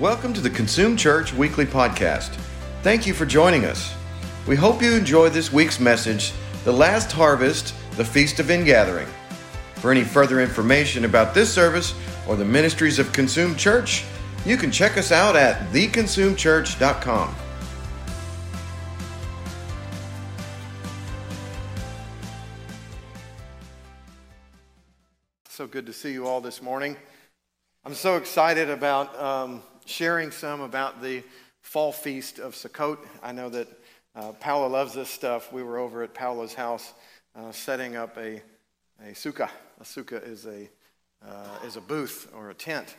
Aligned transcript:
Welcome 0.00 0.32
to 0.34 0.40
the 0.40 0.48
Consume 0.48 0.96
Church 0.96 1.34
Weekly 1.34 1.66
Podcast. 1.66 2.28
Thank 2.84 3.04
you 3.04 3.12
for 3.12 3.26
joining 3.26 3.64
us. 3.64 3.92
We 4.46 4.54
hope 4.54 4.80
you 4.80 4.94
enjoy 4.94 5.28
this 5.28 5.52
week's 5.52 5.80
message, 5.80 6.32
The 6.62 6.72
Last 6.72 7.10
Harvest, 7.10 7.74
the 7.96 8.04
Feast 8.04 8.38
of 8.38 8.48
Ingathering. 8.48 9.08
For 9.74 9.90
any 9.90 10.04
further 10.04 10.40
information 10.40 11.04
about 11.04 11.34
this 11.34 11.52
service 11.52 11.94
or 12.28 12.36
the 12.36 12.44
ministries 12.44 13.00
of 13.00 13.12
Consume 13.12 13.56
Church, 13.56 14.04
you 14.46 14.56
can 14.56 14.70
check 14.70 14.96
us 14.96 15.10
out 15.10 15.34
at 15.34 15.68
theconsumechurch.com. 15.72 17.34
So 25.48 25.66
good 25.66 25.86
to 25.86 25.92
see 25.92 26.12
you 26.12 26.28
all 26.28 26.40
this 26.40 26.62
morning. 26.62 26.96
I'm 27.84 27.94
so 27.94 28.16
excited 28.16 28.70
about 28.70 29.20
um, 29.20 29.60
sharing 29.88 30.30
some 30.30 30.60
about 30.60 31.00
the 31.02 31.22
fall 31.62 31.92
feast 31.92 32.38
of 32.38 32.54
Sukkot. 32.54 32.98
I 33.22 33.32
know 33.32 33.48
that 33.48 33.68
uh, 34.14 34.32
Paula 34.32 34.66
loves 34.66 34.92
this 34.92 35.08
stuff. 35.08 35.50
We 35.50 35.62
were 35.62 35.78
over 35.78 36.02
at 36.02 36.12
Paula's 36.12 36.52
house 36.52 36.92
uh, 37.34 37.50
setting 37.52 37.96
up 37.96 38.16
a, 38.18 38.42
a 39.02 39.12
sukkah. 39.12 39.48
A 39.80 39.84
sukkah 39.84 40.26
is 40.26 40.44
a, 40.44 40.68
uh, 41.26 41.66
is 41.66 41.76
a 41.76 41.80
booth 41.80 42.30
or 42.34 42.50
a 42.50 42.54
tent, 42.54 42.96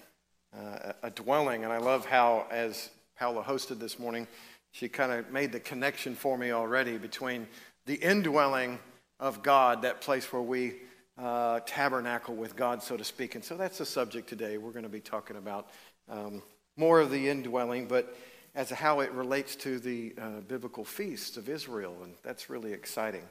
uh, 0.58 0.94
a 1.04 1.12
dwelling. 1.12 1.64
And 1.64 1.72
I 1.72 1.78
love 1.78 2.06
how, 2.06 2.48
as 2.50 2.90
Paula 3.20 3.44
hosted 3.44 3.80
this 3.80 4.00
morning, 4.00 4.28
she 4.72 4.90
kind 4.90 5.12
of 5.12 5.32
made 5.32 5.52
the 5.52 5.60
connection 5.60 6.16
for 6.16 6.40
me 6.40 6.52
already 6.52 6.98
between 6.98 7.48
the 7.86 7.96
indwelling 7.96 8.80
of 9.20 9.44
God, 9.44 9.84
that 9.84 10.02
place 10.02 10.34
where 10.34 10.42
we 10.42 10.74
uh, 11.20 11.60
tabernacle 11.68 12.36
with 12.36 12.56
God, 12.56 12.82
so 12.82 12.98
to 12.98 13.04
speak. 13.04 13.36
And 13.36 13.44
so 13.44 13.58
that's 13.58 13.78
the 13.78 13.86
subject 13.86 14.28
today. 14.28 14.58
We're 14.58 14.72
going 14.72 14.84
to 14.84 14.90
be 14.90 15.02
talking 15.02 15.38
about 15.38 15.70
um, 16.10 16.42
more 16.80 17.02
of 17.02 17.12
the 17.12 17.28
indwelling, 17.28 17.88
but 17.88 18.16
as 18.56 18.70
how 18.70 19.02
it 19.02 19.12
relates 19.12 19.56
to 19.58 19.80
the 19.80 20.14
uh, 20.20 20.40
biblical 20.48 20.86
feasts 20.86 21.36
of 21.36 21.50
Israel. 21.50 21.96
And 22.04 22.14
that's 22.24 22.50
really 22.50 22.72
exciting. 22.72 23.24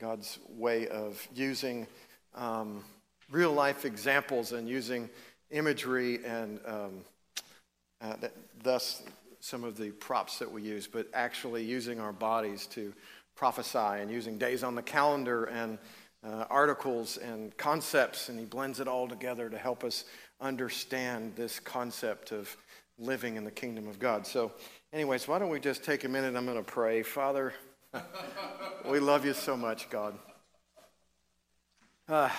God's 0.00 0.40
way 0.56 0.88
of 0.88 1.26
using 1.32 1.86
um, 2.34 2.84
real 3.30 3.52
life 3.52 3.84
examples 3.84 4.52
and 4.52 4.68
using 4.68 5.08
imagery 5.50 6.24
and 6.24 6.58
um, 6.66 6.92
uh, 8.00 8.16
that, 8.16 8.32
thus 8.62 9.02
some 9.40 9.62
of 9.62 9.76
the 9.76 9.90
props 9.92 10.40
that 10.40 10.50
we 10.50 10.62
use, 10.62 10.88
but 10.88 11.06
actually 11.14 11.62
using 11.62 12.00
our 12.00 12.12
bodies 12.12 12.66
to 12.66 12.92
prophesy 13.36 13.78
and 13.78 14.10
using 14.10 14.38
days 14.38 14.64
on 14.64 14.74
the 14.74 14.82
calendar 14.82 15.44
and 15.44 15.78
uh, 16.24 16.44
articles 16.50 17.16
and 17.16 17.56
concepts, 17.56 18.28
and 18.28 18.40
he 18.40 18.44
blends 18.44 18.80
it 18.80 18.88
all 18.88 19.06
together 19.06 19.48
to 19.48 19.56
help 19.56 19.84
us 19.84 20.04
understand 20.40 21.32
this 21.36 21.60
concept 21.60 22.32
of 22.32 22.56
living 22.98 23.36
in 23.36 23.44
the 23.44 23.50
kingdom 23.50 23.88
of 23.88 23.98
God. 23.98 24.26
So, 24.26 24.52
anyways, 24.92 25.28
why 25.28 25.38
don't 25.38 25.50
we 25.50 25.60
just 25.60 25.84
take 25.84 26.04
a 26.04 26.08
minute? 26.08 26.34
I'm 26.36 26.44
going 26.44 26.58
to 26.58 26.62
pray. 26.62 27.02
Father, 27.02 27.54
we 28.88 28.98
love 29.00 29.24
you 29.24 29.34
so 29.34 29.56
much, 29.56 29.88
God. 29.88 30.18
Uh, 32.08 32.30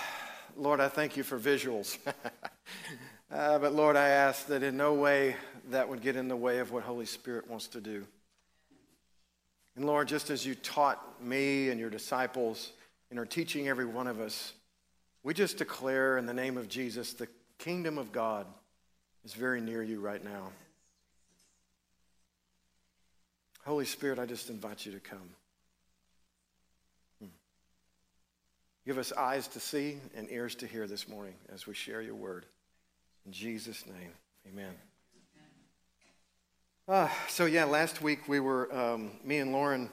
Lord, 0.57 0.79
I 0.79 0.87
thank 0.87 1.15
you 1.15 1.23
for 1.23 1.39
visuals. 1.39 1.97
uh, 3.31 3.59
but 3.59 3.73
Lord, 3.73 3.95
I 3.95 4.09
ask 4.09 4.47
that 4.47 4.63
in 4.63 4.75
no 4.77 4.93
way 4.93 5.35
that 5.69 5.87
would 5.87 6.01
get 6.01 6.15
in 6.15 6.27
the 6.27 6.35
way 6.35 6.59
of 6.59 6.71
what 6.71 6.83
Holy 6.83 7.05
Spirit 7.05 7.49
wants 7.49 7.67
to 7.67 7.81
do. 7.81 8.05
And 9.75 9.85
Lord, 9.85 10.07
just 10.07 10.29
as 10.29 10.45
you 10.45 10.55
taught 10.55 11.23
me 11.23 11.69
and 11.69 11.79
your 11.79 11.89
disciples, 11.89 12.73
and 13.09 13.19
are 13.19 13.25
teaching 13.25 13.67
every 13.67 13.85
one 13.85 14.07
of 14.07 14.19
us, 14.19 14.53
we 15.23 15.33
just 15.33 15.57
declare 15.57 16.17
in 16.17 16.25
the 16.25 16.33
name 16.33 16.57
of 16.57 16.67
Jesus 16.67 17.13
the 17.13 17.27
kingdom 17.57 17.97
of 17.97 18.11
God 18.11 18.45
is 19.23 19.33
very 19.33 19.61
near 19.61 19.83
you 19.83 19.99
right 19.99 20.23
now. 20.23 20.49
Holy 23.65 23.85
Spirit, 23.85 24.19
I 24.19 24.25
just 24.25 24.49
invite 24.49 24.85
you 24.85 24.91
to 24.93 24.99
come. 24.99 25.29
Hmm. 27.21 27.29
Give 28.85 28.97
us 28.97 29.11
eyes 29.11 29.47
to 29.49 29.59
see 29.59 29.97
and 30.15 30.29
ears 30.31 30.55
to 30.55 30.67
hear 30.67 30.87
this 30.87 31.07
morning 31.07 31.35
as 31.53 31.67
we 31.67 31.73
share 31.73 32.01
your 32.01 32.15
word. 32.15 32.45
In 33.25 33.31
Jesus' 33.31 33.85
name, 33.85 34.11
amen. 34.47 34.73
Uh, 36.87 37.07
so, 37.27 37.45
yeah, 37.45 37.65
last 37.65 38.01
week 38.01 38.27
we 38.27 38.39
were, 38.39 38.73
um, 38.75 39.11
me 39.23 39.37
and 39.37 39.51
Lauren 39.51 39.89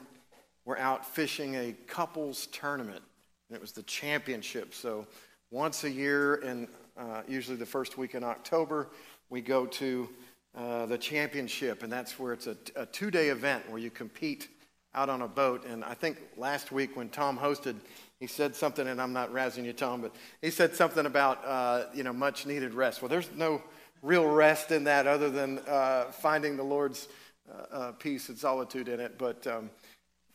were 0.65 0.79
out 0.79 1.05
fishing 1.05 1.55
a 1.55 1.73
couples 1.85 2.47
tournament. 2.47 3.03
And 3.47 3.55
it 3.55 3.61
was 3.61 3.71
the 3.71 3.83
championship. 3.83 4.73
So 4.73 5.07
once 5.51 5.83
a 5.83 5.89
year, 5.89 6.35
and 6.37 6.67
uh, 6.97 7.21
usually 7.27 7.55
the 7.55 7.65
first 7.65 7.97
week 7.97 8.15
in 8.15 8.23
October, 8.23 8.89
we 9.29 9.41
go 9.41 9.65
to 9.65 10.09
uh, 10.55 10.85
the 10.85 10.97
championship. 10.97 11.83
And 11.83 11.91
that's 11.91 12.17
where 12.17 12.33
it's 12.33 12.47
a, 12.47 12.57
a 12.75 12.85
two 12.85 13.11
day 13.11 13.29
event 13.29 13.69
where 13.69 13.79
you 13.79 13.89
compete 13.89 14.49
out 14.95 15.09
on 15.09 15.21
a 15.21 15.27
boat. 15.27 15.65
And 15.65 15.83
I 15.83 15.93
think 15.93 16.17
last 16.37 16.71
week 16.71 16.95
when 16.95 17.09
Tom 17.09 17.37
hosted, 17.37 17.75
he 18.19 18.25
said 18.25 18.55
something, 18.55 18.87
and 18.87 18.99
I'm 18.99 19.13
not 19.13 19.31
razzing 19.31 19.63
you, 19.65 19.73
Tom, 19.73 20.01
but 20.01 20.15
he 20.41 20.49
said 20.49 20.75
something 20.75 21.05
about, 21.05 21.45
uh, 21.45 21.83
you 21.93 22.03
know, 22.03 22.13
much 22.13 22.47
needed 22.47 22.73
rest. 22.73 23.01
Well, 23.01 23.09
there's 23.09 23.29
no 23.35 23.61
real 24.01 24.25
rest 24.25 24.71
in 24.71 24.85
that 24.85 25.05
other 25.05 25.29
than 25.29 25.59
uh, 25.67 26.05
finding 26.05 26.57
the 26.57 26.63
Lord's 26.63 27.07
uh, 27.49 27.75
uh, 27.75 27.91
peace 27.93 28.29
and 28.29 28.37
solitude 28.37 28.87
in 28.87 28.99
it. 28.99 29.19
But 29.19 29.45
um, 29.45 29.69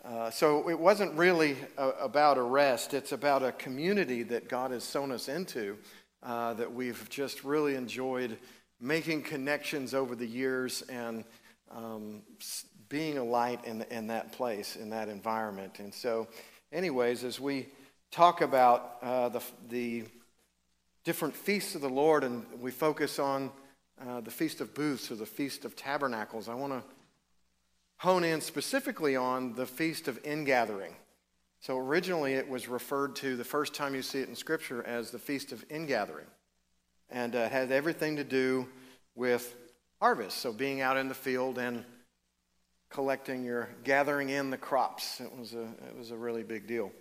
uh, 0.05 0.31
so 0.31 0.69
it 0.69 0.79
wasn't 0.79 1.13
really 1.17 1.57
a, 1.77 1.89
about 1.91 2.39
a 2.39 2.43
rest, 2.43 2.95
it's 2.95 3.13
about 3.13 3.43
a 3.43 3.53
community 3.53 4.23
that 4.25 4.49
God 4.49 4.71
has 4.71 4.85
sown 4.85 5.13
us 5.13 5.29
into 5.29 5.77
uh, 6.23 6.55
that 6.55 6.73
we've 6.73 7.09
just 7.09 7.45
really 7.45 7.75
enjoyed 7.75 8.39
making 8.83 9.23
connections 9.23 9.95
over 9.95 10.17
the 10.17 10.27
years 10.27 10.83
and 10.83 11.25
um, 11.71 12.23
being 12.89 13.17
a 13.17 13.25
light 13.25 13.65
in, 13.65 13.83
in 13.91 14.09
that 14.09 14.33
place, 14.33 14.77
in 14.77 14.91
that 14.91 15.09
environment. 15.09 15.79
And 15.79 15.95
so, 15.95 16.27
anyways, 16.73 17.23
as 17.23 17.41
we 17.41 17.69
talk 18.11 18.41
about 18.41 18.97
uh, 19.01 19.29
the, 19.31 19.43
the 19.71 20.05
different 21.05 21.35
feasts 21.35 21.77
of 21.77 21.81
the 21.81 21.89
Lord 21.89 22.25
and 22.25 22.45
we 22.61 22.73
focus 22.73 23.19
on 23.19 23.51
uh, 24.05 24.21
the 24.21 24.31
Feast 24.31 24.61
of 24.61 24.75
Booths 24.75 25.11
or 25.11 25.15
the 25.15 25.27
Feast 25.27 25.65
of 25.65 25.77
Tabernacles, 25.77 26.49
I 26.49 26.55
want 26.55 26.73
to 26.73 26.83
hone 27.99 28.25
in 28.25 28.41
specifically 28.41 29.15
on 29.15 29.55
the 29.55 29.65
Feast 29.65 30.09
of 30.09 30.19
Ingathering. 30.27 30.97
So 31.61 31.79
originally 31.79 32.35
it 32.35 32.49
was 32.49 32.67
referred 32.67 33.15
to 33.17 33.37
the 33.37 33.45
first 33.45 33.75
time 33.75 33.95
you 33.95 34.03
see 34.03 34.19
it 34.19 34.29
in 34.29 34.35
Scripture 34.35 34.83
as 34.83 35.13
the 35.13 35.21
Feast 35.21 35.53
of 35.53 35.65
Ingathering. 35.71 36.27
And 37.13 37.37
uh, 37.37 37.41
it 37.41 37.53
had 37.53 37.71
everything 37.71 38.17
to 38.17 38.25
do 38.25 38.67
with 39.15 39.55
harvest. 40.01 40.39
So 40.39 40.53
being 40.53 40.81
out 40.81 40.97
in 40.97 41.09
the 41.09 41.15
field 41.15 41.59
and 41.59 41.85
collecting 42.93 43.45
your, 43.45 43.69
gathering 43.85 44.29
in 44.29 44.51
the 44.51 44.57
crops. 44.57 45.21
It 45.21 45.31
was 45.37 45.55
a, 45.55 45.63
it 45.63 45.97
was 45.97 46.11
a 46.11 46.17
really 46.17 46.43
big 46.43 46.67
deal. 46.67 46.93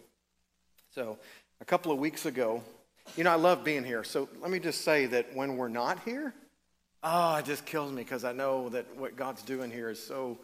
So 0.94 1.17
a 1.59 1.66
couple 1.66 1.91
of 1.91 1.99
weeks 1.99 2.25
ago, 2.25 2.63
you 3.17 3.23
know, 3.23 3.31
I 3.31 3.35
love 3.35 3.63
being 3.63 3.83
here. 3.83 4.03
So 4.03 4.29
let 4.41 4.51
me 4.51 4.59
just 4.59 4.81
say 4.81 5.05
that 5.07 5.35
when 5.35 5.57
we're 5.57 5.69
not 5.69 5.99
here, 6.03 6.33
oh, 7.03 7.35
it 7.35 7.45
just 7.45 7.66
kills 7.66 7.91
me 7.91 8.03
because 8.03 8.23
I 8.23 8.31
know 8.31 8.69
that 8.69 8.85
what 8.97 9.16
God's 9.16 9.41
doing 9.41 9.72
here 9.72 9.89
is 9.89 10.01
so 10.01 10.38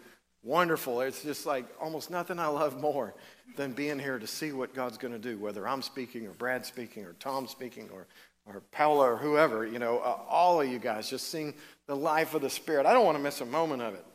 wonderful. 0.43 1.01
It's 1.01 1.23
just 1.23 1.45
like 1.45 1.65
almost 1.79 2.09
nothing 2.09 2.39
I 2.39 2.47
love 2.47 2.79
more 2.79 3.13
than 3.55 3.73
being 3.73 3.99
here 3.99 4.19
to 4.19 4.27
see 4.27 4.51
what 4.51 4.73
God's 4.73 4.97
going 4.97 5.13
to 5.13 5.19
do, 5.19 5.37
whether 5.37 5.67
I'm 5.67 5.81
speaking 5.81 6.25
or 6.27 6.31
Brad 6.31 6.65
speaking 6.65 7.05
or 7.05 7.13
Tom 7.19 7.47
speaking 7.47 7.89
or, 7.93 8.05
or 8.47 8.61
Paula 8.71 9.11
or 9.13 9.17
whoever, 9.17 9.65
you 9.65 9.79
know, 9.79 9.99
uh, 9.99 10.19
all 10.29 10.61
of 10.61 10.69
you 10.69 10.79
guys 10.79 11.09
just 11.09 11.29
seeing 11.29 11.53
the 11.85 11.95
life 11.95 12.33
of 12.33 12.41
the 12.41 12.49
Spirit. 12.49 12.85
I 12.85 12.93
don't 12.93 13.05
want 13.05 13.17
to 13.17 13.23
miss 13.23 13.41
a 13.41 13.45
moment 13.45 13.81
of 13.81 13.93
it. 13.93 14.05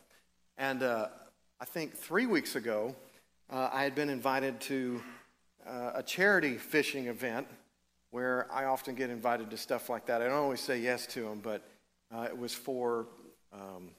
And 0.56 0.82
uh, 0.82 1.08
I 1.60 1.64
think 1.64 1.94
three 1.94 2.26
weeks 2.26 2.56
ago, 2.56 2.94
uh, 3.50 3.70
I 3.72 3.82
had 3.82 3.94
been 3.94 4.08
invited 4.08 4.60
to 4.62 5.02
uh, 5.66 5.92
a 5.94 6.02
charity 6.02 6.56
fishing 6.56 7.06
event 7.06 7.46
where 8.10 8.46
I 8.52 8.64
often 8.66 8.94
get 8.94 9.10
invited 9.10 9.50
to 9.50 9.56
stuff 9.56 9.88
like 9.88 10.06
that. 10.06 10.22
I 10.22 10.26
don't 10.26 10.34
always 10.34 10.60
say 10.60 10.80
yes 10.80 11.06
to 11.08 11.22
them, 11.22 11.40
but 11.42 11.62
uh, 12.14 12.22
it 12.22 12.36
was 12.36 12.54
for 12.54 13.06
um, 13.52 13.90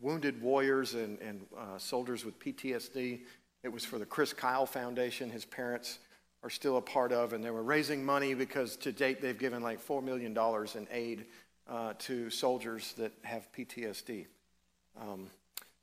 wounded 0.00 0.40
warriors 0.42 0.94
and, 0.94 1.18
and 1.20 1.46
uh, 1.56 1.78
soldiers 1.78 2.24
with 2.24 2.38
PTSD. 2.38 3.20
It 3.62 3.72
was 3.72 3.84
for 3.84 3.98
the 3.98 4.06
Chris 4.06 4.32
Kyle 4.32 4.66
Foundation. 4.66 5.30
His 5.30 5.44
parents 5.44 6.00
are 6.42 6.50
still 6.50 6.76
a 6.76 6.82
part 6.82 7.12
of, 7.12 7.32
and 7.32 7.44
they 7.44 7.50
were 7.50 7.62
raising 7.62 8.04
money 8.04 8.34
because 8.34 8.76
to 8.78 8.92
date 8.92 9.20
they've 9.20 9.38
given 9.38 9.62
like 9.62 9.84
$4 9.84 10.02
million 10.02 10.36
in 10.74 10.88
aid 10.90 11.26
uh, 11.68 11.94
to 12.00 12.30
soldiers 12.30 12.94
that 12.98 13.12
have 13.22 13.50
PTSD. 13.52 14.26
Um, 15.00 15.28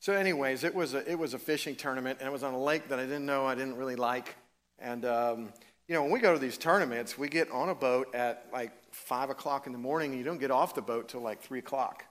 so, 0.02 0.14
anyways, 0.14 0.64
it 0.64 0.74
was, 0.74 0.94
a, 0.94 1.10
it 1.10 1.18
was 1.18 1.34
a 1.34 1.40
fishing 1.40 1.76
tournament, 1.76 2.20
and 2.20 2.28
it 2.28 2.32
was 2.32 2.44
on 2.44 2.54
a 2.54 2.62
lake 2.62 2.88
that 2.90 3.00
I 3.00 3.04
didn't 3.04 3.26
know 3.26 3.46
I 3.46 3.56
didn't 3.56 3.76
really 3.76 3.96
like. 3.96 4.36
And, 4.80 5.04
um, 5.06 5.54
you 5.88 5.96
know, 5.96 6.04
when 6.04 6.12
we 6.12 6.20
go 6.20 6.34
to 6.34 6.40
these 6.40 6.58
tournaments, 6.58 7.18
we 7.18 7.28
get 7.28 7.52
on 7.52 7.70
a 7.70 7.76
boat 7.76 8.14
at 8.14 8.46
like 8.54 8.72
5 8.92 9.30
o'clock 9.30 9.66
in 9.66 9.74
the 9.74 9.80
morning, 9.80 10.12
and 10.12 10.20
you 10.20 10.26
don't 10.26 10.40
get 10.40 10.52
off 10.52 10.74
the 10.74 10.82
boat 10.82 11.10
till 11.10 11.22
like 11.22 11.42
3 11.42 11.60
o'clock. 11.60 12.06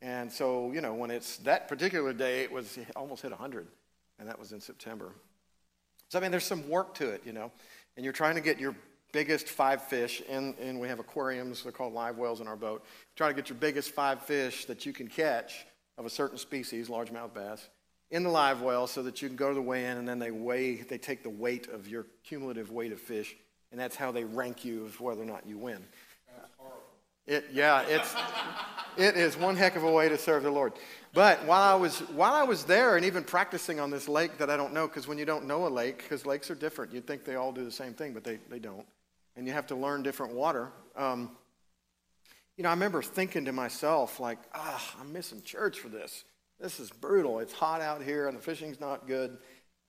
And 0.00 0.30
so, 0.30 0.72
you 0.72 0.80
know, 0.80 0.94
when 0.94 1.10
it's 1.10 1.38
that 1.38 1.68
particular 1.68 2.12
day, 2.12 2.42
it 2.42 2.52
was 2.52 2.78
almost 2.96 3.22
hit 3.22 3.30
100, 3.30 3.66
and 4.18 4.28
that 4.28 4.38
was 4.38 4.52
in 4.52 4.60
September. 4.60 5.12
So, 6.08 6.18
I 6.18 6.22
mean, 6.22 6.30
there's 6.30 6.44
some 6.44 6.68
work 6.68 6.94
to 6.94 7.08
it, 7.08 7.22
you 7.26 7.32
know, 7.32 7.50
and 7.96 8.04
you're 8.04 8.12
trying 8.12 8.34
to 8.34 8.40
get 8.40 8.58
your 8.58 8.74
biggest 9.12 9.48
five 9.48 9.82
fish, 9.82 10.22
and, 10.28 10.58
and 10.58 10.80
we 10.80 10.88
have 10.88 10.98
aquariums, 10.98 11.62
they're 11.62 11.72
called 11.72 11.92
live 11.92 12.18
wells 12.18 12.40
in 12.40 12.48
our 12.48 12.56
boat. 12.56 12.84
trying 13.14 13.30
to 13.30 13.40
get 13.40 13.48
your 13.48 13.58
biggest 13.58 13.92
five 13.92 14.20
fish 14.22 14.64
that 14.64 14.84
you 14.84 14.92
can 14.92 15.06
catch 15.06 15.66
of 15.96 16.04
a 16.04 16.10
certain 16.10 16.36
species, 16.36 16.88
largemouth 16.88 17.32
bass, 17.32 17.68
in 18.10 18.24
the 18.24 18.28
live 18.28 18.60
well 18.60 18.86
so 18.86 19.02
that 19.02 19.22
you 19.22 19.28
can 19.28 19.36
go 19.36 19.48
to 19.48 19.54
the 19.54 19.62
weigh-in 19.62 19.98
and 19.98 20.08
then 20.08 20.18
they 20.18 20.32
weigh, 20.32 20.76
they 20.76 20.98
take 20.98 21.22
the 21.22 21.30
weight 21.30 21.68
of 21.68 21.86
your 21.88 22.06
cumulative 22.24 22.72
weight 22.72 22.92
of 22.92 23.00
fish, 23.00 23.36
and 23.70 23.80
that's 23.80 23.96
how 23.96 24.10
they 24.10 24.24
rank 24.24 24.64
you 24.64 24.84
of 24.84 25.00
whether 25.00 25.22
or 25.22 25.26
not 25.26 25.46
you 25.46 25.58
win. 25.58 25.84
It, 27.26 27.46
yeah, 27.52 27.82
it's, 27.88 28.14
it 28.96 29.16
is 29.16 29.36
one 29.36 29.56
heck 29.56 29.76
of 29.76 29.84
a 29.84 29.90
way 29.90 30.08
to 30.08 30.18
serve 30.18 30.42
the 30.42 30.50
Lord. 30.50 30.74
But 31.14 31.44
while 31.46 31.62
I 31.62 31.74
was, 31.74 32.00
while 32.00 32.34
I 32.34 32.42
was 32.42 32.64
there 32.64 32.96
and 32.96 33.06
even 33.06 33.24
practicing 33.24 33.80
on 33.80 33.90
this 33.90 34.08
lake 34.08 34.36
that 34.38 34.50
I 34.50 34.56
don't 34.56 34.74
know, 34.74 34.86
because 34.86 35.08
when 35.08 35.16
you 35.16 35.24
don't 35.24 35.46
know 35.46 35.66
a 35.66 35.68
lake, 35.68 35.98
because 35.98 36.26
lakes 36.26 36.50
are 36.50 36.54
different, 36.54 36.92
you'd 36.92 37.06
think 37.06 37.24
they 37.24 37.36
all 37.36 37.52
do 37.52 37.64
the 37.64 37.70
same 37.70 37.94
thing, 37.94 38.12
but 38.12 38.24
they, 38.24 38.38
they 38.50 38.58
don't. 38.58 38.86
And 39.36 39.46
you 39.46 39.52
have 39.52 39.66
to 39.68 39.76
learn 39.76 40.02
different 40.02 40.34
water. 40.34 40.70
Um, 40.96 41.30
you 42.56 42.62
know, 42.62 42.68
I 42.68 42.72
remember 42.72 43.02
thinking 43.02 43.46
to 43.46 43.52
myself, 43.52 44.20
like, 44.20 44.38
ah, 44.54 44.94
oh, 44.96 45.00
I'm 45.00 45.12
missing 45.12 45.40
church 45.42 45.78
for 45.78 45.88
this. 45.88 46.24
This 46.60 46.78
is 46.78 46.90
brutal. 46.90 47.40
It's 47.40 47.52
hot 47.52 47.80
out 47.80 48.02
here 48.02 48.28
and 48.28 48.36
the 48.36 48.42
fishing's 48.42 48.80
not 48.80 49.06
good. 49.06 49.38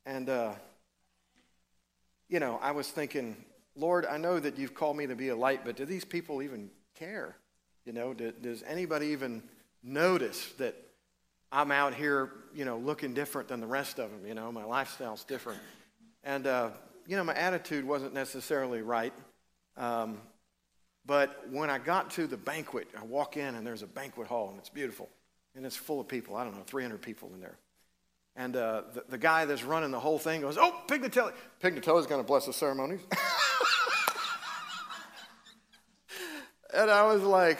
And, 0.06 0.30
uh, 0.30 0.54
you 2.30 2.40
know, 2.40 2.60
I 2.62 2.72
was 2.72 2.90
thinking, 2.90 3.36
Lord, 3.76 4.06
I 4.06 4.18
know 4.18 4.40
that 4.40 4.58
you've 4.58 4.74
called 4.74 4.98
me 4.98 5.06
to 5.08 5.16
be 5.16 5.30
a 5.30 5.36
light, 5.36 5.66
but 5.66 5.76
do 5.76 5.86
these 5.86 6.06
people 6.06 6.42
even 6.42 6.70
care? 6.96 7.36
You 7.86 7.94
know, 7.94 8.14
do, 8.14 8.32
does 8.32 8.64
anybody 8.64 9.08
even 9.08 9.44
notice 9.84 10.52
that 10.58 10.76
I'm 11.52 11.72
out 11.72 11.94
here, 11.94 12.32
you 12.54 12.66
know, 12.66 12.78
looking 12.78 13.14
different 13.14 13.48
than 13.48 13.60
the 13.60 13.68
rest 13.68 14.00
of 14.00 14.10
them? 14.10 14.28
You 14.28 14.34
know, 14.34 14.52
my 14.52 14.64
lifestyle's 14.64 15.24
different. 15.24 15.60
And, 16.24 16.48
uh, 16.48 16.70
you 17.08 17.16
know, 17.16 17.24
my 17.24 17.36
attitude 17.36 17.86
wasn't 17.86 18.14
necessarily 18.14 18.82
right. 18.82 19.14
Um, 19.78 20.20
but 21.06 21.46
when 21.52 21.70
I 21.70 21.78
got 21.78 22.10
to 22.12 22.26
the 22.26 22.38
banquet, 22.38 22.88
I 23.00 23.04
walk 23.04 23.38
in 23.38 23.56
and 23.56 23.66
there's 23.66 23.84
a 23.84 23.88
banquet 23.88 24.28
hall 24.28 24.50
and 24.50 24.58
it's 24.58 24.70
beautiful. 24.70 25.10
And 25.56 25.66
it's 25.66 25.76
full 25.76 26.02
of 26.02 26.08
people. 26.08 26.36
I 26.36 26.44
don't 26.44 26.56
know, 26.56 26.64
300 26.66 27.02
people 27.02 27.32
in 27.34 27.40
there. 27.40 27.58
And 28.36 28.56
uh, 28.56 28.82
the, 28.94 29.06
the, 29.10 29.18
guy 29.18 29.46
that's 29.46 29.64
running 29.64 29.92
the 29.92 30.00
whole 30.00 30.20
thing 30.20 30.42
goes, 30.42 30.58
Oh, 30.58 30.82
Pignatelli. 30.88 31.32
Pignatelli's 31.64 32.06
going 32.06 32.20
to 32.20 32.28
bless 32.28 32.46
the 32.46 32.54
ceremonies. 32.54 33.00
and 36.76 36.92
I 36.92 37.04
was 37.04 37.22
like, 37.22 37.60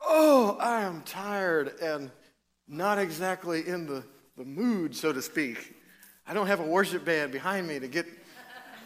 Oh, 0.00 0.56
I 0.60 0.82
am 0.82 1.02
tired 1.02 1.72
and 1.82 2.10
not 2.68 2.98
exactly 2.98 3.66
in 3.66 3.86
the, 3.86 4.04
the 4.36 4.44
mood, 4.44 4.94
so 4.94 5.12
to 5.12 5.22
speak. 5.22 5.74
I 6.26 6.34
don't 6.34 6.46
have 6.46 6.60
a 6.60 6.66
worship 6.66 7.04
band 7.04 7.32
behind 7.32 7.66
me 7.66 7.78
to 7.78 7.88
get 7.88 8.06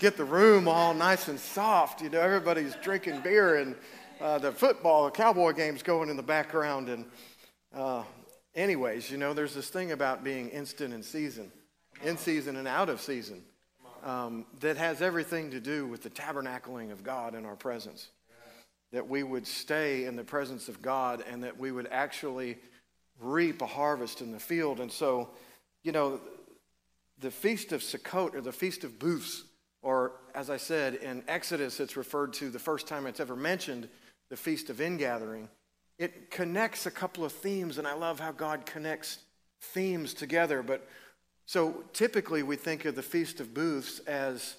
get 0.01 0.17
the 0.17 0.25
room 0.25 0.67
all 0.67 0.95
nice 0.95 1.29
and 1.29 1.39
soft. 1.39 2.01
You 2.03 2.09
know, 2.09 2.21
everybody's 2.21 2.75
drinking 2.77 3.21
beer 3.21 3.57
and 3.57 3.77
uh, 4.21 4.39
the 4.39 4.51
football, 4.51 5.05
the 5.05 5.11
cowboy 5.11 5.53
game's 5.53 5.83
going 5.83 6.09
in 6.09 6.17
the 6.17 6.23
background. 6.23 6.89
And, 6.89 7.05
uh, 7.75 8.03
anyways, 8.55 9.11
you 9.11 9.19
know, 9.19 9.35
there's 9.35 9.55
this 9.55 9.69
thing 9.69 9.93
about 9.93 10.25
being 10.25 10.49
instant 10.49 10.93
in 10.93 11.03
season, 11.03 11.53
in 12.03 12.17
season 12.17 12.57
and 12.57 12.67
out 12.67 12.89
of 12.89 13.01
season, 13.01 13.43
um, 14.03 14.47
that 14.61 14.77
has 14.79 15.03
everything 15.03 15.51
to 15.51 15.61
do 15.61 15.87
with 15.87 16.03
the 16.03 16.11
tabernacling 16.11 16.91
of 16.93 17.05
God 17.05 17.35
in 17.35 17.45
our 17.45 17.57
presence. 17.57 18.09
That 18.93 19.09
we 19.09 19.23
would 19.23 19.47
stay 19.47 20.05
in 20.05 20.17
the 20.17 20.25
presence 20.25 20.69
of 20.69 20.83
God 20.83 21.23
and 21.31 21.45
that 21.45 21.59
we 21.59 21.71
would 21.73 21.89
actually 21.91 22.59
reap 23.21 23.63
a 23.63 23.67
harvest 23.67 24.21
in 24.21 24.33
the 24.33 24.41
field. 24.41 24.81
And 24.81 24.91
so, 24.91 25.31
you 25.83 25.93
know, 25.93 26.21
the 27.19 27.31
Feast 27.31 27.73
of 27.73 27.83
Sukkot 27.83 28.35
or 28.35 28.41
the 28.41 28.53
Feast 28.53 28.83
of 28.85 28.99
Booths 28.99 29.45
or, 29.83 30.13
as 30.35 30.51
I 30.51 30.57
said, 30.59 30.97
in 30.97 31.23
Exodus, 31.27 31.81
it's 31.81 31.97
referred 31.97 32.33
to 32.35 32.51
the 32.51 32.59
first 32.59 32.87
time 32.87 33.07
it's 33.07 33.21
ever 33.21 33.37
mentioned, 33.37 33.89
the 34.29 34.37
Feast 34.37 34.69
of 34.69 34.81
Ingathering. 34.81 35.49
It 35.99 36.31
connects 36.31 36.87
a 36.87 36.91
couple 36.91 37.25
of 37.25 37.33
themes, 37.33 37.79
and 37.79 37.87
I 37.87 37.95
love 37.95 38.21
how 38.21 38.33
God 38.33 38.67
connects 38.67 39.19
themes 39.61 40.15
together. 40.15 40.63
But 40.63 40.87
so 41.47 41.85
typically 41.93 42.43
we 42.43 42.57
think 42.57 42.85
of 42.85 42.95
the 42.95 43.03
Feast 43.03 43.41
of 43.41 43.55
Booths 43.55 44.01
as 44.01 44.57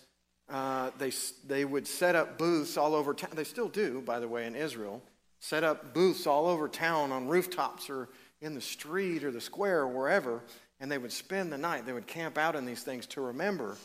uh, 0.52 0.92
they, 0.98 1.12
they 1.48 1.66
would 1.66 1.88
set 1.88 2.16
up 2.16 2.38
booths 2.38 2.78
all 2.78 2.94
over 2.94 3.14
town. 3.14 3.32
They 3.34 3.44
still 3.44 3.70
do, 3.70 4.02
by 4.02 4.20
the 4.20 4.28
way, 4.28 4.46
in 4.46 4.56
Israel. 4.56 5.02
Set 5.40 5.64
up 5.64 5.94
booths 5.94 6.28
all 6.28 6.48
over 6.48 6.68
town 6.68 7.12
on 7.12 7.28
rooftops 7.28 7.90
or 7.90 8.10
in 8.42 8.54
the 8.54 8.62
street 8.62 9.24
or 9.24 9.32
the 9.32 9.42
square 9.42 9.82
or 9.82 9.88
wherever, 9.88 10.44
and 10.80 10.92
they 10.92 10.98
would 10.98 11.12
spend 11.12 11.52
the 11.52 11.58
night. 11.58 11.86
They 11.86 11.94
would 11.94 12.08
camp 12.08 12.38
out 12.38 12.56
in 12.56 12.66
these 12.66 12.84
things 12.84 13.06
to 13.08 13.22
remember 13.22 13.78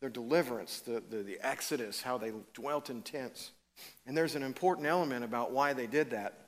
their 0.00 0.10
deliverance, 0.10 0.80
the, 0.80 1.02
the, 1.10 1.22
the 1.22 1.38
exodus, 1.40 2.02
how 2.02 2.18
they 2.18 2.32
dwelt 2.54 2.90
in 2.90 3.02
tents. 3.02 3.52
And 4.06 4.16
there's 4.16 4.34
an 4.34 4.42
important 4.42 4.86
element 4.86 5.24
about 5.24 5.52
why 5.52 5.72
they 5.72 5.86
did 5.86 6.10
that. 6.10 6.46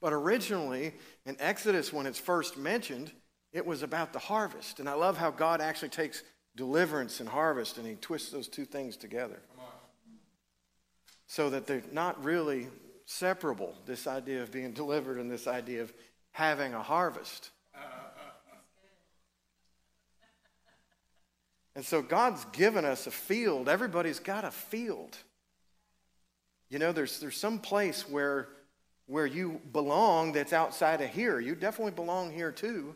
But 0.00 0.12
originally, 0.12 0.92
in 1.24 1.36
Exodus, 1.40 1.92
when 1.92 2.06
it's 2.06 2.18
first 2.18 2.58
mentioned, 2.58 3.10
it 3.52 3.64
was 3.64 3.82
about 3.82 4.12
the 4.12 4.18
harvest. 4.18 4.80
And 4.80 4.88
I 4.88 4.94
love 4.94 5.16
how 5.16 5.30
God 5.30 5.62
actually 5.62 5.88
takes 5.88 6.22
deliverance 6.56 7.20
and 7.20 7.28
harvest 7.28 7.78
and 7.78 7.86
he 7.86 7.94
twists 7.94 8.30
those 8.30 8.48
two 8.48 8.64
things 8.64 8.96
together. 8.96 9.40
So 11.26 11.50
that 11.50 11.66
they're 11.66 11.82
not 11.90 12.22
really 12.22 12.68
separable, 13.06 13.74
this 13.86 14.06
idea 14.06 14.42
of 14.42 14.52
being 14.52 14.72
delivered 14.82 15.18
and 15.18 15.30
this 15.30 15.46
idea 15.46 15.82
of 15.82 15.92
having 16.32 16.74
a 16.74 16.82
harvest. 16.82 17.50
And 21.76 21.84
so 21.84 22.02
God's 22.02 22.44
given 22.52 22.84
us 22.84 23.08
a 23.08 23.10
field. 23.10 23.68
Everybody's 23.68 24.20
got 24.20 24.44
a 24.44 24.52
field. 24.52 25.18
You 26.70 26.78
know, 26.78 26.92
there's, 26.92 27.18
there's 27.18 27.36
some 27.36 27.58
place 27.58 28.08
where, 28.08 28.48
where 29.06 29.26
you 29.26 29.60
belong 29.72 30.32
that's 30.32 30.52
outside 30.52 31.00
of 31.00 31.10
here. 31.10 31.40
You 31.40 31.56
definitely 31.56 31.90
belong 31.92 32.32
here 32.32 32.52
too. 32.52 32.94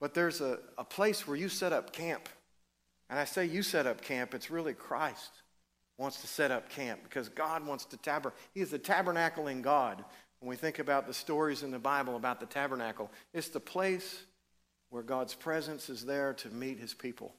But 0.00 0.14
there's 0.14 0.40
a, 0.40 0.58
a 0.78 0.84
place 0.84 1.26
where 1.28 1.36
you 1.36 1.48
set 1.48 1.72
up 1.72 1.92
camp. 1.92 2.28
And 3.08 3.18
I 3.18 3.24
say 3.24 3.44
you 3.44 3.62
set 3.62 3.86
up 3.86 4.00
camp, 4.00 4.34
it's 4.34 4.50
really 4.50 4.72
Christ 4.72 5.30
wants 6.00 6.22
to 6.22 6.26
set 6.26 6.50
up 6.50 6.70
camp 6.70 7.00
because 7.04 7.28
God 7.28 7.66
wants 7.66 7.84
to 7.84 7.96
tabernacle. 7.98 8.40
He 8.54 8.62
is 8.62 8.70
the 8.70 8.78
tabernacling 8.78 9.60
God. 9.60 10.02
When 10.40 10.48
we 10.48 10.56
think 10.56 10.78
about 10.78 11.06
the 11.06 11.12
stories 11.12 11.62
in 11.62 11.70
the 11.70 11.78
Bible 11.78 12.16
about 12.16 12.40
the 12.40 12.46
tabernacle, 12.46 13.10
it's 13.34 13.48
the 13.48 13.60
place 13.60 14.22
where 14.88 15.02
God's 15.02 15.34
presence 15.34 15.90
is 15.90 16.06
there 16.06 16.32
to 16.34 16.48
meet 16.48 16.78
his 16.78 16.94
people, 16.94 17.34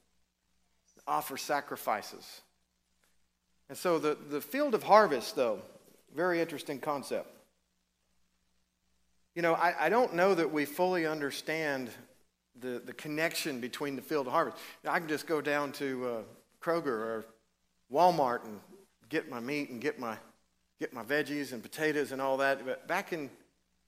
offer 1.08 1.38
sacrifices. 1.38 2.42
And 3.68 3.78
so 3.78 3.98
the, 3.98 4.16
the 4.30 4.42
field 4.42 4.76
of 4.76 4.84
harvest, 4.84 5.36
though, 5.36 5.60
very 6.16 6.40
interesting 6.40 6.80
concept. 6.80 7.30
You 9.34 9.42
know, 9.42 9.56
I, 9.56 9.86
I 9.86 9.90
don't 9.90 10.14
know 10.14 10.36
that 10.36 10.54
we 10.54 10.66
fully 10.66 11.08
understand 11.08 11.90
the, 12.60 12.82
the 12.86 12.94
connection 12.94 13.60
between 13.60 13.96
the 13.96 14.02
field 14.02 14.28
of 14.28 14.34
harvest. 14.34 14.58
I 14.88 15.00
can 15.00 15.08
just 15.08 15.28
go 15.28 15.42
down 15.42 15.72
to 15.74 16.08
uh, 16.08 16.22
Kroger 16.62 16.88
or 16.88 17.26
Walmart 17.92 18.44
and 18.46 18.60
get 19.10 19.30
my 19.30 19.40
meat 19.40 19.70
and 19.70 19.82
get 19.82 20.00
my, 20.00 20.18
get 20.80 20.94
my 20.94 21.04
veggies 21.04 21.54
and 21.54 21.62
potatoes 21.62 22.12
and 22.12 22.22
all 22.22 22.38
that. 22.38 22.66
But 22.66 22.88
back 22.88 23.14
in, 23.14 23.30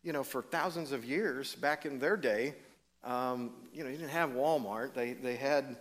you 0.04 0.14
know, 0.14 0.24
for 0.24 0.42
thousands 0.42 0.92
of 0.92 1.06
years, 1.06 1.56
back 1.56 1.86
in 1.86 2.00
their 2.00 2.18
day, 2.18 2.56
um, 3.04 3.52
you 3.74 3.84
know, 3.84 3.90
you 3.90 3.98
didn't 3.98 4.12
have 4.12 4.32
Walmart. 4.32 4.94
They, 4.94 5.14
they 5.14 5.36
had 5.36 5.78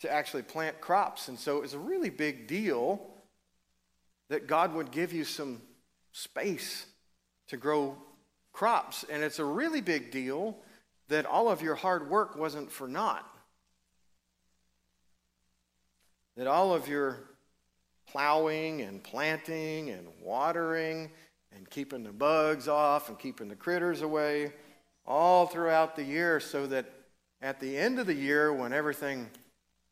to 0.00 0.12
actually 0.12 0.42
plant 0.42 0.80
crops. 0.80 1.28
And 1.28 1.38
so 1.38 1.56
it 1.56 1.62
was 1.62 1.74
a 1.74 1.78
really 1.78 2.10
big 2.10 2.46
deal 2.46 3.00
that 4.28 4.46
God 4.46 4.74
would 4.74 4.90
give 4.90 5.12
you 5.12 5.24
some 5.24 5.62
space 6.12 6.86
to 7.48 7.56
grow 7.56 7.96
crops. 8.52 9.04
And 9.10 9.22
it's 9.22 9.38
a 9.38 9.44
really 9.44 9.80
big 9.80 10.10
deal 10.10 10.56
that 11.08 11.26
all 11.26 11.48
of 11.48 11.62
your 11.62 11.74
hard 11.74 12.10
work 12.10 12.36
wasn't 12.36 12.70
for 12.70 12.88
naught. 12.88 13.26
That 16.36 16.46
all 16.46 16.74
of 16.74 16.88
your 16.88 17.18
plowing 18.06 18.82
and 18.82 19.02
planting 19.02 19.90
and 19.90 20.06
watering 20.22 21.10
and 21.54 21.68
keeping 21.70 22.02
the 22.02 22.12
bugs 22.12 22.68
off 22.68 23.08
and 23.08 23.18
keeping 23.18 23.48
the 23.48 23.56
critters 23.56 24.02
away 24.02 24.52
all 25.06 25.46
throughout 25.46 25.96
the 25.96 26.04
year 26.04 26.40
so 26.40 26.66
that 26.66 26.86
at 27.42 27.60
the 27.60 27.76
end 27.76 27.98
of 27.98 28.06
the 28.06 28.14
year, 28.14 28.52
when 28.52 28.72
everything 28.72 29.28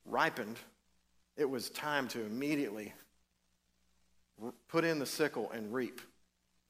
ripened, 0.06 0.59
it 1.37 1.49
was 1.49 1.71
time 1.71 2.09
to 2.09 2.21
immediately 2.25 2.92
put 4.68 4.85
in 4.85 4.99
the 4.99 5.06
sickle 5.06 5.50
and 5.52 5.73
reap. 5.73 6.00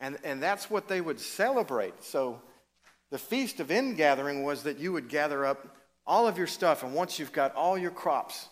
And, 0.00 0.18
and 0.24 0.42
that's 0.42 0.70
what 0.70 0.88
they 0.88 1.00
would 1.00 1.20
celebrate. 1.20 2.02
So 2.02 2.40
the 3.14 3.18
feast 3.18 3.60
of 3.60 3.70
ingathering 3.70 4.42
was 4.42 4.64
that 4.64 4.80
you 4.80 4.92
would 4.92 5.08
gather 5.08 5.46
up 5.46 5.76
all 6.04 6.26
of 6.26 6.36
your 6.36 6.48
stuff, 6.48 6.82
and 6.82 6.92
once 6.92 7.16
you've 7.16 7.30
got 7.30 7.54
all 7.54 7.78
your 7.78 7.92
crops 7.92 8.48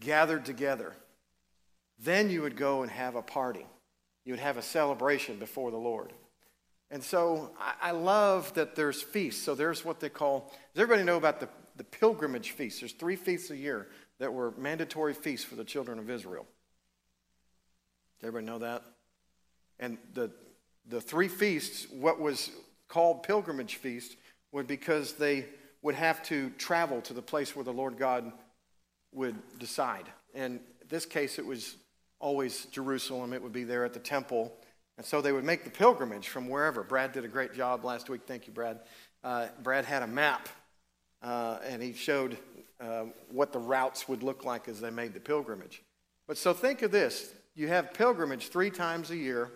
gathered 0.00 0.46
together, 0.46 0.94
then 1.98 2.30
you 2.30 2.40
would 2.40 2.56
go 2.56 2.80
and 2.80 2.90
have 2.90 3.14
a 3.14 3.20
party. 3.20 3.66
You 4.24 4.32
would 4.32 4.40
have 4.40 4.56
a 4.56 4.62
celebration 4.62 5.38
before 5.38 5.70
the 5.70 5.76
Lord. 5.76 6.14
And 6.90 7.04
so 7.04 7.50
I, 7.82 7.90
love 7.90 8.54
that 8.54 8.74
there's 8.74 9.02
feasts. 9.02 9.42
So 9.42 9.54
there's 9.54 9.84
what 9.84 10.00
they 10.00 10.08
call, 10.08 10.50
does 10.72 10.84
everybody 10.84 11.04
know 11.04 11.18
about 11.18 11.38
the, 11.38 11.50
the 11.76 11.84
pilgrimage 11.84 12.52
feasts? 12.52 12.80
There's 12.80 12.92
three 12.92 13.16
feasts 13.16 13.50
a 13.50 13.56
year 13.58 13.88
that 14.18 14.32
were 14.32 14.54
mandatory 14.56 15.12
feasts 15.12 15.44
for 15.44 15.56
the 15.56 15.64
children 15.64 15.98
of 15.98 16.08
Israel. 16.08 16.46
Does 18.18 18.28
everybody 18.28 18.46
know 18.46 18.60
that? 18.60 18.82
And 19.78 19.98
the, 20.14 20.30
the 20.88 21.02
three 21.02 21.28
feasts, 21.28 21.86
what 21.90 22.18
was 22.18 22.50
called 22.88 23.22
pilgrimage 23.22 23.76
feast 23.76 24.16
was 24.52 24.66
because 24.66 25.14
they 25.14 25.46
would 25.82 25.94
have 25.94 26.22
to 26.24 26.50
travel 26.58 27.00
to 27.02 27.12
the 27.12 27.22
place 27.22 27.54
where 27.54 27.64
the 27.64 27.72
Lord 27.72 27.98
God 27.98 28.32
would 29.12 29.36
decide. 29.58 30.06
And 30.34 30.60
in 30.82 30.88
this 30.88 31.06
case, 31.06 31.38
it 31.38 31.46
was 31.46 31.76
always 32.18 32.66
Jerusalem. 32.66 33.32
It 33.32 33.42
would 33.42 33.52
be 33.52 33.64
there 33.64 33.84
at 33.84 33.92
the 33.92 34.00
temple. 34.00 34.52
And 34.96 35.06
so 35.06 35.20
they 35.20 35.32
would 35.32 35.44
make 35.44 35.64
the 35.64 35.70
pilgrimage 35.70 36.28
from 36.28 36.48
wherever. 36.48 36.82
Brad 36.82 37.12
did 37.12 37.24
a 37.24 37.28
great 37.28 37.54
job 37.54 37.84
last 37.84 38.08
week. 38.08 38.22
Thank 38.26 38.46
you, 38.46 38.52
Brad. 38.52 38.80
Uh, 39.22 39.48
Brad 39.62 39.84
had 39.84 40.02
a 40.02 40.06
map, 40.06 40.48
uh, 41.22 41.58
and 41.64 41.82
he 41.82 41.92
showed 41.92 42.38
uh, 42.80 43.04
what 43.30 43.52
the 43.52 43.58
routes 43.58 44.08
would 44.08 44.22
look 44.22 44.44
like 44.44 44.68
as 44.68 44.80
they 44.80 44.90
made 44.90 45.12
the 45.12 45.20
pilgrimage. 45.20 45.82
But 46.26 46.38
so 46.38 46.52
think 46.52 46.82
of 46.82 46.90
this 46.90 47.32
you 47.54 47.68
have 47.68 47.94
pilgrimage 47.94 48.48
three 48.48 48.70
times 48.70 49.10
a 49.10 49.16
year, 49.16 49.50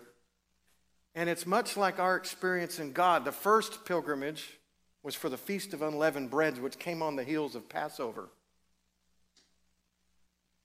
and 1.13 1.29
it's 1.29 1.45
much 1.45 1.75
like 1.75 1.99
our 1.99 2.15
experience 2.15 2.79
in 2.79 2.93
God. 2.93 3.25
The 3.25 3.31
first 3.31 3.85
pilgrimage 3.85 4.59
was 5.03 5.15
for 5.15 5.29
the 5.29 5.37
Feast 5.37 5.73
of 5.73 5.81
Unleavened 5.81 6.29
Breads, 6.29 6.59
which 6.59 6.79
came 6.79 7.01
on 7.01 7.15
the 7.15 7.23
heels 7.23 7.55
of 7.55 7.67
Passover. 7.67 8.29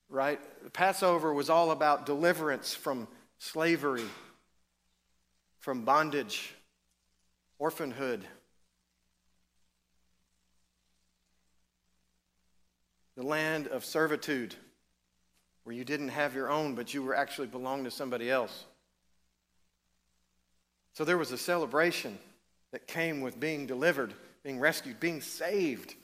Right? 0.08 0.38
Passover 0.72 1.32
was 1.32 1.50
all 1.50 1.72
about 1.72 2.06
deliverance 2.06 2.74
from 2.74 3.08
slavery, 3.38 4.04
from 5.58 5.84
bondage, 5.84 6.54
orphanhood. 7.58 8.24
The 13.16 13.24
land 13.24 13.66
of 13.66 13.84
servitude, 13.84 14.54
where 15.64 15.74
you 15.74 15.84
didn't 15.84 16.10
have 16.10 16.34
your 16.34 16.50
own, 16.50 16.74
but 16.74 16.94
you 16.94 17.02
were 17.02 17.16
actually 17.16 17.48
belonged 17.48 17.86
to 17.86 17.90
somebody 17.90 18.30
else. 18.30 18.66
So 20.96 21.04
there 21.04 21.18
was 21.18 21.30
a 21.30 21.36
celebration 21.36 22.18
that 22.72 22.86
came 22.86 23.20
with 23.20 23.38
being 23.38 23.66
delivered 23.66 24.14
being 24.46 24.60
rescued, 24.60 25.00
being 25.00 25.20
saved. 25.20 25.96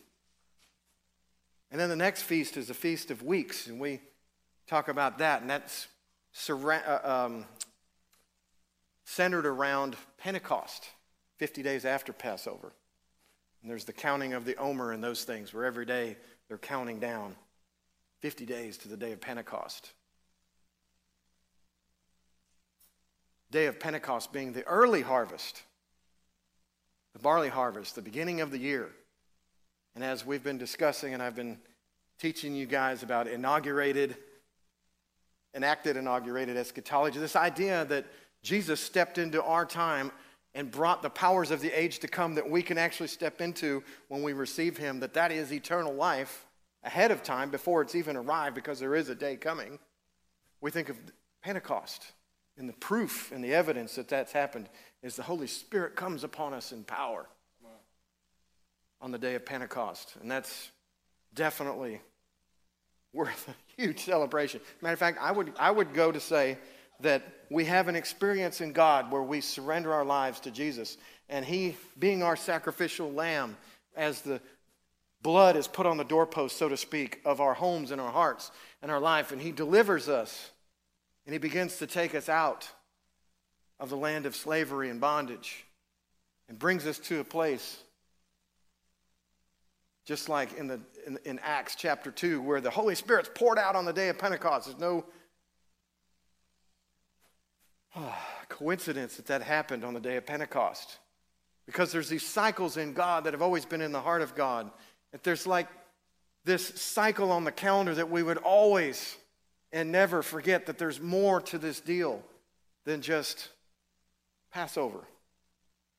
And 1.71 1.81
then 1.81 1.89
the 1.89 1.95
next 1.95 2.23
feast 2.23 2.57
is 2.57 2.67
the 2.67 2.75
Feast 2.75 3.13
of 3.13 3.23
Weeks, 3.23 3.69
and 3.69 3.79
we 3.79 4.01
talk 4.67 4.89
about 4.89 5.19
that, 5.19 5.43
and 5.43 5.49
that's 5.49 5.87
uh, 6.49 6.99
um, 7.05 7.47
centered 9.05 9.47
around 9.47 9.95
Pentecost, 10.19 10.89
50 11.39 11.63
days 11.63 11.85
after 11.85 12.13
Passover. 12.13 12.73
And 13.63 13.71
there's 13.71 13.85
the 13.85 13.93
counting 13.93 14.33
of 14.33 14.45
the 14.45 14.57
Omer 14.57 14.91
and 14.91 15.05
those 15.05 15.23
things, 15.23 15.55
where 15.55 15.67
every 15.67 15.87
day 15.87 16.17
they're 16.49 16.59
counting 16.59 16.99
down 16.99 17.37
50 18.23 18.45
days 18.45 18.77
to 18.79 18.89
the 18.89 18.97
day 18.97 19.13
of 19.13 19.21
Pentecost. 19.21 19.93
Day 23.53 23.67
of 23.67 23.79
Pentecost 23.79 24.33
being 24.33 24.53
the 24.53 24.65
early 24.65 25.03
harvest 25.03 25.63
the 27.13 27.19
barley 27.19 27.49
harvest, 27.49 27.95
the 27.95 28.03
beginning 28.03 28.41
of 28.41 28.51
the 28.51 28.59
year. 28.59 28.89
And 29.95 30.03
as 30.03 30.25
we've 30.25 30.43
been 30.43 30.59
discussing, 30.59 31.13
and 31.13 31.23
I've 31.23 31.37
been 31.37 31.59
teaching 32.19 32.55
you 32.55 32.67
guys 32.67 33.03
about 33.03 33.29
inaugurated, 33.29 34.17
enacted, 35.55 35.97
inaugurated 35.97 36.57
eschatology, 36.57 37.19
this 37.19 37.37
idea 37.37 37.85
that 37.87 38.07
Jesus 38.43 38.81
stepped 38.81 39.19
into 39.19 39.43
our 39.43 39.67
time 39.67 40.11
and 40.55 40.71
brought 40.71 41.03
the 41.03 41.11
powers 41.11 41.51
of 41.51 41.61
the 41.61 41.71
age 41.71 41.99
to 41.99 42.09
come 42.09 42.35
that 42.35 42.49
we 42.49 42.63
can 42.63 42.79
actually 42.79 43.09
step 43.09 43.41
into 43.41 43.83
when 44.09 44.23
we 44.23 44.33
receive 44.33 44.77
him 44.77 45.01
that 45.01 45.15
that 45.15 45.33
is 45.33 45.53
eternal 45.53 45.93
life 45.93 46.47
ahead 46.85 47.11
of 47.11 47.23
time 47.23 47.51
before 47.51 47.83
it's 47.83 47.95
even 47.95 48.17
arrived 48.17 48.55
because 48.55 48.79
there 48.79 48.95
is 48.95 49.09
a 49.09 49.15
day 49.15 49.37
coming 49.37 49.79
we 50.61 50.71
think 50.71 50.89
of 50.91 50.97
pentecost 51.43 52.13
and 52.59 52.69
the 52.69 52.75
proof 52.75 53.33
and 53.33 53.43
the 53.43 53.55
evidence 53.55 53.95
that 53.97 54.09
that's 54.09 54.33
happened 54.33 54.69
is 55.03 55.17
the 55.17 55.23
Holy 55.23 55.47
Spirit 55.47 55.97
comes 55.97 56.25
upon 56.25 56.55
us 56.55 56.73
in 56.73 56.85
power 56.85 57.27
on 59.01 59.11
the 59.11 59.19
day 59.19 59.35
of 59.35 59.45
Pentecost. 59.45 60.15
And 60.21 60.31
that's 60.31 60.71
definitely 61.35 62.01
worth 63.13 63.49
a 63.49 63.55
huge 63.81 64.05
celebration. 64.05 64.61
Matter 64.81 64.93
of 64.93 64.99
fact, 64.99 65.19
I 65.21 65.33
would, 65.33 65.53
I 65.59 65.71
would 65.71 65.93
go 65.93 66.13
to 66.13 66.21
say 66.21 66.57
that 67.01 67.23
we 67.51 67.65
have 67.65 67.89
an 67.89 67.97
experience 67.97 68.61
in 68.61 68.73
God 68.73 69.11
where 69.11 69.23
we 69.23 69.41
surrender 69.41 69.93
our 69.93 70.05
lives 70.05 70.39
to 70.41 70.51
Jesus. 70.51 70.99
And 71.29 71.45
He, 71.45 71.77
being 71.99 72.23
our 72.23 72.37
sacrificial 72.37 73.13
lamb, 73.13 73.57
as 73.97 74.21
the 74.21 74.41
blood 75.21 75.57
is 75.57 75.67
put 75.67 75.85
on 75.85 75.97
the 75.97 76.05
doorpost, 76.05 76.57
so 76.57 76.69
to 76.69 76.77
speak, 76.77 77.21
of 77.25 77.41
our 77.41 77.55
homes 77.55 77.91
and 77.91 78.01
our 78.01 78.13
hearts 78.13 78.53
and 78.83 78.91
our 78.91 79.01
life, 79.01 79.33
and 79.33 79.41
He 79.41 79.51
delivers 79.51 80.09
us 80.09 80.52
and 81.27 81.33
He 81.33 81.39
begins 81.39 81.79
to 81.79 81.87
take 81.87 82.15
us 82.15 82.29
out 82.29 82.69
of 83.79 83.91
the 83.91 83.97
land 83.97 84.27
of 84.27 84.37
slavery 84.37 84.91
and 84.91 85.01
bondage 85.01 85.65
and 86.49 86.59
brings 86.59 86.87
us 86.87 86.99
to 86.99 87.21
a 87.21 87.25
place 87.25 87.83
just 90.05 90.29
like 90.29 90.57
in, 90.59 90.67
the, 90.67 90.81
in, 91.07 91.19
in, 91.25 91.39
Acts 91.41 91.77
chapter 91.77 92.11
2, 92.11 92.43
where 92.43 92.61
the 92.61 92.71
Holy 92.71 92.95
Spirit's 92.95 93.31
poured 93.35 93.59
out 93.59 93.77
on 93.77 93.85
the 93.85 93.93
day 93.93 94.09
of 94.09 94.19
Pentecost. 94.19 94.67
There's 94.67 94.81
no 94.81 95.05
oh, 97.97 98.19
coincidence 98.49 99.17
that 99.17 99.27
that 99.27 99.43
happened 99.43 99.85
on 99.85 99.95
the 99.95 100.01
day 100.01 100.17
of 100.17 100.27
Pentecost. 100.27 100.99
Because 101.67 101.93
there's 101.93 102.09
these 102.09 102.27
cycles 102.27 102.77
in 102.77 102.93
God 102.93 103.25
that 103.25 103.33
have 103.33 103.43
always 103.43 103.65
been 103.65 103.81
in 103.81 103.93
the 103.93 104.01
heart 104.01 104.23
of 104.23 104.35
God. 104.35 104.71
That 105.13 105.23
there's 105.23 105.47
like 105.47 105.69
this 106.45 106.67
cycle 106.81 107.31
on 107.31 107.45
the 107.45 107.53
calendar 107.53 107.95
that 107.95 108.11
we 108.11 108.25
would 108.25 108.39
always 108.39 109.17
and 109.73 109.91
never 109.91 110.23
forget 110.23 110.67
that 110.67 110.79
there's 110.79 111.01
more 111.01 111.41
to 111.41 111.59
this 111.59 111.81
deal 111.81 112.23
than 112.85 113.01
just 113.01 113.49
Passover. 114.53 115.01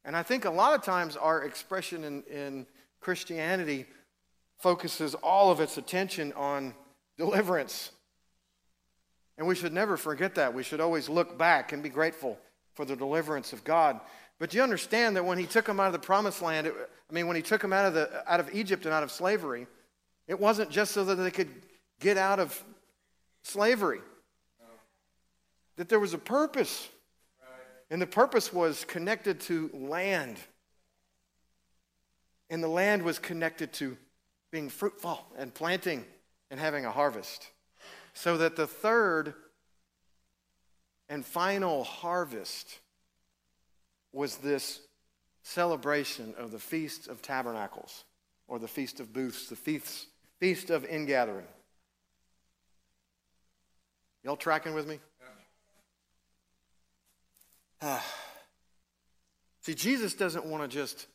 And 0.05 0.15
I 0.15 0.23
think 0.23 0.45
a 0.45 0.49
lot 0.49 0.75
of 0.75 0.83
times 0.83 1.15
our 1.15 1.43
expression 1.43 2.03
in, 2.03 2.23
in 2.23 2.67
Christianity 2.99 3.85
focuses 4.59 5.15
all 5.15 5.51
of 5.51 5.59
its 5.59 5.77
attention 5.77 6.33
on 6.33 6.73
deliverance. 7.17 7.91
And 9.37 9.47
we 9.47 9.55
should 9.55 9.73
never 9.73 9.97
forget 9.97 10.35
that. 10.35 10.53
We 10.53 10.63
should 10.63 10.79
always 10.79 11.09
look 11.09 11.37
back 11.37 11.71
and 11.71 11.81
be 11.81 11.89
grateful 11.89 12.37
for 12.73 12.85
the 12.85 12.95
deliverance 12.95 13.53
of 13.53 13.63
God. 13.63 13.99
But 14.39 14.53
you 14.53 14.61
understand 14.61 15.15
that 15.15 15.25
when 15.25 15.37
he 15.37 15.45
took 15.45 15.65
them 15.65 15.79
out 15.79 15.87
of 15.87 15.93
the 15.93 15.99
promised 15.99 16.41
land, 16.41 16.67
it, 16.67 16.73
I 17.09 17.13
mean, 17.13 17.27
when 17.27 17.35
he 17.35 17.41
took 17.41 17.61
them 17.61 17.73
out 17.73 17.85
of, 17.85 17.93
the, 17.93 18.31
out 18.31 18.39
of 18.39 18.53
Egypt 18.53 18.85
and 18.85 18.93
out 18.93 19.03
of 19.03 19.11
slavery, 19.11 19.67
it 20.27 20.39
wasn't 20.39 20.69
just 20.69 20.91
so 20.91 21.03
that 21.05 21.15
they 21.15 21.31
could 21.31 21.49
get 21.99 22.17
out 22.17 22.39
of 22.39 22.63
slavery. 23.43 24.01
That 25.75 25.89
there 25.89 25.99
was 25.99 26.13
a 26.13 26.17
purpose. 26.17 26.89
And 27.89 28.01
the 28.01 28.07
purpose 28.07 28.51
was 28.51 28.85
connected 28.85 29.39
to 29.41 29.69
land. 29.73 30.37
And 32.49 32.63
the 32.63 32.67
land 32.67 33.03
was 33.03 33.19
connected 33.19 33.73
to 33.73 33.97
being 34.51 34.69
fruitful 34.69 35.25
and 35.37 35.53
planting 35.53 36.05
and 36.51 36.59
having 36.59 36.85
a 36.85 36.91
harvest. 36.91 37.47
So 38.13 38.37
that 38.37 38.55
the 38.55 38.67
third 38.67 39.33
and 41.09 41.25
final 41.25 41.83
harvest 41.83 42.79
was 44.11 44.37
this 44.37 44.79
celebration 45.41 46.33
of 46.37 46.51
the 46.51 46.59
Feast 46.59 47.07
of 47.07 47.21
Tabernacles, 47.21 48.05
or 48.47 48.59
the 48.59 48.67
Feast 48.67 48.99
of 48.99 49.11
Booths, 49.11 49.49
the 49.49 49.55
feast, 49.55 50.07
feast 50.39 50.69
of 50.69 50.85
Ingathering. 50.85 51.47
Y'all 54.23 54.37
tracking 54.37 54.73
with 54.73 54.87
me? 54.87 54.99
Uh, 57.81 57.99
see, 59.61 59.73
Jesus 59.73 60.13
doesn't 60.13 60.45
want 60.45 60.63
to 60.63 60.69
just 60.69 61.07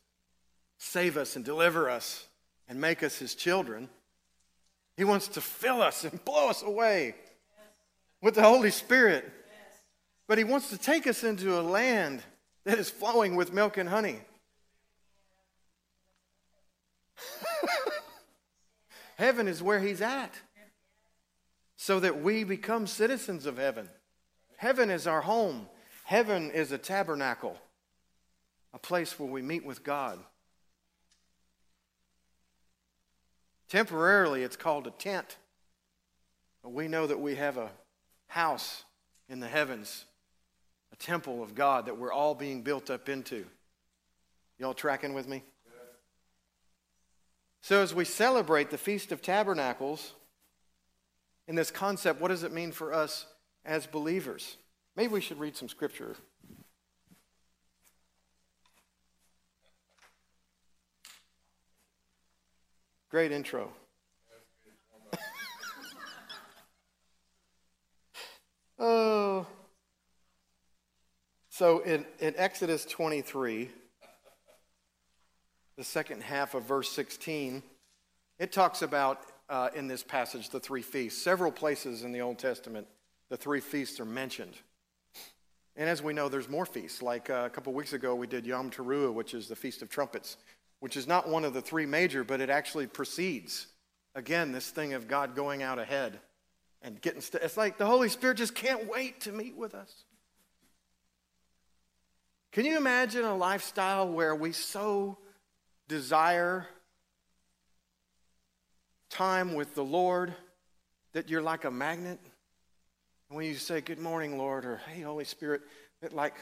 save 0.77 1.17
us 1.17 1.35
and 1.35 1.43
deliver 1.43 1.89
us 1.89 2.27
and 2.67 2.79
make 2.79 3.01
us 3.01 3.17
his 3.17 3.33
children. 3.33 3.89
He 4.95 5.03
wants 5.03 5.27
to 5.29 5.41
fill 5.41 5.81
us 5.81 6.03
and 6.03 6.23
blow 6.23 6.49
us 6.49 6.61
away 6.61 7.15
with 8.21 8.35
the 8.35 8.43
Holy 8.43 8.69
Spirit. 8.69 9.25
But 10.27 10.37
he 10.37 10.43
wants 10.43 10.69
to 10.69 10.77
take 10.77 11.07
us 11.07 11.23
into 11.23 11.59
a 11.59 11.63
land 11.63 12.21
that 12.65 12.77
is 12.77 12.91
flowing 12.91 13.35
with 13.35 13.51
milk 13.51 13.77
and 13.77 13.89
honey. 13.89 14.19
Heaven 19.17 19.47
is 19.47 19.63
where 19.63 19.79
he's 19.79 20.01
at 20.01 20.31
so 21.81 21.97
that 21.97 22.21
we 22.21 22.43
become 22.43 22.85
citizens 22.85 23.45
of 23.45 23.57
heaven. 23.57 23.87
Heaven 24.57 24.89
is 24.91 25.07
our 25.07 25.21
home, 25.21 25.69
heaven 26.03 26.51
is 26.51 26.73
a 26.73 26.77
tabernacle, 26.77 27.55
a 28.73 28.77
place 28.77 29.17
where 29.17 29.29
we 29.29 29.41
meet 29.41 29.65
with 29.65 29.81
God. 29.81 30.19
Temporarily, 33.69 34.43
it's 34.43 34.57
called 34.57 34.87
a 34.87 34.91
tent. 34.91 35.37
But 36.61 36.73
we 36.73 36.89
know 36.89 37.07
that 37.07 37.21
we 37.21 37.35
have 37.35 37.55
a 37.55 37.69
house 38.27 38.83
in 39.29 39.39
the 39.39 39.47
heavens, 39.47 40.03
a 40.91 40.97
temple 40.97 41.41
of 41.41 41.55
God 41.55 41.85
that 41.85 41.97
we're 41.97 42.11
all 42.11 42.35
being 42.35 42.61
built 42.61 42.89
up 42.89 43.07
into. 43.07 43.45
Y'all 44.57 44.73
tracking 44.73 45.13
with 45.13 45.29
me? 45.29 45.43
So, 47.61 47.81
as 47.81 47.95
we 47.95 48.03
celebrate 48.03 48.69
the 48.69 48.77
Feast 48.77 49.13
of 49.13 49.21
Tabernacles, 49.21 50.13
in 51.49 51.55
this 51.55 51.71
concept, 51.71 52.21
what 52.21 52.27
does 52.27 52.43
it 52.43 52.53
mean 52.53 52.71
for 52.71 52.93
us 52.93 53.25
as 53.65 53.87
believers? 53.87 54.57
Maybe 54.95 55.11
we 55.11 55.19
should 55.19 55.39
read 55.39 55.57
some 55.57 55.67
scripture. 55.67 56.15
Great 63.09 63.31
intro. 63.31 63.71
oh. 68.77 69.47
So 71.49 71.79
in, 71.79 72.05
in 72.19 72.35
Exodus 72.37 72.85
23, 72.85 73.71
the 75.77 75.83
second 75.83 76.21
half 76.21 76.53
of 76.53 76.65
verse 76.65 76.91
16, 76.91 77.63
it 78.37 78.51
talks 78.51 78.83
about 78.83 79.23
uh, 79.49 79.69
in 79.75 79.87
this 79.87 80.03
passage 80.03 80.49
the 80.49 80.59
three 80.59 80.81
feasts. 80.81 81.21
Several 81.21 81.51
places 81.51 82.03
in 82.03 82.11
the 82.11 82.21
Old 82.21 82.37
Testament, 82.37 82.87
the 83.29 83.37
three 83.37 83.59
feasts 83.59 83.99
are 83.99 84.05
mentioned. 84.05 84.53
And 85.75 85.89
as 85.89 86.03
we 86.03 86.13
know, 86.13 86.29
there's 86.29 86.49
more 86.49 86.65
feasts. 86.65 87.01
Like 87.01 87.29
uh, 87.29 87.43
a 87.45 87.49
couple 87.49 87.73
weeks 87.73 87.93
ago, 87.93 88.13
we 88.15 88.27
did 88.27 88.45
Yom 88.45 88.69
Teruah, 88.69 89.13
which 89.13 89.33
is 89.33 89.47
the 89.47 89.55
Feast 89.55 89.81
of 89.81 89.89
Trumpets, 89.89 90.37
which 90.79 90.97
is 90.97 91.07
not 91.07 91.27
one 91.27 91.45
of 91.45 91.53
the 91.53 91.61
three 91.61 91.85
major, 91.85 92.23
but 92.23 92.41
it 92.41 92.49
actually 92.49 92.87
precedes, 92.87 93.67
again, 94.15 94.51
this 94.51 94.69
thing 94.69 94.93
of 94.93 95.07
God 95.07 95.35
going 95.35 95.63
out 95.63 95.79
ahead 95.79 96.19
and 96.81 97.01
getting. 97.01 97.21
St- 97.21 97.43
it's 97.43 97.57
like 97.57 97.77
the 97.77 97.85
Holy 97.85 98.09
Spirit 98.09 98.37
just 98.37 98.55
can't 98.55 98.89
wait 98.89 99.21
to 99.21 99.31
meet 99.31 99.55
with 99.55 99.73
us. 99.73 100.03
Can 102.51 102.65
you 102.65 102.77
imagine 102.77 103.23
a 103.23 103.35
lifestyle 103.35 104.09
where 104.11 104.35
we 104.35 104.51
so 104.51 105.17
desire 105.87 106.67
time 109.09 109.55
with 109.55 109.75
the 109.75 109.83
Lord 109.83 110.33
that 111.13 111.29
you're 111.29 111.41
like 111.41 111.65
a 111.65 111.71
magnet? 111.71 112.19
And 113.29 113.37
when 113.37 113.45
you 113.45 113.55
say, 113.55 113.81
Good 113.81 113.99
morning, 113.99 114.37
Lord, 114.37 114.65
or 114.65 114.81
Hey, 114.87 115.01
Holy 115.01 115.25
Spirit, 115.25 115.61
that 116.01 116.13
like 116.13 116.35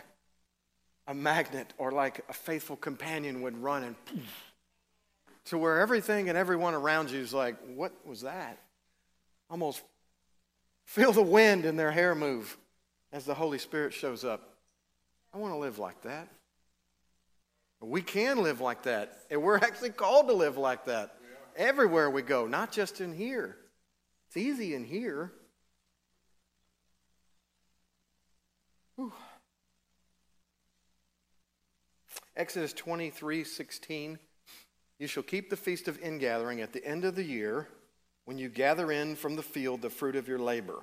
a 1.08 1.14
magnet 1.14 1.74
or 1.78 1.92
like 1.92 2.24
a 2.30 2.34
faithful 2.34 2.76
companion 2.76 3.42
would 3.42 3.58
run 3.58 3.84
and 3.84 3.96
to 5.46 5.58
where 5.58 5.80
everything 5.80 6.28
and 6.28 6.38
everyone 6.38 6.74
around 6.74 7.10
you 7.10 7.20
is 7.20 7.34
like, 7.34 7.56
What 7.76 7.94
was 8.06 8.22
that? 8.22 8.58
Almost 9.50 9.82
feel 10.86 11.12
the 11.12 11.22
wind 11.22 11.66
in 11.66 11.78
their 11.78 11.92
hair 11.92 12.16
move 12.16 12.58
as 13.12 13.26
the 13.26 13.34
Holy 13.34 13.58
Spirit 13.58 13.94
shows 13.94 14.24
up. 14.24 14.58
I 15.34 15.38
want 15.38 15.54
to 15.54 15.58
live 15.58 15.80
like 15.80 16.02
that. 16.02 16.28
We 17.80 18.02
can 18.02 18.42
live 18.42 18.60
like 18.60 18.84
that. 18.84 19.20
And 19.30 19.44
we're 19.44 19.58
actually 19.58 19.92
called 19.92 20.28
to 20.28 20.34
live 20.34 20.58
like 20.58 20.86
that 20.86 21.17
everywhere 21.58 22.10
we 22.10 22.22
go, 22.22 22.48
not 22.48 22.72
just 22.72 23.02
in 23.02 23.14
here. 23.14 23.58
It's 24.28 24.38
easy 24.38 24.74
in 24.74 24.86
here. 24.86 25.32
Whew. 28.96 29.12
Exodus 32.36 32.74
23 32.74 33.44
16. 33.44 34.20
You 35.00 35.08
shall 35.08 35.24
keep 35.24 35.50
the 35.50 35.58
feast 35.58 35.88
of 35.88 36.00
ingathering 36.02 36.62
at 36.62 36.74
the 36.74 36.86
end 36.86 37.06
of 37.06 37.16
the 37.16 37.24
year 37.24 37.68
when 38.26 38.38
you 38.38 38.50
gather 38.50 38.92
in 38.92 39.16
from 39.16 39.36
the 39.36 39.44
field 39.44 39.82
the 39.82 39.90
fruit 39.90 40.16
of 40.16 40.28
your 40.28 40.40
labor. 40.40 40.82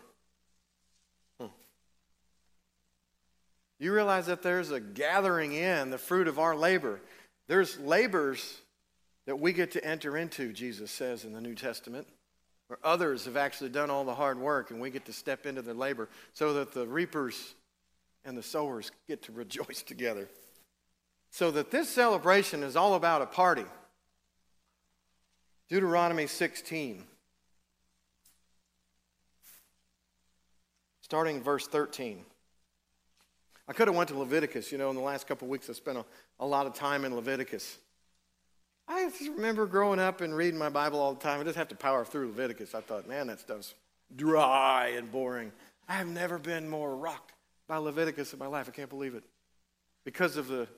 Hmm. 1.40 1.48
You 3.78 3.92
realize 3.92 4.26
that 4.26 4.42
there's 4.42 4.70
a 4.70 4.80
gathering 4.80 5.52
in 5.52 5.90
the 5.90 5.98
fruit 5.98 6.28
of 6.28 6.38
our 6.38 6.54
labor. 6.54 7.00
There's 7.48 7.78
labors 7.80 8.60
that 9.26 9.40
we 9.40 9.52
get 9.52 9.72
to 9.72 9.84
enter 9.84 10.16
into, 10.16 10.52
Jesus 10.52 10.90
says 10.90 11.24
in 11.24 11.32
the 11.32 11.40
New 11.40 11.54
Testament, 11.54 12.06
where 12.66 12.78
others 12.82 13.24
have 13.24 13.36
actually 13.36 13.70
done 13.70 13.90
all 13.90 14.04
the 14.04 14.14
hard 14.14 14.38
work 14.38 14.70
and 14.70 14.80
we 14.80 14.90
get 14.90 15.04
to 15.06 15.12
step 15.12 15.46
into 15.46 15.62
their 15.62 15.74
labor 15.74 16.08
so 16.32 16.54
that 16.54 16.72
the 16.72 16.86
reapers 16.86 17.54
and 18.24 18.36
the 18.36 18.42
sowers 18.42 18.90
get 19.06 19.22
to 19.22 19.32
rejoice 19.32 19.82
together. 19.82 20.28
So 21.30 21.50
that 21.50 21.70
this 21.70 21.88
celebration 21.88 22.62
is 22.62 22.76
all 22.76 22.94
about 22.94 23.22
a 23.22 23.26
party. 23.26 23.64
Deuteronomy 25.68 26.26
16. 26.26 27.02
Starting 31.00 31.42
verse 31.42 31.66
13. 31.66 32.24
I 33.66 33.72
could 33.72 33.88
have 33.88 33.96
went 33.96 34.10
to 34.10 34.18
Leviticus. 34.18 34.70
You 34.70 34.78
know, 34.78 34.90
in 34.90 34.96
the 34.96 35.02
last 35.02 35.26
couple 35.26 35.48
weeks, 35.48 35.68
I 35.68 35.72
spent 35.72 35.98
a, 35.98 36.04
a 36.38 36.46
lot 36.46 36.66
of 36.66 36.74
time 36.74 37.04
in 37.04 37.14
Leviticus. 37.14 37.78
I 38.86 39.08
just 39.08 39.30
remember 39.30 39.66
growing 39.66 39.98
up 39.98 40.20
and 40.20 40.34
reading 40.34 40.58
my 40.58 40.68
Bible 40.68 41.00
all 41.00 41.14
the 41.14 41.20
time. 41.20 41.40
I 41.40 41.44
just 41.44 41.56
have 41.56 41.68
to 41.68 41.74
power 41.74 42.04
through 42.04 42.28
Leviticus. 42.28 42.74
I 42.74 42.80
thought, 42.80 43.08
man, 43.08 43.28
that 43.28 43.40
stuff's 43.40 43.74
dry 44.14 44.92
and 44.96 45.10
boring. 45.10 45.52
I 45.88 45.94
have 45.94 46.08
never 46.08 46.38
been 46.38 46.68
more 46.68 46.94
rocked 46.94 47.32
by 47.66 47.78
Leviticus 47.78 48.32
in 48.32 48.38
my 48.38 48.46
life. 48.46 48.68
I 48.68 48.72
can't 48.72 48.90
believe 48.90 49.14
it. 49.14 49.24
Because 50.04 50.36
of 50.36 50.48
the 50.48 50.68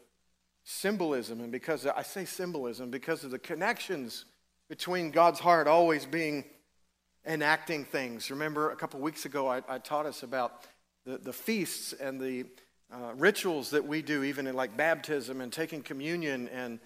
symbolism 0.62 1.40
and 1.40 1.50
because 1.50 1.84
of, 1.84 1.94
I 1.96 2.02
say 2.02 2.24
symbolism 2.24 2.90
because 2.90 3.24
of 3.24 3.30
the 3.30 3.38
connections 3.38 4.24
between 4.68 5.10
God's 5.10 5.40
heart 5.40 5.66
always 5.66 6.06
being 6.06 6.44
enacting 7.26 7.84
things. 7.84 8.30
Remember 8.30 8.70
a 8.70 8.76
couple 8.76 9.00
weeks 9.00 9.24
ago 9.24 9.48
I, 9.48 9.62
I 9.68 9.78
taught 9.78 10.06
us 10.06 10.22
about 10.22 10.64
the, 11.04 11.18
the 11.18 11.32
feasts 11.32 11.92
and 11.92 12.20
the 12.20 12.46
uh, 12.92 13.12
rituals 13.16 13.70
that 13.70 13.84
we 13.84 14.00
do, 14.00 14.22
even 14.22 14.46
in 14.46 14.54
like 14.54 14.76
baptism 14.76 15.40
and 15.40 15.52
taking 15.52 15.82
communion 15.82 16.48
and 16.48 16.78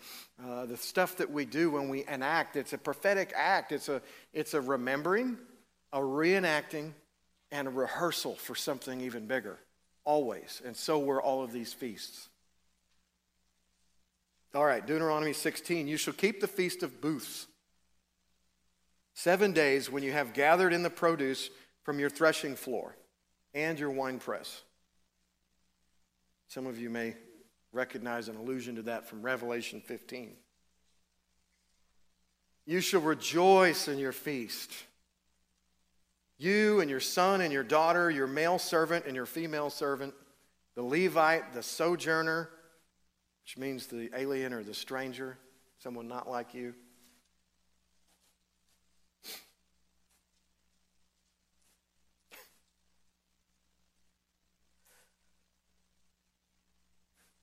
uh, 0.43 0.65
the 0.67 0.77
stuff 0.77 1.17
that 1.17 1.31
we 1.31 1.45
do 1.45 1.71
when 1.71 1.89
we 1.89 2.07
enact, 2.07 2.57
it's 2.57 2.73
a 2.73 2.79
prophetic 2.79 3.33
act. 3.37 3.73
It's 3.73 3.89
a, 3.89 4.01
it's 4.33 4.55
a 4.55 4.61
remembering, 4.61 5.37
a 5.93 5.99
reenacting, 5.99 6.93
and 7.53 7.69
a 7.69 7.71
rehearsal 7.71 8.37
for 8.37 8.55
something 8.55 9.01
even 9.01 9.27
bigger, 9.27 9.59
always. 10.05 10.63
And 10.65 10.77
so 10.77 10.99
were 10.99 11.21
all 11.21 11.43
of 11.43 11.53
these 11.53 11.73
feasts. 11.73 12.29
All 14.55 14.65
right, 14.65 14.85
Deuteronomy 14.85 15.33
16. 15.33 15.87
You 15.87 15.97
shall 15.97 16.15
keep 16.15 16.41
the 16.41 16.49
feast 16.49 16.83
of 16.83 17.01
booths. 17.01 17.47
Seven 19.15 19.53
days 19.53 19.91
when 19.91 20.03
you 20.03 20.13
have 20.13 20.33
gathered 20.33 20.73
in 20.73 20.83
the 20.83 20.91
produce 20.91 21.51
from 21.83 22.01
your 22.01 22.11
threshing 22.11 22.57
floor 22.57 22.97
and 23.53 23.79
your 23.79 23.91
winepress. 23.91 24.63
Some 26.51 26.67
of 26.67 26.81
you 26.81 26.91
may 26.91 27.15
recognize 27.73 28.29
an 28.29 28.35
allusion 28.35 28.75
to 28.75 28.83
that 28.83 29.09
from 29.09 29.23
Revelation 29.23 29.81
15. 29.81 30.33
You 32.67 32.81
shall 32.81 33.03
rejoice 33.03 33.87
in 33.87 34.01
your 34.01 34.11
feast. 34.11 34.73
You 36.39 36.81
and 36.81 36.91
your 36.91 36.99
son 36.99 37.41
and 37.41 37.53
your 37.53 37.63
daughter, 37.63 38.11
your 38.11 38.27
male 38.27 38.59
servant 38.59 39.07
and 39.07 39.15
your 39.15 39.27
female 39.27 39.71
servant, 39.71 40.13
the 40.75 40.83
Levite, 40.83 41.53
the 41.53 41.63
sojourner, 41.63 42.51
which 43.45 43.57
means 43.57 43.87
the 43.87 44.11
alien 44.17 44.53
or 44.53 44.65
the 44.65 44.75
stranger, 44.75 45.39
someone 45.79 46.09
not 46.09 46.29
like 46.29 46.53
you. 46.53 46.75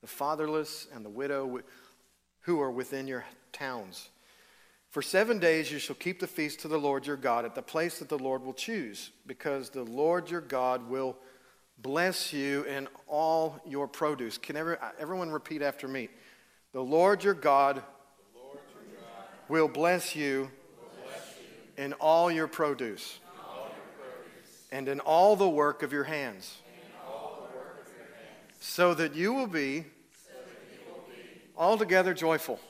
The 0.08 0.14
fatherless, 0.14 0.86
and 0.94 1.04
the 1.04 1.10
widow 1.10 1.60
who 2.40 2.60
are 2.62 2.70
within 2.70 3.06
your 3.06 3.26
towns. 3.52 4.08
For 4.88 5.02
seven 5.02 5.38
days 5.38 5.70
you 5.70 5.78
shall 5.78 5.96
keep 5.96 6.18
the 6.18 6.26
feast 6.26 6.60
to 6.60 6.68
the 6.68 6.78
Lord 6.78 7.06
your 7.06 7.18
God 7.18 7.44
at 7.44 7.54
the 7.54 7.60
place 7.60 7.98
that 7.98 8.08
the 8.08 8.18
Lord 8.18 8.42
will 8.42 8.54
choose, 8.54 9.10
because 9.26 9.68
the 9.68 9.82
Lord 9.82 10.30
your 10.30 10.40
God 10.40 10.88
will 10.88 11.14
bless 11.82 12.32
you 12.32 12.62
in 12.62 12.88
all 13.06 13.60
your 13.66 13.86
produce. 13.86 14.38
Can 14.38 14.56
every, 14.56 14.76
everyone 14.98 15.30
repeat 15.30 15.60
after 15.60 15.86
me? 15.86 16.08
The 16.72 16.80
Lord 16.80 17.22
your 17.22 17.34
God, 17.34 17.82
will, 19.50 19.68
bless 19.68 20.16
you, 20.16 20.50
in 21.76 21.92
all 21.94 22.30
your 22.30 22.48
produce, 22.48 23.20
and 24.72 24.88
in 24.88 25.00
all 25.00 25.36
the 25.36 25.48
work 25.48 25.82
of 25.82 25.92
your 25.92 26.04
hands 26.04 26.56
so 28.60 28.94
that 28.94 29.14
you 29.14 29.32
will 29.32 29.46
be 29.46 29.84
Altogether 31.58 32.14
joyful. 32.14 32.60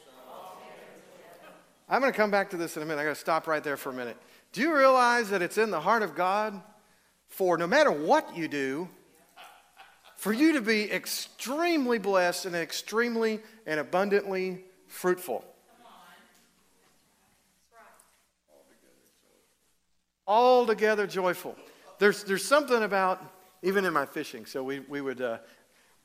I'm 1.91 2.01
going 2.01 2.11
to 2.11 2.17
come 2.17 2.31
back 2.31 2.51
to 2.51 2.57
this 2.57 2.77
in 2.77 2.83
a 2.83 2.87
minute. 2.87 3.03
I 3.03 3.05
got 3.05 3.11
to 3.11 3.21
stop 3.21 3.47
right 3.47 3.63
there 3.63 3.77
for 3.77 3.91
a 3.91 3.95
minute. 3.95 4.17
Do 4.53 4.63
you 4.63 4.75
realize 4.75 5.29
that 5.29 5.43
it's 5.43 5.59
in 5.59 5.71
the 5.71 5.81
heart 5.81 6.03
of 6.03 6.15
God 6.15 6.61
for 7.29 7.59
no 7.59 7.67
matter 7.67 7.93
what 7.93 8.35
you 8.35 8.49
do, 8.49 8.89
for 10.17 10.33
you 10.33 10.55
to 10.55 10.63
be 10.63 10.91
extremely 10.91 11.99
blessed 11.99 12.47
and 12.47 12.57
extremely 12.57 13.41
and 13.67 13.79
abundantly 13.79 14.65
fruitful? 14.87 15.45
Altogether 20.27 21.07
joyful. 21.07 21.55
There's, 21.99 22.25
there's 22.25 22.45
something 22.45 22.83
about, 22.83 23.23
even 23.63 23.85
in 23.85 23.93
my 23.93 24.07
fishing, 24.07 24.47
so 24.47 24.63
we, 24.63 24.81
we 24.81 25.03
would, 25.03 25.21
uh, 25.21 25.39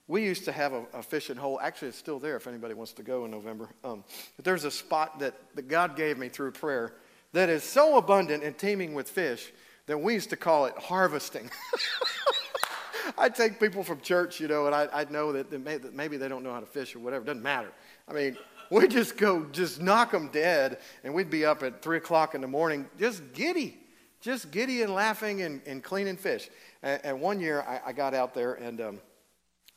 we 0.08 0.24
used 0.24 0.46
to 0.46 0.52
have 0.52 0.74
a, 0.74 0.84
a, 0.94 1.04
fishing 1.04 1.38
hole. 1.38 1.60
Actually, 1.62 1.90
it's 1.90 1.98
still 1.98 2.20
there 2.20 2.36
if 2.36 2.48
anybody 2.48 2.74
wants 2.74 2.94
to 2.94 3.04
go 3.04 3.26
in 3.26 3.32
November. 3.32 3.70
Um, 3.84 4.04
but 4.36 4.44
there's 4.44 4.66
a 4.66 4.72
spot 4.72 5.20
that, 5.20 5.34
that 5.56 5.68
God 5.68 5.96
gave 5.96 6.18
me 6.18 6.30
through 6.30 6.52
prayer 6.52 6.94
that 7.32 7.50
is 7.50 7.64
so 7.64 7.98
abundant 7.98 8.44
and 8.44 8.58
teeming 8.58 8.94
with 8.94 9.10
fish 9.10 9.52
that 9.88 9.98
we 9.98 10.14
used 10.14 10.30
to 10.30 10.38
call 10.38 10.66
it 10.66 10.78
harvesting. 10.78 11.50
I'd 13.18 13.36
take 13.36 13.60
people 13.60 13.84
from 13.84 14.00
church, 14.02 14.40
you 14.40 14.48
know, 14.48 14.66
and 14.66 14.74
I, 14.76 14.88
would 15.00 15.12
know 15.12 15.34
that, 15.34 15.52
may, 15.52 15.78
that, 15.78 15.94
maybe 15.94 16.18
they 16.18 16.28
don't 16.28 16.44
know 16.44 16.54
how 16.54 16.60
to 16.60 16.66
fish 16.66 16.96
or 16.96 17.00
whatever. 17.00 17.24
It 17.24 17.28
doesn't 17.28 17.44
matter. 17.44 17.72
I 18.08 18.14
mean, 18.14 18.38
we'd 18.70 18.92
just 18.92 19.18
go, 19.18 19.46
just 19.52 19.82
knock 19.82 20.12
them 20.12 20.30
dead, 20.30 20.80
and 21.04 21.14
we'd 21.14 21.30
be 21.30 21.46
up 21.46 21.64
at 21.64 21.82
3 21.82 21.98
o'clock 21.98 22.34
in 22.36 22.42
the 22.42 22.48
morning, 22.48 22.88
just 23.00 23.34
giddy, 23.34 23.78
just 24.22 24.52
giddy 24.52 24.82
and 24.82 24.94
laughing 24.94 25.42
and, 25.42 25.62
and 25.66 25.84
cleaning 25.84 26.18
fish. 26.18 26.50
And, 26.82 27.02
and 27.04 27.22
one 27.22 27.40
year 27.40 27.62
I, 27.62 27.82
I, 27.88 27.94
got 27.94 28.14
out 28.14 28.34
there, 28.34 28.54
and 28.54 28.80
um, 28.80 29.00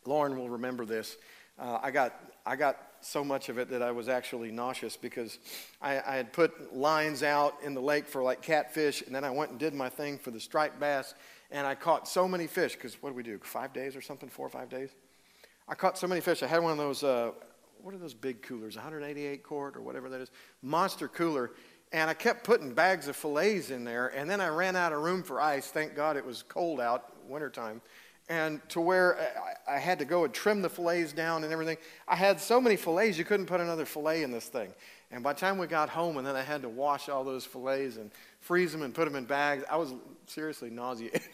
Lauren 0.06 0.38
will 0.38 0.50
remember 0.50 0.84
this. 0.84 1.16
Uh, 1.58 1.78
I, 1.82 1.90
got, 1.90 2.14
I 2.44 2.56
got 2.56 2.76
so 3.00 3.24
much 3.24 3.48
of 3.48 3.58
it 3.58 3.70
that 3.70 3.82
I 3.82 3.90
was 3.90 4.08
actually 4.08 4.50
nauseous 4.50 4.96
because 4.96 5.38
I, 5.80 6.00
I, 6.06 6.16
had 6.16 6.32
put 6.32 6.74
lines 6.76 7.22
out 7.22 7.54
in 7.62 7.72
the 7.72 7.80
lake 7.80 8.06
for 8.06 8.22
like 8.22 8.42
catfish, 8.42 9.02
and 9.02 9.14
then 9.14 9.24
I 9.24 9.30
went 9.30 9.52
and 9.52 9.60
did 9.60 9.72
my 9.72 9.88
thing 9.88 10.18
for 10.18 10.30
the 10.30 10.40
striped 10.40 10.78
bass, 10.78 11.14
and 11.50 11.66
I 11.66 11.74
caught 11.74 12.08
so 12.08 12.28
many 12.28 12.46
fish 12.46 12.74
because 12.74 13.00
what 13.02 13.10
do 13.10 13.16
we 13.16 13.22
do? 13.22 13.38
Five 13.42 13.72
days 13.72 13.96
or 13.96 14.02
something? 14.02 14.28
Four 14.28 14.46
or 14.46 14.50
five 14.50 14.68
days? 14.68 14.90
I 15.68 15.74
caught 15.74 15.96
so 15.96 16.06
many 16.06 16.20
fish. 16.20 16.42
I 16.42 16.46
had 16.46 16.62
one 16.62 16.72
of 16.72 16.78
those, 16.78 17.02
uh, 17.02 17.30
what 17.82 17.94
are 17.94 17.98
those 17.98 18.14
big 18.14 18.42
coolers? 18.42 18.76
188 18.76 19.42
quart 19.42 19.76
or 19.76 19.80
whatever 19.80 20.08
that 20.10 20.20
is, 20.20 20.30
monster 20.62 21.08
cooler. 21.08 21.52
And 21.92 22.10
I 22.10 22.14
kept 22.14 22.44
putting 22.44 22.74
bags 22.74 23.08
of 23.08 23.16
fillets 23.16 23.70
in 23.70 23.84
there, 23.84 24.08
and 24.08 24.28
then 24.28 24.40
I 24.40 24.48
ran 24.48 24.76
out 24.76 24.92
of 24.92 25.00
room 25.00 25.22
for 25.22 25.40
ice. 25.40 25.68
Thank 25.68 25.94
God 25.94 26.16
it 26.16 26.26
was 26.26 26.42
cold 26.42 26.80
out, 26.80 27.12
wintertime 27.28 27.80
and 28.28 28.66
to 28.70 28.80
where 28.80 29.18
uh, 29.18 29.70
I 29.70 29.78
had 29.78 29.98
to 30.00 30.04
go 30.04 30.24
and 30.24 30.32
trim 30.32 30.62
the 30.62 30.68
fillets 30.68 31.12
down 31.12 31.44
and 31.44 31.52
everything. 31.52 31.76
I 32.08 32.16
had 32.16 32.40
so 32.40 32.60
many 32.60 32.76
fillets, 32.76 33.18
you 33.18 33.24
couldn't 33.24 33.46
put 33.46 33.60
another 33.60 33.84
fillet 33.84 34.22
in 34.22 34.30
this 34.30 34.46
thing. 34.46 34.72
And 35.10 35.22
by 35.22 35.32
the 35.32 35.40
time 35.40 35.58
we 35.58 35.66
got 35.66 35.88
home, 35.88 36.16
and 36.16 36.26
then 36.26 36.34
I 36.34 36.42
had 36.42 36.62
to 36.62 36.68
wash 36.68 37.08
all 37.08 37.22
those 37.22 37.44
fillets 37.44 37.96
and 37.96 38.10
freeze 38.40 38.72
them 38.72 38.82
and 38.82 38.92
put 38.92 39.04
them 39.04 39.14
in 39.14 39.24
bags, 39.24 39.64
I 39.70 39.76
was 39.76 39.94
seriously 40.26 40.70
nauseated. 40.70 41.22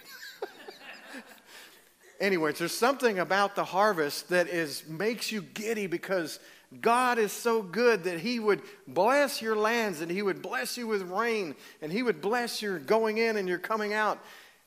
Anyways, 2.21 2.59
there's 2.59 2.77
something 2.77 3.19
about 3.19 3.57
the 3.57 3.65
harvest 3.65 4.29
that 4.29 4.49
is 4.49 4.87
makes 4.87 5.33
you 5.33 5.43
giddy 5.43 5.87
because 5.87 6.39
God 6.81 7.19
is 7.19 7.33
so 7.33 7.63
good 7.63 8.05
that 8.05 8.21
He 8.21 8.39
would 8.39 8.63
bless 8.87 9.43
your 9.43 9.57
lands 9.57 10.01
and 10.01 10.11
He 10.11 10.23
would 10.23 10.41
bless 10.41 10.77
you 10.77 10.87
with 10.87 11.03
rain 11.03 11.57
and 11.81 11.91
He 11.91 12.03
would 12.03 12.21
bless 12.21 12.63
your 12.63 12.79
going 12.79 13.19
in 13.19 13.37
and 13.37 13.49
your 13.49 13.59
coming 13.59 13.93
out 13.93 14.23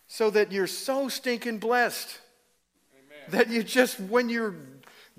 so 0.08 0.30
that 0.30 0.52
you're 0.52 0.68
so 0.68 1.10
stinking 1.10 1.60
blessed 1.60 2.20
Amen. 2.94 3.32
that 3.32 3.54
you 3.54 3.64
just, 3.64 4.00
when 4.00 4.30
you're 4.30 4.56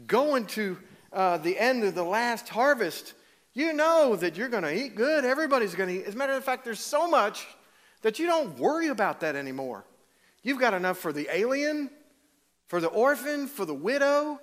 going 0.06 0.46
to 0.46 0.78
uh, 1.12 1.38
the 1.38 1.58
end 1.58 1.84
of 1.84 1.94
the 1.94 2.04
last 2.04 2.48
harvest, 2.48 3.14
you 3.54 3.72
know 3.72 4.16
that 4.16 4.36
you're 4.36 4.48
going 4.48 4.62
to 4.62 4.74
eat 4.74 4.94
good. 4.94 5.24
Everybody's 5.24 5.74
going 5.74 5.88
to 5.88 6.00
eat. 6.00 6.04
As 6.04 6.14
a 6.14 6.16
matter 6.18 6.34
of 6.34 6.44
fact, 6.44 6.64
there's 6.64 6.80
so 6.80 7.08
much 7.08 7.46
that 8.02 8.18
you 8.18 8.26
don't 8.26 8.58
worry 8.58 8.88
about 8.88 9.20
that 9.20 9.34
anymore. 9.34 9.84
You've 10.42 10.60
got 10.60 10.74
enough 10.74 10.98
for 10.98 11.12
the 11.12 11.26
alien, 11.34 11.90
for 12.66 12.80
the 12.80 12.88
orphan, 12.88 13.46
for 13.46 13.64
the 13.64 13.74
widow, 13.74 14.38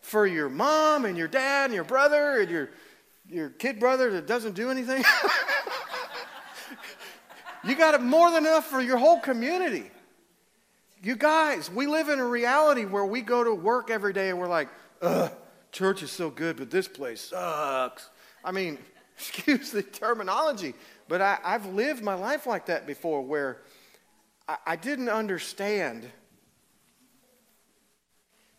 for 0.00 0.26
your 0.26 0.48
mom 0.48 1.04
and 1.04 1.18
your 1.18 1.26
dad 1.26 1.66
and 1.66 1.74
your 1.74 1.84
brother 1.84 2.40
and 2.40 2.50
your, 2.50 2.70
your 3.28 3.50
kid 3.50 3.80
brother 3.80 4.12
that 4.12 4.28
doesn't 4.28 4.54
do 4.54 4.70
anything. 4.70 5.04
You 7.66 7.74
got 7.74 8.00
more 8.00 8.30
than 8.30 8.46
enough 8.46 8.66
for 8.66 8.80
your 8.80 8.96
whole 8.96 9.18
community. 9.18 9.90
You 11.02 11.16
guys, 11.16 11.70
we 11.70 11.86
live 11.86 12.08
in 12.08 12.20
a 12.20 12.26
reality 12.26 12.84
where 12.84 13.04
we 13.04 13.22
go 13.22 13.42
to 13.42 13.54
work 13.54 13.90
every 13.90 14.12
day 14.12 14.30
and 14.30 14.38
we're 14.38 14.46
like, 14.46 14.68
ugh, 15.02 15.32
church 15.72 16.02
is 16.02 16.12
so 16.12 16.30
good, 16.30 16.56
but 16.56 16.70
this 16.70 16.86
place 16.86 17.20
sucks. 17.20 18.08
I 18.44 18.52
mean, 18.52 18.78
excuse 19.18 19.72
the 19.72 19.82
terminology, 19.82 20.74
but 21.08 21.20
I, 21.20 21.38
have 21.42 21.66
lived 21.66 22.04
my 22.04 22.14
life 22.14 22.46
like 22.46 22.66
that 22.66 22.86
before 22.86 23.22
where 23.22 23.62
I, 24.46 24.56
I 24.66 24.76
didn't 24.76 25.08
understand 25.08 26.08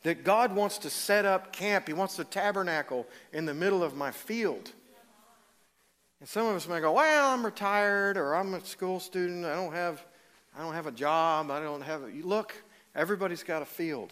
that 0.03 0.23
God 0.23 0.55
wants 0.55 0.79
to 0.79 0.89
set 0.89 1.25
up 1.25 1.53
camp, 1.53 1.87
He 1.87 1.93
wants 1.93 2.17
to 2.17 2.23
tabernacle 2.23 3.07
in 3.31 3.45
the 3.45 3.53
middle 3.53 3.83
of 3.83 3.95
my 3.95 4.11
field. 4.11 4.71
And 6.27 6.31
some 6.33 6.45
of 6.47 6.57
us 6.57 6.67
may 6.67 6.81
go, 6.81 6.91
well, 6.91 7.29
I'm 7.29 7.45
retired 7.45 8.17
or 8.17 8.35
I'm 8.35 8.53
a 8.53 8.59
school 8.65 8.99
student. 8.99 9.45
I 9.45 9.55
don't 9.55 9.71
have, 9.71 10.03
I 10.57 10.61
don't 10.61 10.73
have 10.73 10.85
a 10.85 10.91
job. 10.91 11.49
I 11.49 11.61
don't 11.61 11.81
have 11.81 12.03
a, 12.03 12.07
look, 12.21 12.53
everybody's 12.93 13.43
got 13.43 13.61
a 13.61 13.65
field. 13.65 14.11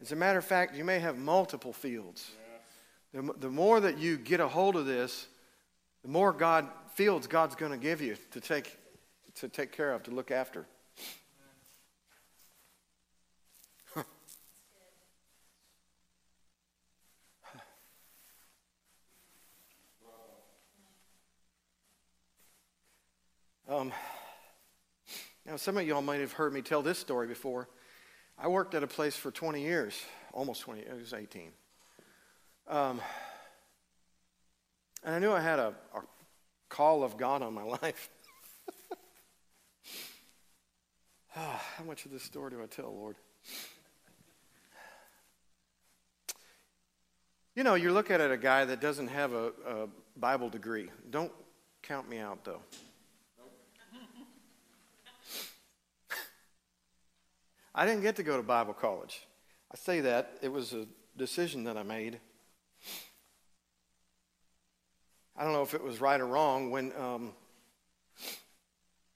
As 0.00 0.12
a 0.12 0.16
matter 0.16 0.38
of 0.38 0.44
fact, 0.44 0.76
you 0.76 0.84
may 0.84 1.00
have 1.00 1.18
multiple 1.18 1.72
fields. 1.72 2.30
The, 3.12 3.22
the 3.40 3.50
more 3.50 3.80
that 3.80 3.98
you 3.98 4.18
get 4.18 4.38
a 4.38 4.46
hold 4.46 4.76
of 4.76 4.86
this, 4.86 5.26
the 6.02 6.08
more 6.08 6.32
God 6.32 6.68
fields 6.94 7.26
God's 7.26 7.56
going 7.56 7.72
to 7.72 7.78
give 7.78 8.00
you 8.00 8.16
to 8.30 8.40
take, 8.40 8.78
to 9.34 9.48
take 9.48 9.72
care 9.72 9.92
of, 9.92 10.04
to 10.04 10.12
look 10.12 10.30
after. 10.30 10.64
Um, 23.70 23.92
now, 25.46 25.54
some 25.54 25.76
of 25.76 25.86
y'all 25.86 26.02
might 26.02 26.18
have 26.18 26.32
heard 26.32 26.52
me 26.52 26.60
tell 26.60 26.82
this 26.82 26.98
story 26.98 27.28
before. 27.28 27.68
I 28.36 28.48
worked 28.48 28.74
at 28.74 28.82
a 28.82 28.86
place 28.88 29.14
for 29.14 29.30
20 29.30 29.62
years, 29.62 29.94
almost 30.32 30.62
20, 30.62 30.80
it 30.80 30.98
was 30.98 31.14
18. 31.14 31.52
Um, 32.66 33.00
and 35.04 35.14
I 35.14 35.18
knew 35.20 35.30
I 35.30 35.38
had 35.38 35.60
a, 35.60 35.72
a 35.94 36.00
call 36.68 37.04
of 37.04 37.16
God 37.16 37.42
on 37.42 37.54
my 37.54 37.62
life. 37.82 38.10
oh, 41.36 41.60
how 41.76 41.84
much 41.84 42.04
of 42.06 42.10
this 42.10 42.24
story 42.24 42.50
do 42.50 42.60
I 42.60 42.66
tell, 42.66 42.92
Lord? 42.92 43.14
You 47.54 47.62
know, 47.62 47.74
you 47.74 47.92
look 47.92 48.10
at 48.10 48.20
it, 48.20 48.32
a 48.32 48.36
guy 48.36 48.64
that 48.64 48.80
doesn't 48.80 49.08
have 49.08 49.32
a, 49.32 49.52
a 49.64 49.88
Bible 50.16 50.48
degree. 50.48 50.90
Don't 51.10 51.30
count 51.82 52.10
me 52.10 52.18
out, 52.18 52.44
though. 52.44 52.62
I 57.80 57.86
didn't 57.86 58.02
get 58.02 58.16
to 58.16 58.22
go 58.22 58.36
to 58.36 58.42
Bible 58.42 58.74
college. 58.74 59.26
I 59.72 59.76
say 59.78 60.02
that, 60.02 60.36
it 60.42 60.52
was 60.52 60.74
a 60.74 60.84
decision 61.16 61.64
that 61.64 61.78
I 61.78 61.82
made. 61.82 62.20
I 65.34 65.44
don't 65.44 65.54
know 65.54 65.62
if 65.62 65.72
it 65.72 65.82
was 65.82 65.98
right 65.98 66.20
or 66.20 66.26
wrong. 66.26 66.70
When 66.70 66.92
um, 66.94 67.32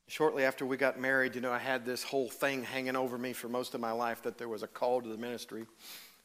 shortly 0.06 0.44
after 0.44 0.64
we 0.64 0.78
got 0.78 0.98
married, 0.98 1.34
you 1.34 1.42
know, 1.42 1.52
I 1.52 1.58
had 1.58 1.84
this 1.84 2.02
whole 2.02 2.30
thing 2.30 2.62
hanging 2.62 2.96
over 2.96 3.18
me 3.18 3.34
for 3.34 3.50
most 3.50 3.74
of 3.74 3.82
my 3.82 3.92
life 3.92 4.22
that 4.22 4.38
there 4.38 4.48
was 4.48 4.62
a 4.62 4.66
call 4.66 5.02
to 5.02 5.08
the 5.10 5.18
ministry. 5.18 5.66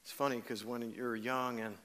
It's 0.01 0.13
funny 0.13 0.37
because 0.37 0.63
when 0.63 0.93
you're 0.93 1.17
young 1.17 1.59
and 1.59 1.75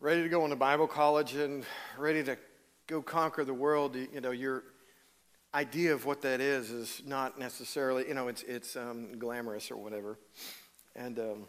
ready 0.00 0.22
to 0.22 0.30
go 0.30 0.42
into 0.44 0.56
Bible 0.56 0.86
college 0.86 1.34
and 1.34 1.66
ready 1.98 2.24
to 2.24 2.38
go 2.86 3.02
conquer 3.02 3.44
the 3.44 3.52
world, 3.52 3.94
you 3.94 4.22
know, 4.22 4.30
you're 4.30 4.62
idea 5.54 5.92
of 5.92 6.04
what 6.04 6.22
that 6.22 6.40
is 6.40 6.70
is 6.70 7.02
not 7.04 7.38
necessarily, 7.38 8.06
you 8.06 8.14
know, 8.14 8.28
it's, 8.28 8.42
it's 8.44 8.76
um, 8.76 9.18
glamorous 9.18 9.70
or 9.70 9.76
whatever. 9.76 10.18
And, 10.94 11.18
um, 11.18 11.48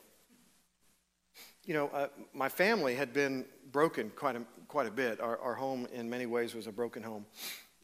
you 1.66 1.74
know, 1.74 1.88
uh, 1.90 2.08
my 2.34 2.50
family 2.50 2.96
had 2.96 3.14
been 3.14 3.46
broken 3.72 4.12
quite 4.16 4.36
a, 4.36 4.44
quite 4.68 4.88
a 4.88 4.92
bit. 4.92 5.20
Our, 5.20 5.38
our 5.38 5.54
home, 5.54 5.88
in 5.94 6.10
many 6.10 6.26
ways, 6.26 6.56
was 6.56 6.68
a 6.68 6.72
broken 6.72 7.04
home. 7.04 7.26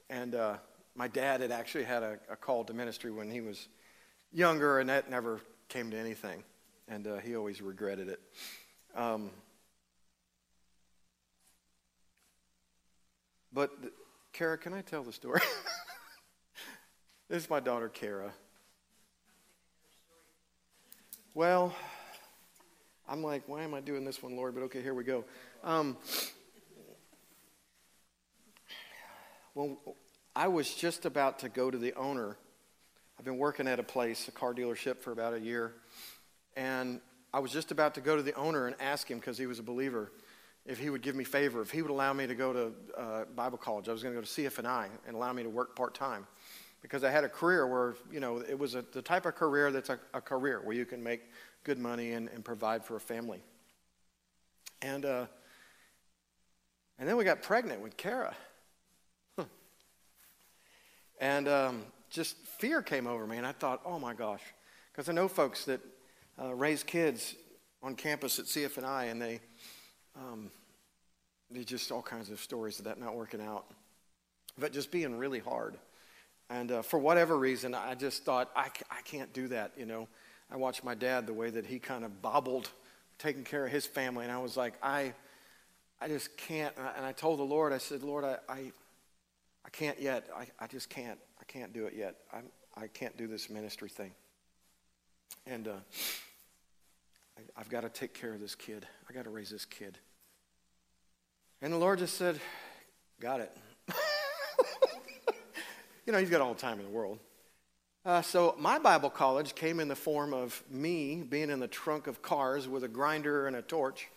And 0.10 0.34
uh, 0.34 0.58
my 0.96 1.08
dad 1.08 1.42
had 1.42 1.52
actually 1.52 1.84
had 1.84 2.02
a, 2.02 2.20
a, 2.30 2.36
call 2.36 2.64
to 2.66 2.74
ministry 2.74 3.12
when 3.12 3.30
he 3.30 3.42
was 3.42 3.68
younger, 4.34 4.80
and 4.80 4.90
that 4.90 5.10
never 5.10 5.42
came 5.70 5.92
to 5.92 5.98
anything. 5.98 6.44
And 6.88 7.06
uh, 7.06 7.18
he 7.18 7.36
always 7.36 7.62
regretted 7.62 8.08
it. 8.08 8.20
Um, 8.96 9.30
but, 13.54 13.72
Kara, 14.34 14.58
can 14.58 14.74
I 14.74 14.82
tell 14.82 15.04
the 15.04 15.14
story? 15.14 15.42
This 17.30 17.44
is 17.44 17.50
my 17.50 17.60
daughter, 17.60 17.90
Kara. 17.90 18.32
Well, 21.34 21.76
I'm 23.06 23.22
like, 23.22 23.44
why 23.48 23.64
am 23.64 23.74
I 23.74 23.82
doing 23.82 24.06
this 24.06 24.24
one, 24.24 24.38
Lord? 24.38 24.56
But 24.56 24.64
okay, 24.64 24.82
here 24.82 24.94
we 24.94 25.04
go. 25.04 25.26
Um, 25.62 25.98
well, 29.56 29.78
I 30.38 30.48
was 30.48 30.74
just 30.74 31.06
about 31.06 31.40
to 31.40 31.50
go 31.50 31.70
to 31.70 31.78
the 31.78 31.94
owner. 31.96 32.38
I've 33.20 33.26
been 33.26 33.38
working 33.38 33.68
at 33.68 33.78
a 33.78 33.84
place, 33.84 34.30
a 34.30 34.32
car 34.32 34.54
dealership, 34.54 35.00
for 35.00 35.12
about 35.12 35.34
a 35.34 35.40
year. 35.42 35.74
And 36.56 37.02
I 37.34 37.40
was 37.40 37.52
just 37.52 37.72
about 37.72 37.96
to 37.96 38.02
go 38.02 38.16
to 38.16 38.24
the 38.24 38.36
owner 38.36 38.68
and 38.68 38.76
ask 38.80 39.12
him, 39.12 39.20
because 39.20 39.38
he 39.38 39.48
was 39.48 39.60
a 39.60 39.64
believer, 39.64 40.14
if 40.66 40.80
he 40.80 40.90
would 40.90 41.02
give 41.02 41.18
me 41.18 41.26
favor, 41.26 41.62
if 41.62 41.72
he 41.72 41.82
would 41.82 41.92
allow 41.92 42.14
me 42.14 42.26
to 42.26 42.36
go 42.36 42.54
to 42.54 42.72
uh, 42.98 43.26
Bible 43.36 43.58
college. 43.58 43.90
I 43.90 43.92
was 43.92 44.02
going 44.02 44.16
to 44.16 44.22
go 44.22 44.26
to 44.26 44.32
CFNI 44.32 44.88
and 45.06 45.14
allow 45.18 45.34
me 45.34 45.44
to 45.44 45.50
work 45.50 45.76
part 45.76 45.94
time 45.94 46.26
because 46.88 47.04
I 47.04 47.12
had 47.12 47.26
a 47.26 47.30
career 47.30 47.68
where, 47.68 47.96
you 48.10 48.22
know, 48.22 48.38
it 48.38 48.58
was 48.58 48.74
a, 48.74 48.86
the 48.94 49.02
type 49.02 49.26
of 49.26 49.36
career 49.36 49.72
that's 49.74 49.90
a, 49.90 50.00
a 50.14 50.22
career 50.22 50.62
where 50.64 50.74
you 50.74 50.86
can 50.86 51.04
make 51.04 51.20
good 51.66 51.78
money 51.78 52.14
and, 52.14 52.30
and 52.30 52.46
provide 52.46 52.86
for 52.86 52.96
a 52.96 53.00
family. 53.00 53.44
And, 54.82 55.04
uh, 55.04 55.26
and 56.98 57.10
then 57.10 57.18
we 57.18 57.26
got 57.26 57.42
pregnant 57.42 57.82
with 57.82 57.98
Kara. 57.98 58.34
and 61.20 61.50
um, 61.50 61.84
just 62.10 62.38
fear 62.58 62.82
came 62.82 63.06
over 63.06 63.28
me, 63.28 63.36
and 63.36 63.46
I 63.46 63.52
thought, 63.52 63.82
oh 63.84 64.00
my 64.00 64.14
gosh. 64.14 64.44
Because 64.94 65.10
I 65.10 65.12
know 65.12 65.28
folks 65.28 65.66
that 65.66 65.82
uh, 66.42 66.54
raise 66.54 66.84
kids 66.84 67.36
on 67.84 67.96
campus 67.96 68.40
at 68.40 68.46
CFNI, 68.46 69.12
and 69.12 69.22
they, 69.22 69.42
Um, 70.16 70.52
there's 71.52 71.66
just 71.66 71.92
all 71.92 72.02
kinds 72.02 72.30
of 72.30 72.40
stories 72.40 72.80
of 72.80 72.86
that 72.86 72.98
not 72.98 73.14
working 73.14 73.42
out, 73.42 73.66
but 74.58 74.72
just 74.72 74.90
being 74.90 75.18
really 75.18 75.40
hard. 75.40 75.78
And 76.50 76.72
uh, 76.72 76.82
for 76.82 76.98
whatever 76.98 77.38
reason, 77.38 77.76
I 77.76 77.96
just 77.96 78.24
thought, 78.24 78.50
I, 78.56 78.70
I 78.90 79.02
can't 79.04 79.34
do 79.34 79.50
that, 79.50 79.74
you 79.78 79.86
know. 79.86 80.08
I 80.50 80.56
watched 80.56 80.84
my 80.84 80.96
dad, 80.96 81.28
the 81.28 81.34
way 81.34 81.50
that 81.50 81.66
he 81.66 81.78
kind 81.78 82.06
of 82.06 82.22
bobbled, 82.22 82.70
taking 83.20 83.44
care 83.44 83.66
of 83.66 83.72
his 83.72 83.86
family, 83.86 84.24
and 84.24 84.32
I 84.32 84.38
was 84.38 84.56
like, 84.56 84.74
I, 84.82 85.14
I 86.00 86.08
just 86.08 86.38
can't. 86.38 86.74
And 86.78 86.88
I, 86.88 86.92
and 86.98 87.06
I 87.06 87.12
told 87.12 87.40
the 87.40 87.44
Lord, 87.44 87.74
I 87.74 87.80
said, 87.80 88.02
Lord, 88.02 88.24
I, 88.24 88.38
I, 88.48 88.72
I 89.66 89.70
can't 89.72 90.00
yet. 90.00 90.30
I, 90.36 90.48
I 90.60 90.68
just 90.68 90.90
can't. 90.90 91.20
I 91.42 91.44
can't 91.46 91.74
do 91.74 91.86
it 91.86 91.94
yet. 91.96 92.16
I'm, 92.32 92.46
I 92.76 92.88
can't 92.88 93.18
do 93.18 93.28
this 93.28 93.50
ministry 93.50 93.90
thing. 93.90 94.12
And 95.46 95.68
uh, 95.68 95.72
I, 97.38 97.60
I've 97.60 97.70
got 97.70 97.82
to 97.82 97.90
take 97.90 98.14
care 98.14 98.34
of 98.34 98.40
this 98.40 98.56
kid. 98.56 98.86
I 99.10 99.14
got 99.14 99.26
to 99.26 99.30
raise 99.30 99.50
this 99.50 99.66
kid. 99.66 99.98
And 101.62 101.74
the 101.74 101.78
Lord 101.78 102.00
just 102.00 102.16
said, 102.16 102.40
Got 103.20 103.42
it. 103.42 103.52
You 106.08 106.14
know, 106.14 106.20
He's 106.20 106.30
got 106.30 106.40
all 106.40 106.54
the 106.54 106.60
time 106.60 106.80
in 106.80 106.86
the 106.86 106.92
world. 106.92 107.20
Uh, 108.06 108.22
so 108.22 108.56
my 108.58 108.80
Bible 108.80 109.10
college 109.10 109.54
came 109.54 109.82
in 109.82 109.90
the 109.90 109.96
form 109.96 110.34
of 110.34 110.64
me 110.72 111.18
being 111.18 111.50
in 111.50 111.60
the 111.60 111.68
trunk 111.68 112.08
of 112.08 112.22
cars 112.22 112.66
with 112.66 112.86
a 112.86 112.88
grinder 112.88 113.48
and 113.48 113.58
a 113.58 113.62
torch 113.62 114.08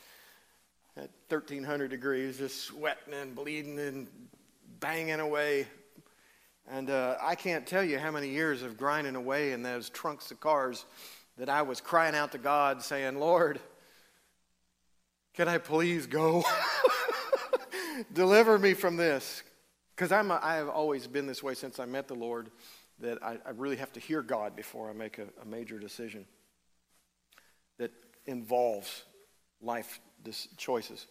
at 0.96 1.10
1300 1.28 1.90
degrees, 1.90 2.38
just 2.38 2.62
sweating 2.62 3.12
and 3.12 3.34
bleeding 3.34 3.76
and 3.80 4.06
banging 4.78 5.18
away. 5.18 5.66
And 6.70 6.88
uh, 6.88 7.16
I 7.20 7.34
can't 7.34 7.66
tell 7.66 7.82
you 7.82 7.98
how 7.98 8.12
many 8.12 8.28
years 8.28 8.62
of 8.62 8.76
grinding 8.76 9.16
away 9.16 9.50
in 9.50 9.64
those 9.64 9.90
trunks 9.90 10.30
of 10.30 10.38
cars 10.38 10.86
that 11.38 11.48
I 11.48 11.62
was 11.62 11.80
crying 11.80 12.14
out 12.14 12.30
to 12.32 12.38
God, 12.38 12.82
saying, 12.82 13.18
Lord, 13.18 13.58
can 15.34 15.48
I 15.48 15.58
please 15.58 16.06
go? 16.06 16.44
Deliver 18.12 18.56
me 18.60 18.74
from 18.74 18.96
this. 18.96 19.42
Because 20.00 20.12
I'm 20.12 20.30
a, 20.30 20.40
I 20.42 20.54
have 20.54 20.70
always 20.70 21.06
been 21.06 21.26
this 21.26 21.42
way 21.42 21.52
since 21.52 21.78
I 21.78 21.84
met 21.84 22.08
the 22.08 22.14
Lord 22.14 22.50
that 23.00 23.22
I, 23.22 23.36
I 23.44 23.50
really 23.54 23.76
have 23.76 23.92
to 23.92 24.00
hear 24.00 24.22
God 24.22 24.56
before 24.56 24.88
I 24.88 24.94
make 24.94 25.18
a, 25.18 25.26
a 25.42 25.44
major 25.44 25.78
decision 25.78 26.24
that 27.76 27.90
involves 28.24 29.02
life 29.60 30.00
choices. 30.56 31.06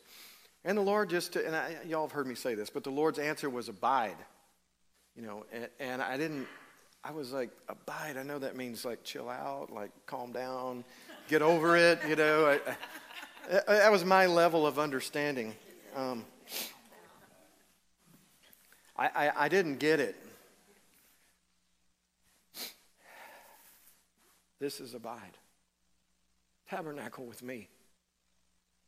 And 0.65 0.75
the 0.75 0.82
Lord 0.82 1.12
just, 1.12 1.36
and 1.36 1.56
I, 1.56 1.75
y'all 1.88 2.08
have 2.08 2.13
heard 2.13 2.25
me 2.25 2.34
say 2.34 2.56
this, 2.56 2.71
but 2.71 2.84
the 2.84 2.89
Lord's 2.89 3.19
answer 3.19 3.47
was 3.47 3.69
abide. 3.69 4.17
You 5.15 5.21
know, 5.21 5.45
and, 5.54 5.67
and 5.80 6.02
I 6.02 6.17
didn't, 6.17 6.47
I 7.04 7.12
was 7.12 7.32
like, 7.32 7.52
abide. 7.67 8.17
I 8.17 8.23
know 8.23 8.39
that 8.39 8.56
means 8.56 8.86
like 8.86 9.04
chill 9.04 9.30
out, 9.30 9.71
like 9.71 9.91
calm 10.08 10.32
down, 10.32 10.84
get 11.28 11.43
over 11.43 11.78
it. 11.78 11.99
You 12.10 12.15
know, 12.15 12.47
I, 12.47 12.75
I, 13.67 13.73
that 13.75 13.91
was 13.91 14.04
my 14.04 14.25
level 14.25 14.65
of 14.65 14.80
understanding. 14.80 15.54
Um, 15.95 16.25
I, 18.99 19.09
I, 19.15 19.45
I 19.45 19.47
didn't 19.47 19.77
get 19.77 20.01
it. 20.01 20.15
This 24.59 24.81
is 24.81 24.93
abide. 24.93 25.38
Tabernacle 26.69 27.25
with 27.25 27.41
me. 27.41 27.69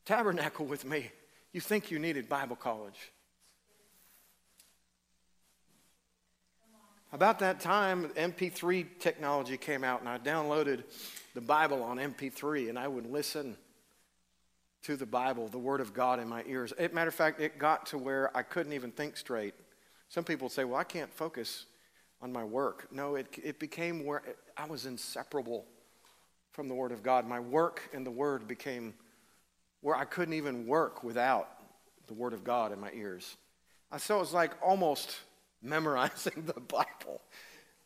Tabernacle 0.06 0.66
with 0.66 0.84
me. 0.84 1.10
You 1.54 1.62
think 1.62 1.92
you 1.92 1.98
needed 1.98 2.28
Bible 2.28 2.58
college. 2.58 3.00
About 7.14 7.40
that 7.40 7.62
time, 7.62 8.10
MP3 8.10 8.86
technology 9.00 9.56
came 9.58 9.84
out, 9.84 10.02
and 10.02 10.10
I 10.10 10.18
downloaded 10.18 10.84
the 11.34 11.42
Bible 11.42 11.84
on 11.84 11.98
MP3, 11.98 12.70
and 12.70 12.78
I 12.78 12.88
would 12.88 13.10
listen 13.10 13.56
to 14.84 14.98
the 14.98 15.06
Bible, 15.06 15.48
the 15.48 15.58
Word 15.58 15.80
of 15.80 15.94
God 15.94 16.20
in 16.20 16.28
my 16.28 16.44
ears. 16.48 16.74
As 16.74 16.92
matter 16.92 17.10
of 17.10 17.16
fact, 17.16 17.40
it 17.40 17.58
got 17.58 17.86
to 17.88 17.98
where 17.98 18.36
I 18.36 18.44
couldn't 18.44 18.74
even 18.74 18.92
think 18.92 19.16
straight. 19.16 19.54
Some 20.12 20.26
people 20.26 20.50
say, 20.50 20.66
well, 20.66 20.78
I 20.78 20.84
can't 20.84 21.10
focus 21.14 21.68
on 22.22 22.34
my 22.34 22.44
work. 22.44 22.90
No, 22.92 23.16
it, 23.16 23.28
it 23.42 23.60
became 23.60 24.06
where 24.06 24.22
I 24.58 24.66
was 24.66 24.86
inseparable 24.86 25.64
from 26.52 26.68
the 26.68 26.74
Word 26.76 26.92
of 26.92 27.02
God. 27.02 27.26
My 27.26 27.40
work 27.40 27.90
and 27.94 28.06
the 28.06 28.12
Word 28.12 28.46
became 28.46 28.94
where 29.80 29.96
I 29.96 30.04
couldn't 30.04 30.34
even 30.34 30.68
work 30.68 31.02
without 31.02 31.48
the 32.08 32.14
Word 32.14 32.34
of 32.34 32.44
God 32.44 32.74
in 32.74 32.80
my 32.82 32.92
ears. 32.92 33.38
So 34.00 34.18
it 34.18 34.20
was 34.20 34.34
like 34.34 34.52
almost 34.62 35.18
memorizing 35.62 36.44
the 36.46 36.60
Bible. 36.60 37.22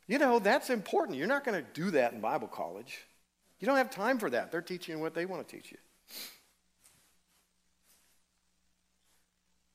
You 0.07 0.17
know, 0.17 0.39
that's 0.39 0.71
important. 0.71 1.19
You're 1.19 1.27
not 1.27 1.43
going 1.43 1.63
to 1.63 1.71
do 1.79 1.91
that 1.91 2.13
in 2.13 2.21
Bible 2.21 2.47
college. 2.47 3.01
You 3.59 3.67
don't 3.67 3.77
have 3.77 3.91
time 3.91 4.17
for 4.17 4.31
that. 4.31 4.51
They're 4.51 4.63
teaching 4.63 4.99
what 4.99 5.13
they 5.13 5.27
want 5.27 5.47
to 5.47 5.55
teach 5.55 5.71
you. 5.71 5.77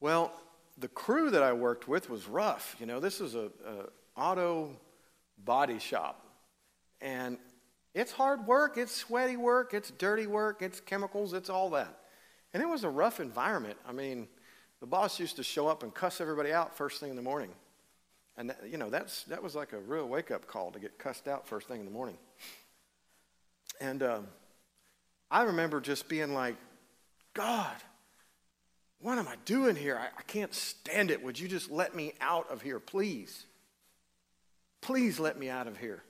Well, 0.01 0.33
the 0.81 0.89
crew 0.89 1.31
that 1.31 1.43
I 1.43 1.53
worked 1.53 1.87
with 1.87 2.09
was 2.11 2.27
rough. 2.27 2.77
You 2.81 2.87
know, 2.87 3.01
this 3.01 3.21
is 3.21 3.35
a, 3.35 3.51
a 3.67 4.21
auto 4.21 4.71
body 5.45 5.79
shop. 5.79 6.27
And 7.01 7.39
it's 7.95 8.13
hard 8.13 8.47
work, 8.47 8.77
it's 8.77 8.95
sweaty 8.95 9.37
work, 9.37 9.75
it's 9.75 9.91
dirty 9.91 10.27
work, 10.27 10.63
it's 10.63 10.81
chemicals, 10.81 11.33
it's 11.33 11.51
all 11.51 11.71
that. 11.71 11.99
And 12.53 12.63
it 12.63 12.67
was 12.67 12.85
a 12.85 12.91
rough 12.91 13.21
environment. 13.21 13.79
I 13.87 13.93
mean, 13.93 14.29
the 14.81 14.87
boss 14.87 15.21
used 15.21 15.37
to 15.37 15.43
show 15.43 15.69
up 15.69 15.83
and 15.83 15.95
cuss 15.95 16.21
everybody 16.21 16.53
out 16.53 16.77
first 16.77 17.01
thing 17.01 17.11
in 17.11 17.17
the 17.17 17.23
morning. 17.23 17.51
And, 18.37 18.51
that, 18.51 18.61
you 18.69 18.79
know, 18.79 18.91
that's, 18.91 19.25
that 19.25 19.43
was 19.43 19.55
like 19.55 19.73
a 19.73 19.79
real 19.79 20.09
wake 20.09 20.31
up 20.31 20.47
call 20.47 20.71
to 20.73 20.79
get 20.79 20.99
cussed 20.99 21.29
out 21.29 21.47
first 21.47 21.69
thing 21.69 21.81
in 21.81 21.85
the 21.85 21.93
morning. 21.93 22.17
And 23.81 24.03
um, 24.03 24.27
I 25.31 25.43
remember 25.43 25.81
just 25.81 26.09
being 26.09 26.33
like, 26.33 26.57
God, 27.35 27.77
what 29.01 29.19
am 29.19 29.27
I 29.27 29.37
doing 29.45 29.77
here? 29.77 29.97
I, 29.97 30.07
I 30.07 30.23
can't 30.27 30.55
stand 30.55 31.11
it. 31.11 31.23
Would 31.23 31.39
you 31.39 31.49
just 31.49 31.71
let 31.71 31.95
me 31.95 32.13
out 32.21 32.51
of 32.51 32.63
here, 32.63 32.79
please? 32.79 33.47
Please 34.83 35.19
let 35.19 35.39
me 35.39 35.49
out 35.49 35.67
of 35.67 35.79
here. 35.79 36.03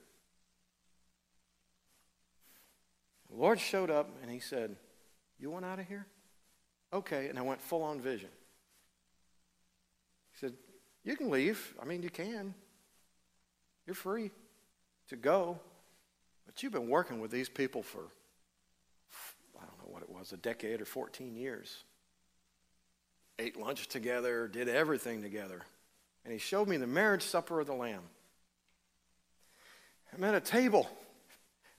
The 3.29 3.37
Lord 3.37 3.59
showed 3.59 3.89
up 3.89 4.09
and 4.21 4.29
he 4.29 4.39
said, 4.39 4.75
You 5.39 5.49
want 5.49 5.65
out 5.65 5.79
of 5.79 5.87
here? 5.87 6.05
Okay. 6.91 7.27
And 7.29 7.39
I 7.39 7.41
went 7.41 7.61
full 7.61 7.81
on 7.81 8.01
vision. 8.01 8.29
He 10.33 10.39
said, 10.39 10.53
You 11.03 11.15
can 11.15 11.29
leave. 11.29 11.73
I 11.81 11.85
mean, 11.85 12.03
you 12.03 12.09
can. 12.09 12.53
You're 13.87 13.95
free 13.95 14.31
to 15.07 15.15
go. 15.15 15.59
But 16.45 16.61
you've 16.61 16.73
been 16.73 16.89
working 16.89 17.21
with 17.21 17.31
these 17.31 17.47
people 17.47 17.83
for, 17.83 18.01
I 19.57 19.65
don't 19.65 19.77
know 19.77 19.93
what 19.93 20.03
it 20.03 20.09
was, 20.09 20.33
a 20.33 20.37
decade 20.37 20.81
or 20.81 20.85
14 20.85 21.35
years. 21.35 21.85
Ate 23.39 23.59
lunch 23.59 23.87
together, 23.87 24.47
did 24.47 24.69
everything 24.69 25.21
together. 25.21 25.61
And 26.23 26.31
he 26.31 26.39
showed 26.39 26.67
me 26.67 26.77
the 26.77 26.87
marriage 26.87 27.23
supper 27.23 27.59
of 27.59 27.67
the 27.67 27.73
Lamb. 27.73 28.03
I'm 30.13 30.23
at 30.23 30.35
a 30.35 30.41
table 30.41 30.89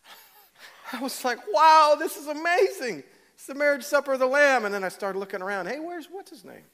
I 0.92 1.00
was 1.00 1.24
like, 1.24 1.38
wow, 1.52 1.96
this 1.98 2.16
is 2.16 2.26
amazing. 2.26 3.02
It's 3.34 3.46
the 3.46 3.54
marriage 3.54 3.82
supper 3.82 4.12
of 4.12 4.18
the 4.18 4.26
Lamb. 4.26 4.64
And 4.64 4.74
then 4.74 4.84
I 4.84 4.88
started 4.88 5.18
looking 5.18 5.42
around. 5.42 5.66
Hey, 5.66 5.78
where's 5.78 6.06
what's 6.10 6.30
his 6.30 6.44
name? 6.44 6.64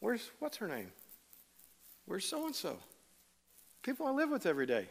Where's 0.00 0.30
what's 0.38 0.56
her 0.58 0.68
name? 0.68 0.92
Where's 2.06 2.24
so 2.24 2.46
and 2.46 2.54
so? 2.54 2.78
People 3.82 4.06
I 4.06 4.10
live 4.10 4.30
with 4.30 4.46
every 4.46 4.66
day. 4.66 4.86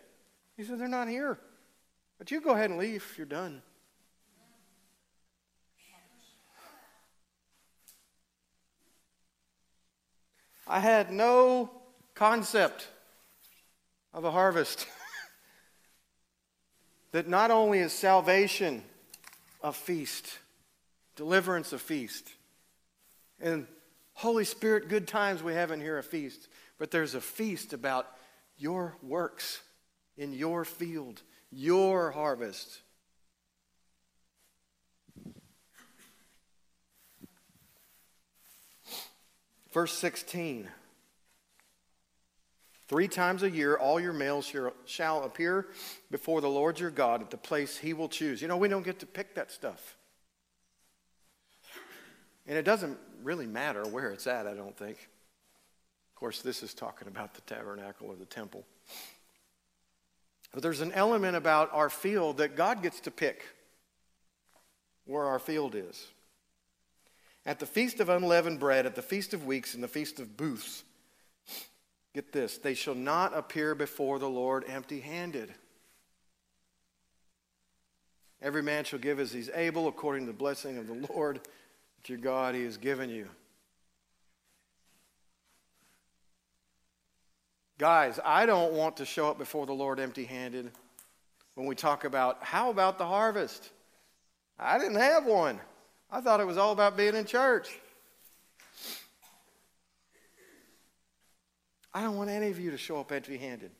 He 0.57 0.63
said, 0.63 0.79
they're 0.79 0.87
not 0.87 1.07
here. 1.07 1.37
But 2.17 2.31
you 2.31 2.39
go 2.39 2.51
ahead 2.51 2.69
and 2.69 2.79
leave. 2.79 3.13
You're 3.17 3.25
done. 3.25 3.61
I 10.67 10.79
had 10.79 11.11
no 11.11 11.69
concept 12.15 12.87
of 14.13 14.23
a 14.23 14.31
harvest. 14.31 14.87
that 17.11 17.27
not 17.27 17.51
only 17.51 17.79
is 17.79 17.93
salvation 17.93 18.83
a 19.63 19.71
feast, 19.71 20.39
deliverance 21.15 21.73
a 21.73 21.79
feast, 21.79 22.29
and 23.39 23.67
Holy 24.13 24.45
Spirit, 24.45 24.87
good 24.87 25.07
times 25.07 25.43
we 25.43 25.53
have 25.53 25.71
in 25.71 25.81
here 25.81 25.97
a 25.97 26.03
feast, 26.03 26.47
but 26.77 26.89
there's 26.89 27.15
a 27.15 27.21
feast 27.21 27.73
about 27.73 28.07
your 28.57 28.95
works 29.03 29.61
in 30.17 30.33
your 30.33 30.63
field, 30.63 31.21
your 31.51 32.11
harvest. 32.11 32.81
Verse 39.75 39.91
16. 39.91 40.69
Three 42.87 43.09
times 43.09 43.43
a 43.43 43.49
year, 43.49 43.75
all 43.75 43.99
your 43.99 44.13
males 44.13 44.49
shall 44.85 45.23
appear 45.25 45.67
before 46.09 46.39
the 46.39 46.47
Lord 46.47 46.79
your 46.79 46.91
God 46.91 47.21
at 47.21 47.29
the 47.29 47.35
place 47.35 47.77
he 47.77 47.91
will 47.91 48.07
choose. 48.07 48.41
You 48.41 48.47
know, 48.47 48.55
we 48.55 48.69
don't 48.69 48.85
get 48.85 48.99
to 48.99 49.05
pick 49.05 49.35
that 49.35 49.51
stuff. 49.51 49.97
And 52.47 52.57
it 52.57 52.63
doesn't 52.63 52.97
really 53.21 53.47
matter 53.47 53.83
where 53.83 54.11
it's 54.11 54.27
at, 54.27 54.47
I 54.47 54.53
don't 54.53 54.77
think. 54.77 55.09
Of 56.13 56.15
course, 56.15 56.41
this 56.41 56.63
is 56.63 56.73
talking 56.73 57.09
about 57.09 57.33
the 57.33 57.41
tabernacle 57.41 58.07
or 58.07 58.15
the 58.15 58.23
temple. 58.23 58.63
But 60.53 60.63
there's 60.63 60.79
an 60.79 60.93
element 60.93 61.35
about 61.35 61.69
our 61.73 61.89
field 61.89 62.37
that 62.37 62.55
God 62.55 62.81
gets 62.81 63.01
to 63.01 63.11
pick 63.11 63.43
where 65.03 65.25
our 65.25 65.39
field 65.39 65.75
is. 65.75 66.07
At 67.45 67.59
the 67.59 67.65
feast 67.65 67.99
of 67.99 68.09
unleavened 68.09 68.59
bread, 68.59 68.85
at 68.85 68.95
the 68.95 69.01
feast 69.01 69.33
of 69.33 69.45
weeks, 69.45 69.75
and 69.75 69.83
the 69.83 69.87
feast 69.87 70.19
of 70.19 70.35
booths, 70.35 70.83
get 72.13 72.31
this, 72.31 72.57
they 72.57 72.73
shall 72.73 72.95
not 72.95 73.37
appear 73.37 73.75
before 73.75 74.17
the 74.17 74.29
Lord 74.29 74.65
empty 74.67 74.99
handed. 74.99 75.53
Every 78.41 78.63
man 78.63 78.83
shall 78.83 78.99
give 78.99 79.19
as 79.19 79.31
he's 79.31 79.49
able, 79.53 79.87
according 79.87 80.25
to 80.25 80.31
the 80.31 80.37
blessing 80.37 80.77
of 80.77 80.87
the 80.87 81.07
Lord, 81.13 81.39
that 81.97 82.09
your 82.09 82.17
God 82.17 82.55
he 82.55 82.63
has 82.63 82.77
given 82.77 83.09
you. 83.09 83.27
Guys, 87.77 88.19
I 88.23 88.45
don't 88.45 88.73
want 88.73 88.97
to 88.97 89.05
show 89.05 89.29
up 89.29 89.37
before 89.37 89.65
the 89.65 89.73
Lord 89.73 89.99
empty 89.99 90.23
handed 90.25 90.71
when 91.55 91.67
we 91.67 91.75
talk 91.75 92.05
about 92.05 92.41
how 92.41 92.69
about 92.69 92.97
the 92.97 93.05
harvest? 93.05 93.69
I 94.57 94.77
didn't 94.77 94.95
have 94.95 95.25
one. 95.25 95.59
I 96.09 96.21
thought 96.21 96.39
it 96.39 96.47
was 96.47 96.57
all 96.57 96.71
about 96.71 96.95
being 96.95 97.15
in 97.15 97.25
church. 97.25 97.79
I 101.93 102.01
don't 102.01 102.17
want 102.17 102.29
any 102.29 102.49
of 102.49 102.59
you 102.59 102.71
to 102.71 102.77
show 102.77 102.99
up 102.99 103.11
empty 103.11 103.37
handed. 103.37 103.71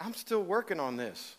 I'm 0.00 0.14
still 0.14 0.42
working 0.42 0.80
on 0.80 0.96
this. 0.96 1.36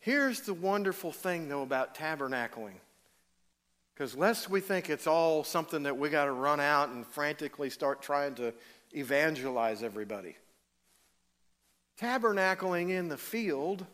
Here's 0.00 0.40
the 0.40 0.54
wonderful 0.54 1.12
thing, 1.12 1.48
though, 1.48 1.62
about 1.62 1.94
tabernacling. 1.94 2.74
Because 3.94 4.16
lest 4.16 4.48
we 4.48 4.60
think 4.60 4.88
it's 4.88 5.06
all 5.06 5.44
something 5.44 5.82
that 5.82 5.96
we 5.96 6.08
got 6.08 6.24
to 6.24 6.32
run 6.32 6.58
out 6.58 6.88
and 6.88 7.06
frantically 7.06 7.68
start 7.68 8.00
trying 8.00 8.34
to 8.36 8.54
evangelize 8.92 9.82
everybody. 9.82 10.36
Tabernacling 12.00 12.90
in 12.90 13.08
the 13.08 13.18
field 13.18 13.84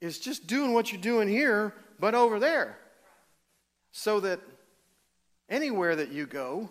is 0.00 0.18
just 0.18 0.46
doing 0.46 0.72
what 0.72 0.90
you're 0.90 1.00
doing 1.00 1.28
here, 1.28 1.74
but 2.00 2.14
over 2.14 2.40
there. 2.40 2.78
So 3.98 4.20
that 4.20 4.38
anywhere 5.48 5.96
that 5.96 6.12
you 6.12 6.26
go, 6.26 6.70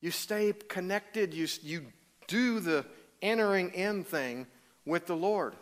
you 0.00 0.10
stay 0.10 0.52
connected, 0.52 1.32
you, 1.32 1.46
you 1.62 1.86
do 2.26 2.58
the 2.58 2.84
entering 3.22 3.70
in 3.70 4.02
thing 4.02 4.48
with 4.84 5.06
the 5.06 5.14
Lord. 5.14 5.54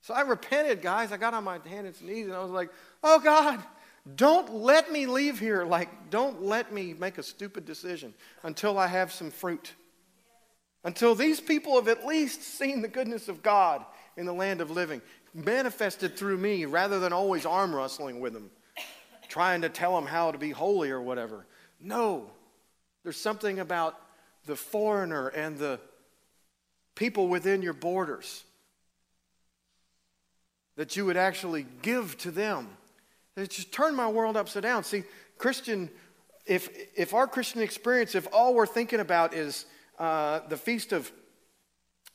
So 0.00 0.14
I 0.14 0.22
repented, 0.22 0.80
guys. 0.80 1.12
I 1.12 1.18
got 1.18 1.34
on 1.34 1.44
my 1.44 1.58
hands 1.66 2.00
and 2.00 2.08
knees 2.08 2.24
and 2.24 2.34
I 2.34 2.42
was 2.42 2.50
like, 2.50 2.70
oh 3.04 3.20
God, 3.20 3.62
don't 4.16 4.50
let 4.50 4.90
me 4.90 5.04
leave 5.04 5.38
here. 5.38 5.66
Like, 5.66 6.08
don't 6.08 6.42
let 6.42 6.72
me 6.72 6.94
make 6.98 7.18
a 7.18 7.22
stupid 7.22 7.66
decision 7.66 8.14
until 8.42 8.78
I 8.78 8.86
have 8.86 9.12
some 9.12 9.30
fruit. 9.30 9.74
Until 10.84 11.14
these 11.14 11.38
people 11.38 11.74
have 11.74 11.88
at 11.88 12.06
least 12.06 12.42
seen 12.42 12.80
the 12.80 12.88
goodness 12.88 13.28
of 13.28 13.42
God 13.42 13.84
in 14.16 14.24
the 14.24 14.32
land 14.32 14.62
of 14.62 14.70
living, 14.70 15.02
manifested 15.34 16.16
through 16.16 16.36
me 16.36 16.64
rather 16.64 16.98
than 16.98 17.12
always 17.12 17.46
arm 17.46 17.74
wrestling 17.74 18.20
with 18.20 18.32
them, 18.32 18.50
trying 19.28 19.62
to 19.62 19.68
tell 19.68 19.94
them 19.94 20.06
how 20.06 20.32
to 20.32 20.38
be 20.38 20.50
holy 20.50 20.90
or 20.90 21.00
whatever. 21.00 21.46
No, 21.80 22.30
there's 23.02 23.16
something 23.16 23.58
about 23.58 23.98
the 24.46 24.56
foreigner 24.56 25.28
and 25.28 25.58
the 25.58 25.80
people 26.94 27.28
within 27.28 27.62
your 27.62 27.72
borders 27.72 28.44
that 30.76 30.96
you 30.96 31.04
would 31.06 31.16
actually 31.16 31.66
give 31.82 32.16
to 32.18 32.30
them. 32.30 32.68
It 33.36 33.50
just 33.50 33.72
turned 33.72 33.96
my 33.96 34.08
world 34.08 34.36
upside 34.36 34.62
down. 34.62 34.84
See, 34.84 35.04
Christian, 35.38 35.90
if, 36.46 36.68
if 36.96 37.14
our 37.14 37.26
Christian 37.26 37.62
experience, 37.62 38.14
if 38.14 38.26
all 38.32 38.54
we're 38.54 38.66
thinking 38.66 39.00
about 39.00 39.34
is 39.34 39.66
uh, 39.98 40.40
the 40.48 40.56
feast 40.56 40.92
of, 40.92 41.10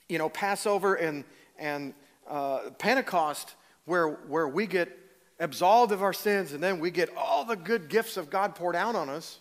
you 0.10 0.18
know, 0.18 0.30
Passover 0.30 0.96
and, 0.96 1.24
and 1.58 1.94
uh, 2.28 2.70
Pentecost, 2.78 3.56
where, 3.86 4.08
where 4.08 4.48
we 4.48 4.68
get 4.68 4.98
absolved 5.40 5.92
of 5.92 6.02
our 6.02 6.14
sins 6.14 6.54
and 6.54 6.64
then 6.64 6.80
we 6.80 6.92
get 6.92 7.10
all 7.18 7.46
the 7.46 7.56
good 7.56 7.90
gifts 7.90 8.18
of 8.18 8.30
God 8.30 8.56
poured 8.56 8.76
out 8.76 8.96
on 8.96 9.10
us, 9.10 9.40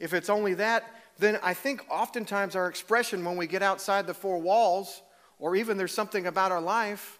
if 0.00 0.12
it's 0.14 0.28
only 0.28 0.54
that, 0.54 0.84
then 1.18 1.38
I 1.42 1.54
think 1.54 1.84
oftentimes 1.88 2.56
our 2.56 2.68
expression 2.68 3.24
when 3.24 3.36
we 3.36 3.46
get 3.46 3.62
outside 3.62 4.06
the 4.06 4.14
four 4.14 4.38
walls, 4.38 5.02
or 5.38 5.54
even 5.56 5.76
there's 5.76 5.94
something 5.94 6.26
about 6.26 6.50
our 6.50 6.60
life, 6.60 7.18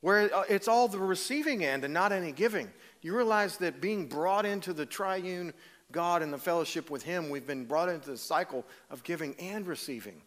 where 0.00 0.34
uh, 0.34 0.44
it's 0.48 0.68
all 0.68 0.88
the 0.88 0.98
receiving 0.98 1.64
end 1.64 1.84
and 1.84 1.92
not 1.92 2.12
any 2.12 2.32
giving. 2.32 2.70
You 3.02 3.14
realize 3.14 3.58
that 3.58 3.80
being 3.80 4.06
brought 4.06 4.46
into 4.46 4.72
the 4.72 4.86
triune 4.86 5.52
God 5.92 6.22
and 6.22 6.32
the 6.32 6.38
fellowship 6.38 6.90
with 6.90 7.02
Him, 7.02 7.28
we've 7.28 7.46
been 7.46 7.64
brought 7.64 7.88
into 7.88 8.10
the 8.10 8.16
cycle 8.16 8.64
of 8.90 9.02
giving 9.02 9.34
and 9.38 9.66
receiving. 9.66 10.22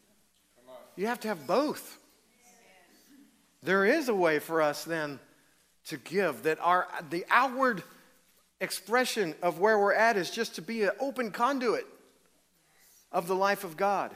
You 0.95 1.07
have 1.07 1.19
to 1.21 1.27
have 1.27 1.47
both. 1.47 1.97
There 3.63 3.85
is 3.85 4.09
a 4.09 4.15
way 4.15 4.39
for 4.39 4.61
us 4.61 4.83
then 4.83 5.19
to 5.85 5.97
give 5.97 6.43
that 6.43 6.59
our 6.61 6.87
the 7.09 7.25
outward 7.29 7.83
expression 8.59 9.35
of 9.41 9.59
where 9.59 9.79
we're 9.79 9.93
at 9.93 10.17
is 10.17 10.29
just 10.29 10.55
to 10.55 10.61
be 10.61 10.83
an 10.83 10.91
open 10.99 11.31
conduit 11.31 11.85
of 13.11 13.27
the 13.27 13.35
life 13.35 13.63
of 13.63 13.77
God. 13.77 14.15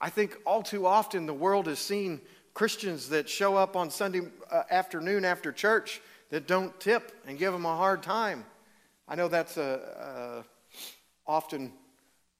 I 0.00 0.10
think 0.10 0.36
all 0.44 0.62
too 0.62 0.86
often 0.86 1.26
the 1.26 1.34
world 1.34 1.66
has 1.66 1.78
seen 1.78 2.20
Christians 2.52 3.08
that 3.08 3.28
show 3.28 3.56
up 3.56 3.74
on 3.74 3.90
Sunday 3.90 4.22
uh, 4.50 4.62
afternoon 4.70 5.24
after 5.24 5.50
church 5.50 6.00
that 6.30 6.46
don't 6.46 6.78
tip 6.78 7.12
and 7.26 7.38
give 7.38 7.52
them 7.52 7.64
a 7.64 7.76
hard 7.76 8.02
time. 8.02 8.44
I 9.08 9.16
know 9.16 9.28
that's 9.28 9.56
a, 9.56 10.44
a 11.26 11.30
often 11.30 11.72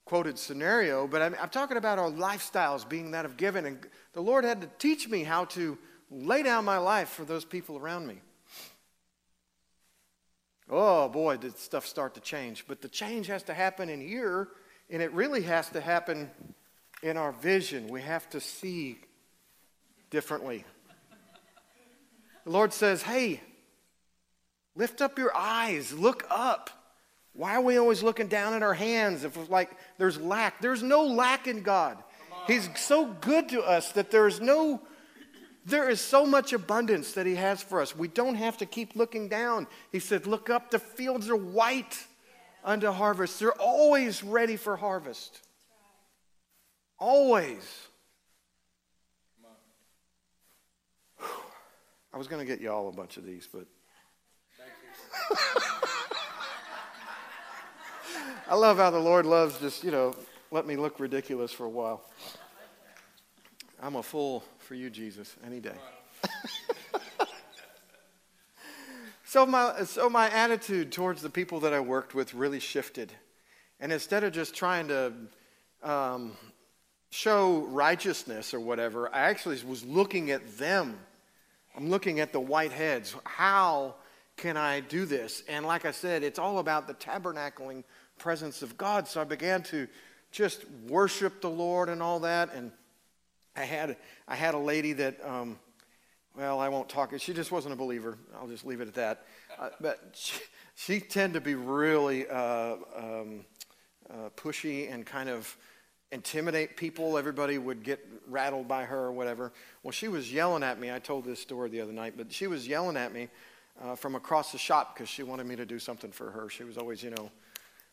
quoted 0.05 0.39
scenario, 0.39 1.07
but 1.07 1.23
I'm, 1.23 1.35
I'm 1.41 1.49
talking 1.49 1.77
about 1.77 1.99
our 1.99 2.11
lifestyles 2.11 2.89
being 2.89 3.13
that 3.13 3.25
of 3.25 3.37
giving. 3.37 3.67
And 3.67 3.79
the 4.13 4.21
Lord 4.21 4.45
had 4.45 4.61
to 4.61 4.69
teach 4.79 5.09
me 5.09 5.25
how 5.25 5.47
to 5.47 5.79
lay 6.11 6.43
down 6.43 6.65
my 6.65 6.79
life 6.79 7.09
for 7.09 7.25
those 7.25 7.45
people 7.45 7.77
around 7.77 8.07
me. 8.07 8.21
Oh 10.71 11.09
boy, 11.09 11.37
did 11.37 11.59
stuff 11.59 11.87
start 11.87 12.15
to 12.15 12.21
change. 12.21 12.65
But 12.67 12.81
the 12.81 12.89
change 12.89 13.27
has 13.27 13.43
to 13.45 13.55
happen 13.55 13.89
in 13.89 14.01
here, 14.01 14.49
and 14.91 15.03
it 15.03 15.13
really 15.13 15.43
has 15.43 15.69
to 15.71 15.81
happen 15.81 16.31
in 17.03 17.17
our 17.17 17.33
vision. 17.33 17.89
We 17.89 18.01
have 18.03 18.29
to 18.31 18.41
see 18.41 18.99
differently. 20.11 20.65
The 22.45 22.51
Lord 22.51 22.73
says, 22.73 23.03
Hey, 23.03 23.41
lift 24.75 25.01
up 25.01 25.19
your 25.19 25.35
eyes, 25.37 25.93
look 25.93 26.27
up. 26.31 26.71
Why 27.35 27.57
are 27.57 27.61
we 27.61 27.79
always 27.79 28.03
looking 28.03 28.29
down 28.29 28.55
at 28.55 28.63
our 28.63 28.75
hands 28.75 29.25
if 29.25 29.37
it's 29.37 29.51
like 29.51 29.71
there's 29.99 30.21
lack? 30.21 30.61
There's 30.61 30.83
no 30.83 31.05
lack 31.05 31.49
in 31.49 31.63
God. 31.63 31.99
He's 32.47 32.69
so 32.79 33.07
good 33.07 33.49
to 33.51 33.63
us 33.63 33.93
that 33.93 34.11
there 34.11 34.27
is 34.27 34.41
no 34.41 34.81
there 35.67 35.89
is 35.89 36.01
so 36.01 36.27
much 36.27 36.53
abundance 36.53 37.13
that 37.13 37.25
he 37.27 37.37
has 37.37 37.63
for 37.63 37.81
us. 37.81 37.97
We 37.97 38.09
don't 38.09 38.35
have 38.35 38.59
to 38.59 38.67
keep 38.67 38.95
looking 38.97 39.29
down. 39.29 39.67
He 39.93 39.99
said, 39.99 40.27
Look 40.27 40.51
up, 40.51 40.71
the 40.71 40.79
fields 40.79 41.31
are 41.31 41.37
white 41.37 42.05
unto 42.63 42.91
harvest. 42.91 43.41
They're 43.41 43.53
always 43.53 44.23
ready 44.23 44.57
for 44.57 44.77
harvest. 44.77 45.41
Always. 46.99 47.63
I 52.13 52.19
was 52.19 52.29
going 52.29 52.41
to 52.41 52.47
get 52.47 52.61
you 52.61 52.71
all 52.71 52.89
a 52.89 52.93
bunch 52.93 53.17
of 53.17 53.25
these, 53.25 53.49
but. 53.53 53.67
I 58.49 58.55
love 58.55 58.77
how 58.77 58.91
the 58.91 58.99
Lord 58.99 59.25
loves 59.25 59.59
just, 59.59 59.83
you 59.83 59.91
know, 59.91 60.15
let 60.51 60.67
me 60.67 60.77
look 60.77 61.01
ridiculous 61.01 61.51
for 61.51 61.65
a 61.65 61.69
while. 61.71 62.05
I'm 63.83 63.97
a 63.97 64.03
fool 64.03 64.45
for 64.65 64.75
you, 64.75 64.91
Jesus, 64.91 65.35
any 65.47 65.61
day. 65.61 65.77
so, 69.25 69.47
my, 69.47 69.85
so 69.85 70.11
my 70.11 70.31
attitude 70.31 70.91
towards 70.91 71.23
the 71.23 71.31
people 71.31 71.61
that 71.61 71.73
I 71.73 71.81
worked 71.81 72.15
with 72.15 72.35
really 72.35 72.61
shifted. 72.61 73.13
And 73.79 73.93
instead 73.93 74.25
of 74.25 74.33
just 74.33 74.55
trying 74.55 74.89
to 74.89 75.13
um, 75.83 76.33
show 77.11 77.61
righteousness 77.67 78.55
or 78.55 78.61
whatever, 78.61 79.15
I 79.15 79.21
actually 79.31 79.63
was 79.65 79.85
looking 79.85 80.31
at 80.31 80.59
them 80.59 80.99
I'm 81.77 81.91
looking 81.91 82.21
at 82.21 82.33
the 82.33 82.41
white 82.41 82.73
heads. 82.73 83.17
How 83.25 83.97
can 84.37 84.57
I 84.57 84.81
do 84.81 85.07
this? 85.07 85.43
And 85.49 85.67
like 85.67 85.85
I 85.85 85.91
said, 85.91 86.23
it's 86.23 86.39
all 86.39 86.59
about 86.59 86.87
the 86.87 86.95
tabernacling 86.95 87.83
presence 88.19 88.63
of 88.63 88.77
God. 88.77 89.09
So 89.09 89.21
I 89.21 89.25
began 89.25 89.63
to 89.65 89.89
just 90.31 90.65
worship 90.89 91.41
the 91.41 91.51
Lord 91.51 91.89
and 91.89 92.01
all 92.03 92.21
that. 92.21 92.55
And 92.55 92.71
I 93.57 93.65
had, 93.65 93.97
I 94.27 94.35
had 94.35 94.55
a 94.55 94.59
lady 94.59 94.95
that, 94.95 95.25
um, 95.25 95.59
well, 96.37 96.59
I 96.59 96.69
won't 96.69 96.89
talk. 96.89 97.13
She 97.19 97.33
just 97.33 97.53
wasn't 97.53 97.75
a 97.75 97.77
believer. 97.77 98.19
I'll 98.41 98.49
just 98.49 98.67
leave 98.67 98.81
it 98.81 98.89
at 98.89 98.95
that. 98.95 99.27
Uh, 99.59 99.69
but 99.81 100.01
she, 100.15 100.41
she 100.75 101.01
tended 101.01 101.35
to 101.35 101.41
be 101.41 101.55
really 101.55 102.27
uh, 102.27 102.77
um, 102.97 103.45
uh, 104.11 104.31
pushy 104.37 104.93
and 104.93 105.07
kind 105.07 105.29
of 105.29 105.57
intimidate 106.11 106.77
people. 106.77 107.17
Everybody 107.17 107.59
would 107.59 107.85
get 107.85 108.05
rattled 108.29 108.67
by 108.67 108.85
her 108.85 108.99
or 108.99 109.13
whatever. 109.13 109.53
Well, 109.85 109.93
she 109.93 110.09
was 110.09 110.33
yelling 110.33 110.65
at 110.65 110.81
me. 110.81 110.93
I 110.93 110.99
told 110.99 111.25
this 111.25 111.41
story 111.41 111.69
the 111.69 111.81
other 111.81 111.93
night, 111.93 112.15
but 112.17 112.33
she 112.33 112.49
was 112.49 112.67
yelling 112.67 112.97
at 112.97 113.13
me 113.13 113.29
uh, 113.83 113.95
from 113.95 114.17
across 114.17 114.51
the 114.51 114.59
shop 114.59 114.95
because 114.95 115.09
she 115.09 115.23
wanted 115.23 115.47
me 115.47 115.55
to 115.57 115.67
do 115.67 115.79
something 115.79 116.11
for 116.11 116.31
her. 116.31 116.49
She 116.49 116.65
was 116.65 116.77
always, 116.77 117.03
you 117.03 117.11
know, 117.11 117.31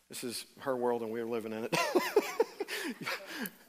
this 0.08 0.24
is 0.24 0.44
her 0.58 0.76
world 0.76 1.02
and 1.02 1.12
we 1.12 1.20
are 1.20 1.26
living 1.26 1.52
in 1.52 1.64
it. 1.64 1.76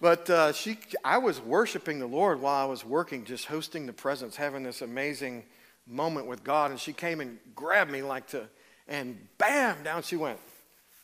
but 0.00 0.28
uh, 0.30 0.52
she, 0.52 0.78
I 1.04 1.18
was 1.18 1.40
worshiping 1.40 1.98
the 1.98 2.06
Lord 2.06 2.40
while 2.40 2.62
I 2.62 2.68
was 2.68 2.84
working, 2.84 3.24
just 3.24 3.46
hosting 3.46 3.86
the 3.86 3.92
presence, 3.92 4.36
having 4.36 4.62
this 4.62 4.82
amazing 4.82 5.44
moment 5.86 6.26
with 6.26 6.44
God. 6.44 6.70
And 6.70 6.80
she 6.80 6.92
came 6.92 7.20
and 7.20 7.38
grabbed 7.54 7.90
me 7.90 8.02
like 8.02 8.26
to, 8.28 8.48
and 8.88 9.18
bam, 9.38 9.82
down 9.82 10.02
she 10.02 10.16
went. 10.16 10.38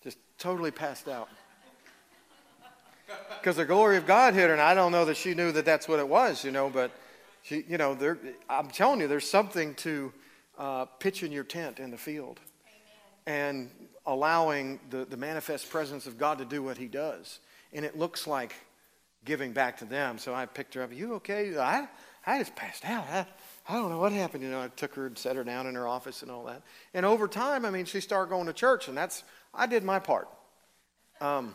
Just 0.03 0.19
totally 0.39 0.71
passed 0.71 1.09
out. 1.09 1.29
Because 3.41 3.57
the 3.57 3.65
glory 3.65 3.97
of 3.97 4.07
God 4.07 4.35
hit 4.35 4.47
her, 4.47 4.53
and 4.53 4.61
I 4.61 4.75
don't 4.75 4.93
know 4.93 5.05
that 5.07 5.17
she 5.17 5.35
knew 5.35 5.51
that 5.53 5.65
that's 5.65 5.89
what 5.89 5.99
it 5.99 6.09
was, 6.09 6.45
you 6.45 6.53
know, 6.53 6.71
but 6.71 6.93
she, 7.43 7.65
you 7.69 7.79
know, 7.79 7.95
there, 7.95 8.19
I'm 8.49 8.69
telling 8.69 9.01
you, 9.01 9.09
there's 9.09 9.29
something 9.29 9.75
to 9.77 10.13
uh, 10.59 10.85
pitching 10.85 11.33
your 11.33 11.45
tent 11.45 11.81
in 11.81 11.91
the 11.91 11.97
field 11.97 12.39
Amen. 13.27 13.45
and 13.67 13.89
allowing 14.07 14.79
the, 14.91 15.05
the 15.05 15.17
manifest 15.17 15.71
presence 15.71 16.07
of 16.07 16.19
God 16.19 16.39
to 16.39 16.45
do 16.45 16.63
what 16.63 16.77
He 16.77 16.87
does. 16.87 17.41
And 17.73 17.85
it 17.85 17.99
looks 17.99 18.27
like 18.27 18.55
giving 19.25 19.53
back 19.53 19.79
to 19.79 19.85
them. 19.85 20.19
So 20.19 20.35
I 20.35 20.47
picked 20.47 20.75
her 20.75 20.83
up. 20.83 20.93
You 20.93 21.15
okay? 21.15 21.57
I, 21.57 21.89
I 22.27 22.39
just 22.39 22.55
passed 22.57 22.85
out. 22.85 23.05
I, 23.11 23.27
I 23.69 23.75
don't 23.75 23.91
know 23.91 23.99
what 23.99 24.13
happened. 24.13 24.43
You 24.43 24.51
know, 24.51 24.63
I 24.63 24.69
took 24.69 24.95
her 24.95 25.07
and 25.07 25.17
set 25.17 25.37
her 25.37 25.45
down 25.45 25.67
in 25.67 25.75
her 25.75 25.87
office 25.87 26.23
and 26.23 26.31
all 26.31 26.45
that. 26.45 26.63
And 26.95 27.07
over 27.07 27.29
time, 27.29 27.65
I 27.65 27.71
mean, 27.71 27.85
she 27.85 28.01
started 28.01 28.31
going 28.31 28.47
to 28.47 28.53
church, 28.53 28.89
and 28.89 28.97
that's, 28.97 29.25
I 29.55 29.67
did 29.67 29.85
my 29.85 29.99
part. 29.99 30.29
Um, 31.21 31.55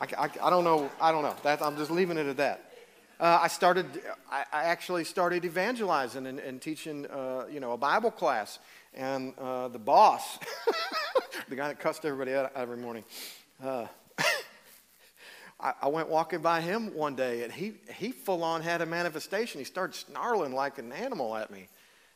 I, 0.00 0.06
I, 0.18 0.30
I, 0.42 0.50
don't 0.50 0.64
know. 0.64 0.90
I 1.00 1.12
don't 1.12 1.22
know. 1.22 1.36
That, 1.44 1.62
I'm 1.62 1.76
just 1.76 1.90
leaving 1.90 2.18
it 2.18 2.26
at 2.26 2.36
that. 2.38 2.72
Uh, 3.20 3.40
I 3.42 3.48
started. 3.48 3.86
I, 4.30 4.44
I, 4.50 4.64
actually 4.64 5.04
started 5.04 5.44
evangelizing 5.44 6.26
and, 6.26 6.38
and 6.38 6.60
teaching. 6.60 7.06
Uh, 7.06 7.44
you 7.52 7.60
know, 7.60 7.72
a 7.72 7.76
Bible 7.76 8.10
class. 8.10 8.58
And 8.94 9.34
uh, 9.38 9.68
the 9.68 9.78
boss, 9.78 10.38
the 11.48 11.54
guy 11.54 11.68
that 11.68 11.78
cussed 11.78 12.04
everybody 12.04 12.34
out 12.34 12.50
every 12.56 12.76
morning, 12.76 13.04
uh, 13.62 13.86
I, 15.82 15.88
went 15.88 16.08
walking 16.08 16.40
by 16.40 16.60
him 16.60 16.94
one 16.94 17.14
day, 17.14 17.44
and 17.44 17.52
he 17.52 17.74
he 17.96 18.12
full 18.12 18.42
on 18.42 18.62
had 18.62 18.80
a 18.80 18.86
manifestation. 18.86 19.60
He 19.60 19.64
started 19.64 19.94
snarling 19.94 20.54
like 20.54 20.78
an 20.78 20.92
animal 20.92 21.36
at 21.36 21.50
me. 21.50 21.68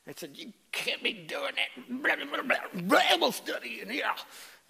and 0.07 0.19
said, 0.19 0.31
"You 0.35 0.53
can't 0.73 1.03
be 1.03 1.13
doing 1.13 1.53
that 1.57 2.03
blah, 2.03 2.17
blah, 2.17 2.43
blah, 2.43 2.83
Bible 2.83 3.33
study 3.33 3.81
in 3.83 3.91
here." 3.91 4.05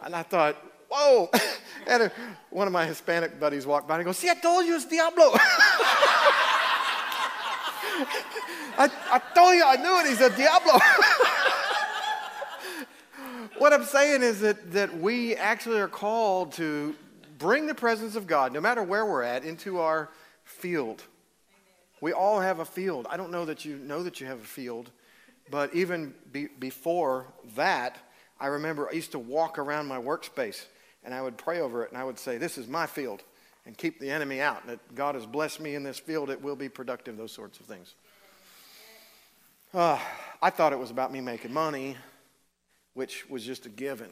And 0.00 0.14
I 0.14 0.22
thought, 0.22 0.56
whoa. 0.94 1.30
and 1.86 2.10
one 2.50 2.66
of 2.66 2.72
my 2.72 2.86
Hispanic 2.86 3.38
buddies 3.40 3.66
walked 3.66 3.88
by 3.88 3.96
and 3.96 4.04
goes, 4.04 4.18
see, 4.18 4.30
I 4.30 4.34
told 4.34 4.66
you 4.66 4.76
it's 4.76 4.84
Diablo. 4.84 5.24
I, 8.76 8.90
I 9.10 9.20
told 9.34 9.54
you 9.54 9.64
I 9.64 9.76
knew 9.76 10.00
it. 10.00 10.08
He's 10.08 10.20
a 10.20 10.36
Diablo. 10.36 10.72
what 13.58 13.72
I'm 13.72 13.84
saying 13.84 14.22
is 14.22 14.40
that, 14.40 14.72
that 14.72 14.98
we 14.98 15.36
actually 15.36 15.80
are 15.80 15.88
called 15.88 16.52
to 16.54 16.96
bring 17.44 17.66
the 17.66 17.74
presence 17.74 18.16
of 18.16 18.26
God, 18.26 18.54
no 18.54 18.60
matter 18.62 18.82
where 18.82 19.04
we're 19.04 19.22
at, 19.22 19.44
into 19.44 19.78
our 19.78 20.08
field. 20.44 21.02
We 22.00 22.10
all 22.10 22.40
have 22.40 22.58
a 22.58 22.64
field. 22.64 23.06
I 23.10 23.18
don't 23.18 23.30
know 23.30 23.44
that 23.44 23.66
you 23.66 23.76
know 23.76 24.02
that 24.02 24.18
you 24.18 24.26
have 24.26 24.40
a 24.40 24.46
field, 24.46 24.90
but 25.50 25.74
even 25.74 26.14
be, 26.32 26.46
before 26.58 27.26
that, 27.54 27.98
I 28.40 28.46
remember 28.46 28.88
I 28.88 28.92
used 28.94 29.12
to 29.12 29.18
walk 29.18 29.58
around 29.58 29.88
my 29.88 29.98
workspace 29.98 30.64
and 31.04 31.12
I 31.12 31.20
would 31.20 31.36
pray 31.36 31.60
over 31.60 31.84
it 31.84 31.90
and 31.90 32.00
I 32.00 32.04
would 32.04 32.18
say, 32.18 32.38
This 32.38 32.56
is 32.56 32.66
my 32.66 32.86
field 32.86 33.22
and 33.66 33.76
keep 33.76 34.00
the 34.00 34.10
enemy 34.10 34.40
out. 34.40 34.66
That 34.66 34.94
God 34.94 35.14
has 35.14 35.26
blessed 35.26 35.60
me 35.60 35.74
in 35.74 35.82
this 35.82 35.98
field, 35.98 36.30
it 36.30 36.40
will 36.40 36.56
be 36.56 36.70
productive, 36.70 37.18
those 37.18 37.32
sorts 37.32 37.60
of 37.60 37.66
things. 37.66 37.94
Uh, 39.74 39.98
I 40.40 40.48
thought 40.48 40.72
it 40.72 40.78
was 40.78 40.90
about 40.90 41.12
me 41.12 41.20
making 41.20 41.52
money, 41.52 41.98
which 42.94 43.28
was 43.28 43.44
just 43.44 43.66
a 43.66 43.68
given. 43.68 44.08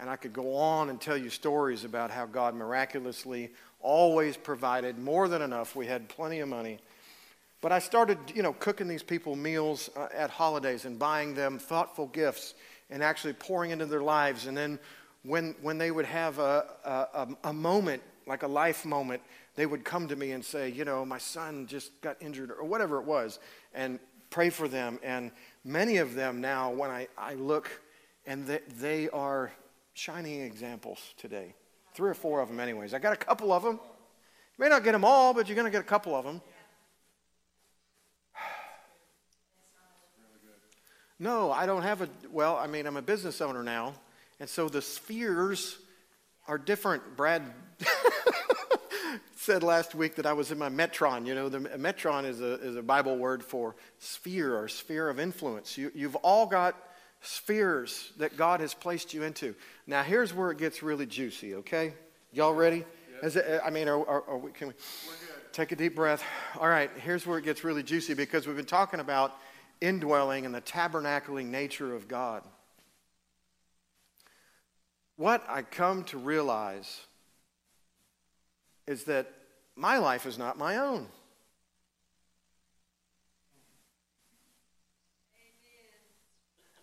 And 0.00 0.08
I 0.08 0.16
could 0.16 0.32
go 0.32 0.56
on 0.56 0.88
and 0.88 0.98
tell 0.98 1.16
you 1.16 1.28
stories 1.28 1.84
about 1.84 2.10
how 2.10 2.24
God 2.24 2.54
miraculously 2.54 3.50
always 3.82 4.34
provided 4.36 4.98
more 4.98 5.28
than 5.28 5.42
enough. 5.42 5.76
We 5.76 5.86
had 5.86 6.08
plenty 6.08 6.40
of 6.40 6.48
money. 6.48 6.78
But 7.60 7.72
I 7.72 7.80
started, 7.80 8.16
you 8.34 8.42
know, 8.42 8.54
cooking 8.54 8.88
these 8.88 9.02
people 9.02 9.36
meals 9.36 9.90
uh, 9.94 10.08
at 10.14 10.30
holidays 10.30 10.86
and 10.86 10.98
buying 10.98 11.34
them 11.34 11.58
thoughtful 11.58 12.06
gifts 12.06 12.54
and 12.88 13.02
actually 13.02 13.34
pouring 13.34 13.72
into 13.72 13.84
their 13.84 14.02
lives. 14.02 14.46
And 14.46 14.56
then 14.56 14.78
when, 15.22 15.54
when 15.60 15.76
they 15.76 15.90
would 15.90 16.06
have 16.06 16.38
a, 16.38 16.64
a, 16.82 17.28
a 17.44 17.52
moment, 17.52 18.02
like 18.26 18.42
a 18.42 18.48
life 18.48 18.86
moment, 18.86 19.20
they 19.54 19.66
would 19.66 19.84
come 19.84 20.08
to 20.08 20.16
me 20.16 20.32
and 20.32 20.42
say, 20.42 20.70
you 20.70 20.86
know, 20.86 21.04
my 21.04 21.18
son 21.18 21.66
just 21.66 22.00
got 22.00 22.16
injured 22.20 22.50
or 22.50 22.64
whatever 22.64 22.98
it 22.98 23.04
was, 23.04 23.38
and 23.74 23.98
pray 24.30 24.48
for 24.48 24.66
them. 24.66 24.98
And 25.02 25.30
many 25.62 25.98
of 25.98 26.14
them 26.14 26.40
now, 26.40 26.70
when 26.70 26.90
I, 26.90 27.08
I 27.18 27.34
look, 27.34 27.70
and 28.24 28.46
they, 28.46 28.60
they 28.78 29.08
are 29.10 29.52
shining 29.94 30.42
examples 30.42 30.98
today. 31.16 31.54
Three 31.94 32.10
or 32.10 32.14
four 32.14 32.40
of 32.40 32.48
them, 32.48 32.60
anyways. 32.60 32.94
I 32.94 32.98
got 32.98 33.12
a 33.12 33.16
couple 33.16 33.52
of 33.52 33.62
them. 33.62 33.74
You 33.74 34.64
may 34.64 34.68
not 34.68 34.84
get 34.84 34.92
them 34.92 35.04
all, 35.04 35.34
but 35.34 35.48
you're 35.48 35.56
going 35.56 35.66
to 35.66 35.70
get 35.70 35.80
a 35.80 35.88
couple 35.88 36.14
of 36.14 36.24
them. 36.24 36.40
No, 41.22 41.52
I 41.52 41.66
don't 41.66 41.82
have 41.82 42.00
a, 42.00 42.08
well, 42.32 42.56
I 42.56 42.66
mean, 42.66 42.86
I'm 42.86 42.96
a 42.96 43.02
business 43.02 43.42
owner 43.42 43.62
now. 43.62 43.92
And 44.38 44.48
so 44.48 44.70
the 44.70 44.80
spheres 44.80 45.76
are 46.48 46.56
different. 46.56 47.14
Brad 47.14 47.42
said 49.36 49.62
last 49.62 49.94
week 49.94 50.14
that 50.14 50.24
I 50.24 50.32
was 50.32 50.50
in 50.50 50.58
my 50.58 50.70
metron. 50.70 51.26
You 51.26 51.34
know, 51.34 51.48
the 51.50 51.60
metron 51.60 52.24
is 52.24 52.40
a, 52.40 52.54
is 52.54 52.76
a 52.76 52.82
Bible 52.82 53.18
word 53.18 53.44
for 53.44 53.76
sphere 53.98 54.56
or 54.56 54.66
sphere 54.68 55.10
of 55.10 55.20
influence. 55.20 55.76
You, 55.76 55.92
you've 55.94 56.16
all 56.16 56.46
got 56.46 56.74
spheres 57.20 58.12
that 58.18 58.36
God 58.36 58.60
has 58.60 58.74
placed 58.74 59.12
you 59.14 59.22
into. 59.22 59.54
Now, 59.86 60.02
here's 60.02 60.32
where 60.32 60.50
it 60.50 60.58
gets 60.58 60.82
really 60.82 61.06
juicy, 61.06 61.56
okay? 61.56 61.94
Y'all 62.32 62.54
ready? 62.54 62.84
It, 63.22 63.60
I 63.64 63.70
mean, 63.70 63.88
are, 63.88 64.06
are, 64.06 64.22
are 64.22 64.38
we, 64.38 64.50
can 64.52 64.68
we 64.68 64.74
take 65.52 65.72
a 65.72 65.76
deep 65.76 65.94
breath? 65.94 66.22
All 66.58 66.68
right, 66.68 66.90
here's 66.96 67.26
where 67.26 67.38
it 67.38 67.44
gets 67.44 67.64
really 67.64 67.82
juicy 67.82 68.14
because 68.14 68.46
we've 68.46 68.56
been 68.56 68.64
talking 68.64 69.00
about 69.00 69.36
indwelling 69.80 70.46
and 70.46 70.54
the 70.54 70.60
tabernacling 70.60 71.46
nature 71.46 71.94
of 71.94 72.08
God. 72.08 72.42
What 75.16 75.44
I 75.48 75.62
come 75.62 76.04
to 76.04 76.18
realize 76.18 77.00
is 78.86 79.04
that 79.04 79.30
my 79.76 79.98
life 79.98 80.24
is 80.24 80.38
not 80.38 80.56
my 80.56 80.78
own. 80.78 81.06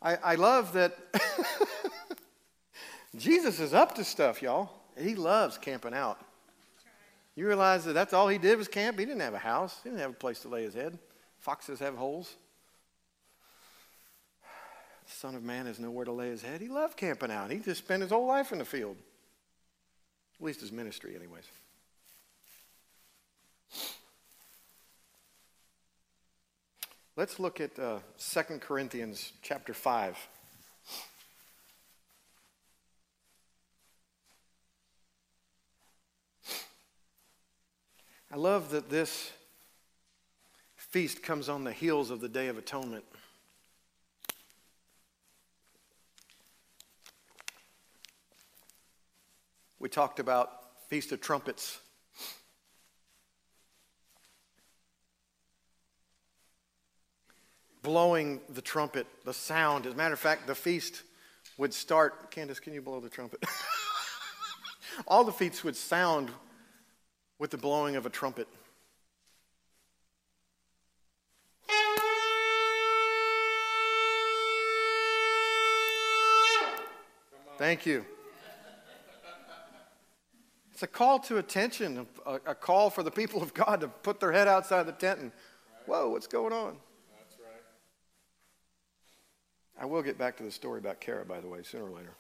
I, 0.02 0.16
I 0.16 0.36
love 0.36 0.74
that 0.74 0.98
Jesus 3.16 3.60
is 3.60 3.74
up 3.74 3.96
to 3.96 4.04
stuff, 4.04 4.42
y'all. 4.42 4.70
He 5.00 5.16
loves 5.16 5.58
camping 5.58 5.94
out. 5.94 6.20
You 7.36 7.48
realize 7.48 7.86
that 7.86 7.94
that's 7.94 8.14
all 8.14 8.28
he 8.28 8.38
did 8.38 8.58
was 8.58 8.68
camp? 8.68 8.98
He 8.98 9.06
didn't 9.06 9.22
have 9.22 9.34
a 9.34 9.40
house, 9.40 9.80
he 9.84 9.90
didn't 9.90 10.02
have 10.02 10.12
a 10.12 10.16
place 10.16 10.40
to 10.40 10.48
lay 10.48 10.64
his 10.64 10.74
head. 10.74 10.98
Foxes 11.40 11.80
have 11.80 11.96
holes. 11.96 12.36
The 15.06 15.12
Son 15.14 15.36
of 15.36 15.44
Man 15.44 15.68
has 15.68 15.80
nowhere 15.80 16.06
to 16.06 16.12
lay 16.12 16.30
his 16.30 16.42
head. 16.42 16.62
He 16.62 16.68
loved 16.68 16.98
camping 16.98 17.32
out. 17.32 17.52
He 17.52 17.60
just 17.60 17.84
spent 17.84 18.02
his 18.02 18.12
whole 18.12 18.26
life 18.26 18.52
in 18.52 18.58
the 18.58 18.66
field. 18.66 18.98
At 20.40 20.46
least 20.46 20.62
his 20.62 20.72
ministry, 20.72 21.16
anyways. 21.16 21.46
Let's 27.18 27.40
look 27.40 27.60
at 27.60 27.80
uh, 27.80 27.98
2 28.20 28.60
Corinthians 28.60 29.34
chapter 29.42 29.74
5. 29.74 30.28
I 38.32 38.36
love 38.36 38.70
that 38.70 38.92
this 38.92 39.32
feast 40.76 41.24
comes 41.24 41.50
on 41.50 41.64
the 41.64 41.74
heels 41.74 42.12
of 42.12 42.22
the 42.22 42.30
Day 42.30 42.50
of 42.50 42.60
Atonement. 42.60 43.04
We 49.80 49.90
talked 49.90 50.20
about 50.20 50.52
Feast 50.88 51.12
of 51.12 51.20
Trumpets. 51.20 51.80
Blowing 57.88 58.42
the 58.50 58.62
trumpet, 58.62 59.08
the 59.24 59.34
sound. 59.34 59.86
As 59.86 59.94
a 59.94 59.96
matter 59.96 60.14
of 60.14 60.20
fact, 60.20 60.46
the 60.46 60.54
feast 60.54 61.04
would 61.58 61.74
start. 61.74 62.32
Candace, 62.32 62.60
can 62.60 62.74
you 62.74 62.82
blow 62.82 63.00
the 63.00 63.08
trumpet? 63.08 63.42
All 65.08 65.24
the 65.24 65.32
feasts 65.32 65.64
would 65.64 65.78
sound 65.78 66.30
with 67.40 67.50
the 67.50 67.58
blowing 67.58 67.96
of 67.96 68.06
a 68.06 68.10
trumpet. 68.10 68.50
Thank 77.58 77.86
you. 77.86 78.06
It's 80.74 80.84
a 80.84 80.88
call 80.88 81.20
to 81.20 81.38
attention, 81.38 82.06
a, 82.26 82.34
a, 82.48 82.54
call 82.54 82.90
for 82.90 83.02
the 83.02 83.12
people 83.12 83.42
of 83.42 83.54
God 83.54 83.80
to 83.80 83.88
put 83.88 84.20
their 84.20 84.34
head 84.34 84.50
outside 84.50 84.88
the 84.88 84.92
tent 84.92 85.22
and, 85.22 85.32
whoa, 85.86 86.10
what's 86.10 86.28
going 86.28 86.52
on? 86.52 86.76
I 89.80 89.86
will 89.86 90.02
get 90.02 90.18
back 90.18 90.38
to 90.38 90.44
the 90.44 90.52
story 90.52 90.80
about 90.80 91.00
Kara, 91.00 91.24
by 91.24 91.40
the 91.40 91.48
way, 91.48 91.62
sooner 91.64 91.86
or 91.86 91.92
later. 91.92 92.16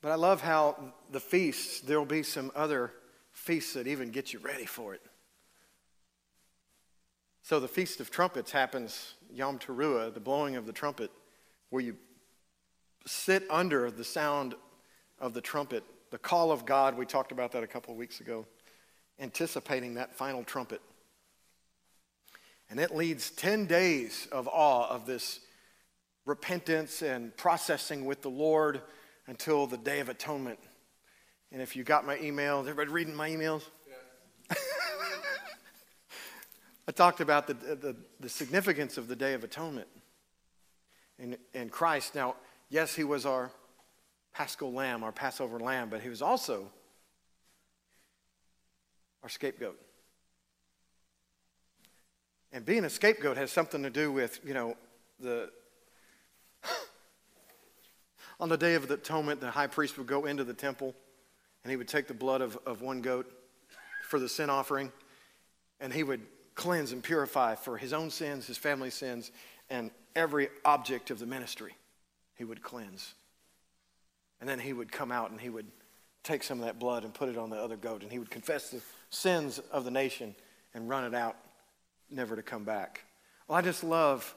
But 0.00 0.10
I 0.12 0.16
love 0.16 0.42
how 0.42 0.92
the 1.12 1.20
feasts, 1.20 1.80
there 1.80 1.98
will 1.98 2.04
be 2.04 2.22
some 2.22 2.50
other 2.54 2.92
feasts 3.32 3.72
that 3.72 3.86
even 3.86 4.10
get 4.10 4.32
you 4.32 4.38
ready 4.38 4.66
for 4.66 4.94
it. 4.94 5.00
So 7.42 7.60
the 7.60 7.68
Feast 7.68 8.00
of 8.00 8.10
Trumpets 8.10 8.52
happens, 8.52 9.14
Yom 9.30 9.58
Teruah, 9.58 10.12
the 10.12 10.20
blowing 10.20 10.56
of 10.56 10.66
the 10.66 10.72
trumpet, 10.72 11.10
where 11.70 11.82
you 11.82 11.96
sit 13.06 13.44
under 13.50 13.90
the 13.90 14.04
sound 14.04 14.54
of 15.18 15.34
the 15.34 15.40
trumpet, 15.40 15.84
the 16.10 16.18
call 16.18 16.52
of 16.52 16.64
God. 16.64 16.96
We 16.96 17.06
talked 17.06 17.32
about 17.32 17.52
that 17.52 17.62
a 17.62 17.66
couple 17.66 17.92
of 17.92 17.98
weeks 17.98 18.20
ago, 18.20 18.46
anticipating 19.18 19.94
that 19.94 20.14
final 20.14 20.44
trumpet. 20.44 20.80
And 22.70 22.80
it 22.80 22.94
leads 22.94 23.30
10 23.30 23.66
days 23.66 24.26
of 24.32 24.48
awe 24.48 24.88
of 24.88 25.06
this 25.06 25.40
repentance 26.26 27.02
and 27.02 27.36
processing 27.36 28.04
with 28.04 28.22
the 28.22 28.30
Lord 28.30 28.80
until 29.26 29.66
the 29.66 29.76
Day 29.76 30.00
of 30.00 30.08
Atonement. 30.08 30.58
And 31.52 31.62
if 31.62 31.76
you 31.76 31.84
got 31.84 32.06
my 32.06 32.18
email, 32.18 32.60
everybody 32.60 32.90
reading 32.90 33.14
my 33.14 33.30
emails? 33.30 33.62
Yeah. 33.86 34.56
I 36.88 36.92
talked 36.92 37.20
about 37.20 37.46
the, 37.46 37.54
the, 37.54 37.96
the, 38.20 38.28
significance 38.28 38.98
of 38.98 39.08
the 39.08 39.16
Day 39.16 39.34
of 39.34 39.44
Atonement 39.44 39.88
and, 41.18 41.38
and 41.54 41.70
Christ. 41.70 42.14
Now, 42.14 42.34
yes, 42.68 42.94
he 42.94 43.04
was 43.04 43.24
our 43.24 43.50
paschal 44.34 44.72
lamb, 44.72 45.04
our 45.04 45.12
Passover 45.12 45.60
lamb, 45.60 45.88
but 45.88 46.00
he 46.00 46.08
was 46.08 46.20
also 46.20 46.66
our 49.24 49.28
scapegoat. 49.30 49.80
And 52.52 52.64
being 52.64 52.84
a 52.84 52.90
scapegoat 52.90 53.36
has 53.36 53.50
something 53.50 53.82
to 53.82 53.90
do 53.90 54.12
with, 54.12 54.38
you 54.44 54.54
know, 54.54 54.76
the. 55.18 55.50
On 58.40 58.48
the 58.48 58.58
day 58.58 58.74
of 58.74 58.86
the 58.86 58.94
atonement, 58.94 59.40
the 59.40 59.50
high 59.50 59.66
priest 59.66 59.96
would 59.98 60.06
go 60.06 60.26
into 60.26 60.44
the 60.44 60.54
temple 60.54 60.94
and 61.62 61.70
he 61.70 61.76
would 61.76 61.88
take 61.88 62.06
the 62.06 62.14
blood 62.14 62.42
of, 62.42 62.58
of 62.66 62.82
one 62.82 63.00
goat 63.00 63.32
for 64.08 64.18
the 64.18 64.28
sin 64.28 64.50
offering 64.50 64.92
and 65.80 65.92
he 65.92 66.02
would 66.02 66.20
cleanse 66.54 66.92
and 66.92 67.02
purify 67.02 67.54
for 67.54 67.78
his 67.78 67.92
own 67.92 68.10
sins, 68.10 68.46
his 68.46 68.58
family's 68.58 68.94
sins, 68.94 69.32
and 69.70 69.90
every 70.14 70.48
object 70.64 71.10
of 71.10 71.18
the 71.18 71.26
ministry. 71.26 71.74
He 72.36 72.44
would 72.44 72.62
cleanse. 72.62 73.14
And 74.40 74.48
then 74.48 74.58
he 74.58 74.72
would 74.72 74.92
come 74.92 75.10
out 75.10 75.30
and 75.30 75.40
he 75.40 75.48
would 75.48 75.66
take 76.24 76.42
some 76.42 76.58
of 76.58 76.64
that 76.64 76.78
blood 76.78 77.04
and 77.04 77.14
put 77.14 77.28
it 77.28 77.38
on 77.38 77.50
the 77.50 77.56
other 77.56 77.76
goat 77.76 78.02
and 78.02 78.10
he 78.10 78.18
would 78.18 78.30
confess 78.30 78.70
the 78.70 78.80
sins 79.10 79.60
of 79.70 79.84
the 79.84 79.90
nation 79.90 80.34
and 80.74 80.88
run 80.88 81.04
it 81.04 81.14
out 81.14 81.36
never 82.10 82.34
to 82.34 82.42
come 82.42 82.64
back. 82.64 83.04
Well, 83.46 83.56
I 83.56 83.62
just 83.62 83.84
love 83.84 84.34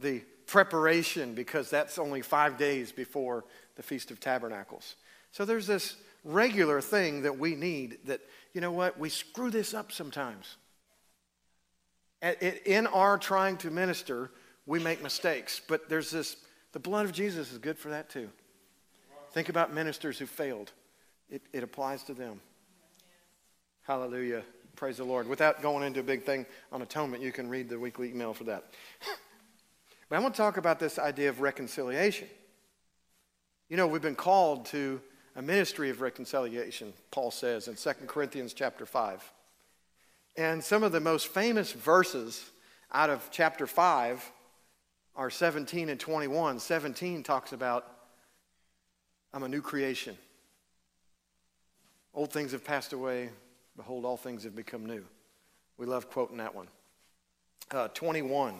the 0.00 0.22
preparation 0.46 1.34
because 1.34 1.70
that's 1.70 1.98
only 1.98 2.22
five 2.22 2.56
days 2.56 2.90
before 2.90 3.44
the 3.76 3.82
Feast 3.82 4.10
of 4.10 4.18
Tabernacles. 4.18 4.96
So 5.32 5.44
there's 5.44 5.66
this 5.66 5.96
regular 6.24 6.80
thing 6.80 7.22
that 7.22 7.38
we 7.38 7.54
need 7.54 7.98
that, 8.06 8.20
you 8.54 8.60
know 8.60 8.72
what, 8.72 8.98
we 8.98 9.08
screw 9.08 9.50
this 9.50 9.74
up 9.74 9.92
sometimes. 9.92 10.56
In 12.64 12.86
our 12.88 13.18
trying 13.18 13.58
to 13.58 13.70
minister, 13.70 14.30
we 14.66 14.80
make 14.80 15.02
mistakes, 15.02 15.60
but 15.66 15.88
there's 15.88 16.10
this, 16.10 16.36
the 16.72 16.80
blood 16.80 17.04
of 17.04 17.12
Jesus 17.12 17.52
is 17.52 17.58
good 17.58 17.78
for 17.78 17.90
that 17.90 18.10
too. 18.10 18.28
Think 19.32 19.48
about 19.48 19.72
ministers 19.72 20.18
who 20.18 20.26
failed, 20.26 20.72
it, 21.30 21.42
it 21.52 21.62
applies 21.62 22.02
to 22.04 22.14
them. 22.14 22.40
Hallelujah. 23.82 24.42
Praise 24.76 24.98
the 24.98 25.04
Lord. 25.04 25.26
Without 25.26 25.62
going 25.62 25.84
into 25.84 26.00
a 26.00 26.04
big 26.04 26.22
thing 26.22 26.46
on 26.70 26.82
atonement, 26.82 27.22
you 27.22 27.32
can 27.32 27.48
read 27.48 27.68
the 27.68 27.78
weekly 27.78 28.10
email 28.10 28.32
for 28.32 28.44
that. 28.44 28.64
but 30.08 30.16
I 30.16 30.20
want 30.20 30.34
to 30.34 30.38
talk 30.38 30.56
about 30.56 30.78
this 30.78 30.98
idea 30.98 31.28
of 31.28 31.40
reconciliation. 31.40 32.28
You 33.68 33.76
know, 33.76 33.86
we've 33.86 34.02
been 34.02 34.14
called 34.14 34.66
to 34.66 35.00
a 35.36 35.42
ministry 35.42 35.90
of 35.90 36.00
reconciliation, 36.00 36.92
Paul 37.10 37.30
says 37.30 37.68
in 37.68 37.76
2 37.76 38.06
Corinthians 38.06 38.52
chapter 38.52 38.86
5. 38.86 39.32
And 40.36 40.62
some 40.62 40.82
of 40.82 40.92
the 40.92 41.00
most 41.00 41.28
famous 41.28 41.72
verses 41.72 42.50
out 42.92 43.10
of 43.10 43.28
chapter 43.30 43.66
5 43.66 44.32
are 45.16 45.30
17 45.30 45.88
and 45.88 45.98
21. 45.98 46.60
17 46.60 47.22
talks 47.22 47.52
about, 47.52 47.84
I'm 49.34 49.42
a 49.42 49.48
new 49.48 49.60
creation. 49.60 50.16
Old 52.18 52.32
things 52.32 52.50
have 52.50 52.64
passed 52.64 52.92
away, 52.92 53.30
Behold, 53.76 54.04
all 54.04 54.16
things 54.16 54.42
have 54.42 54.56
become 54.56 54.84
new. 54.84 55.04
We 55.76 55.86
love 55.86 56.10
quoting 56.10 56.38
that 56.38 56.52
one. 56.52 56.66
Uh, 57.70 57.86
21 57.86 58.56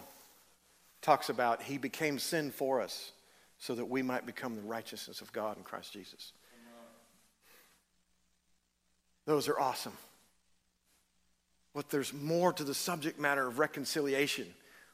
talks 1.03 1.29
about 1.29 1.61
He 1.63 1.77
became 1.77 2.21
sin 2.21 2.53
for 2.53 2.81
us 2.81 3.11
so 3.59 3.75
that 3.75 3.87
we 3.87 4.01
might 4.01 4.25
become 4.25 4.55
the 4.55 4.63
righteousness 4.63 5.23
of 5.23 5.33
God 5.33 5.57
in 5.57 5.65
Christ 5.65 5.93
Jesus. 5.93 6.31
Those 9.27 9.49
are 9.49 9.59
awesome. 9.59 9.95
But 11.75 11.91
there's 11.91 12.13
more 12.13 12.53
to 12.53 12.63
the 12.63 12.75
subject 12.75 13.19
matter 13.19 13.45
of 13.45 13.59
reconciliation. 13.59 14.47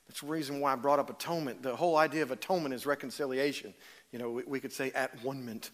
That's 0.09 0.23
the 0.23 0.27
reason 0.29 0.61
why 0.61 0.73
I 0.73 0.77
brought 0.77 0.99
up 0.99 1.11
atonement. 1.11 1.63
The 1.63 1.77
whole 1.77 1.99
idea 1.99 2.23
of 2.23 2.31
atonement 2.31 2.75
is 2.75 2.87
reconciliation. 2.87 3.75
You 4.11 4.21
know, 4.21 4.31
we, 4.31 4.43
we 4.47 4.59
could 4.59 4.73
say 4.73 4.91
at 4.93 5.23
one 5.23 5.45
ment 5.45 5.71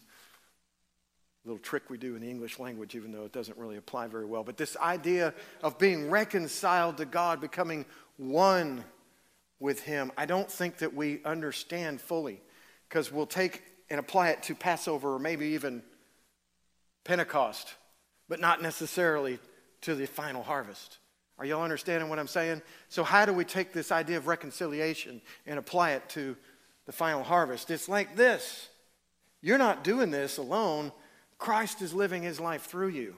little 1.45 1.59
trick 1.59 1.88
we 1.88 1.97
do 1.97 2.16
in 2.16 2.22
the 2.22 2.28
English 2.28 2.59
language, 2.59 2.95
even 2.95 3.12
though 3.12 3.24
it 3.24 3.32
doesn't 3.32 3.57
really 3.57 3.76
apply 3.76 4.07
very 4.07 4.26
well. 4.26 4.45
But 4.45 4.57
this 4.57 4.76
idea 4.76 5.32
of 5.62 5.78
being 5.78 6.11
reconciled 6.11 6.99
to 6.99 7.05
God, 7.05 7.41
becoming 7.41 7.86
one 8.16 8.84
with 9.59 9.80
Him, 9.80 10.12
I 10.16 10.26
don't 10.26 10.51
think 10.51 10.78
that 10.78 10.95
we 10.95 11.20
understand 11.24 12.01
fully 12.01 12.41
because 12.88 13.11
we'll 13.11 13.26
take 13.26 13.62
and 13.88 13.99
apply 13.99 14.30
it 14.30 14.43
to 14.45 14.55
Passover 14.55 15.14
or 15.14 15.18
maybe 15.18 15.49
even 15.49 15.82
Pentecost, 17.05 17.74
but 18.28 18.41
not 18.41 18.62
necessarily 18.62 19.38
to 19.82 19.95
the 19.95 20.07
final 20.07 20.43
harvest. 20.43 20.99
Are 21.38 21.47
y'all 21.47 21.62
understanding 21.62 22.11
what 22.11 22.18
I'm 22.18 22.28
saying? 22.28 22.61
So, 22.91 23.03
how 23.03 23.24
do 23.24 23.32
we 23.32 23.45
take 23.47 23.72
this 23.72 23.91
idea 23.91 24.18
of 24.18 24.26
reconciliation 24.26 25.22
and 25.47 25.59
apply 25.59 25.93
it 25.93 26.07
to 26.11 26.36
the 26.84 26.93
final 26.93 27.22
harvest? 27.22 27.70
It's 27.70 27.88
like 27.88 28.14
this 28.14 28.68
you're 29.43 29.59
not 29.59 29.84
doing 29.84 30.11
this 30.11 30.36
alone. 30.36 30.93
Christ 31.41 31.80
is 31.82 31.93
living 31.93 32.22
his 32.22 32.38
life 32.38 32.66
through 32.66 32.88
you. 32.91 33.16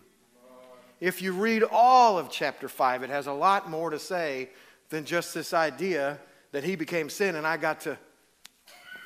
If 1.00 1.20
you 1.20 1.32
read 1.32 1.64
all 1.64 2.18
of 2.18 2.30
chapter 2.30 2.68
5, 2.68 3.02
it 3.02 3.10
has 3.10 3.26
a 3.26 3.32
lot 3.32 3.68
more 3.68 3.90
to 3.90 3.98
say 3.98 4.50
than 4.88 5.04
just 5.04 5.34
this 5.34 5.52
idea 5.52 6.20
that 6.52 6.62
he 6.62 6.76
became 6.76 7.10
sin 7.10 7.34
and 7.34 7.44
I 7.44 7.56
got 7.56 7.80
to 7.80 7.98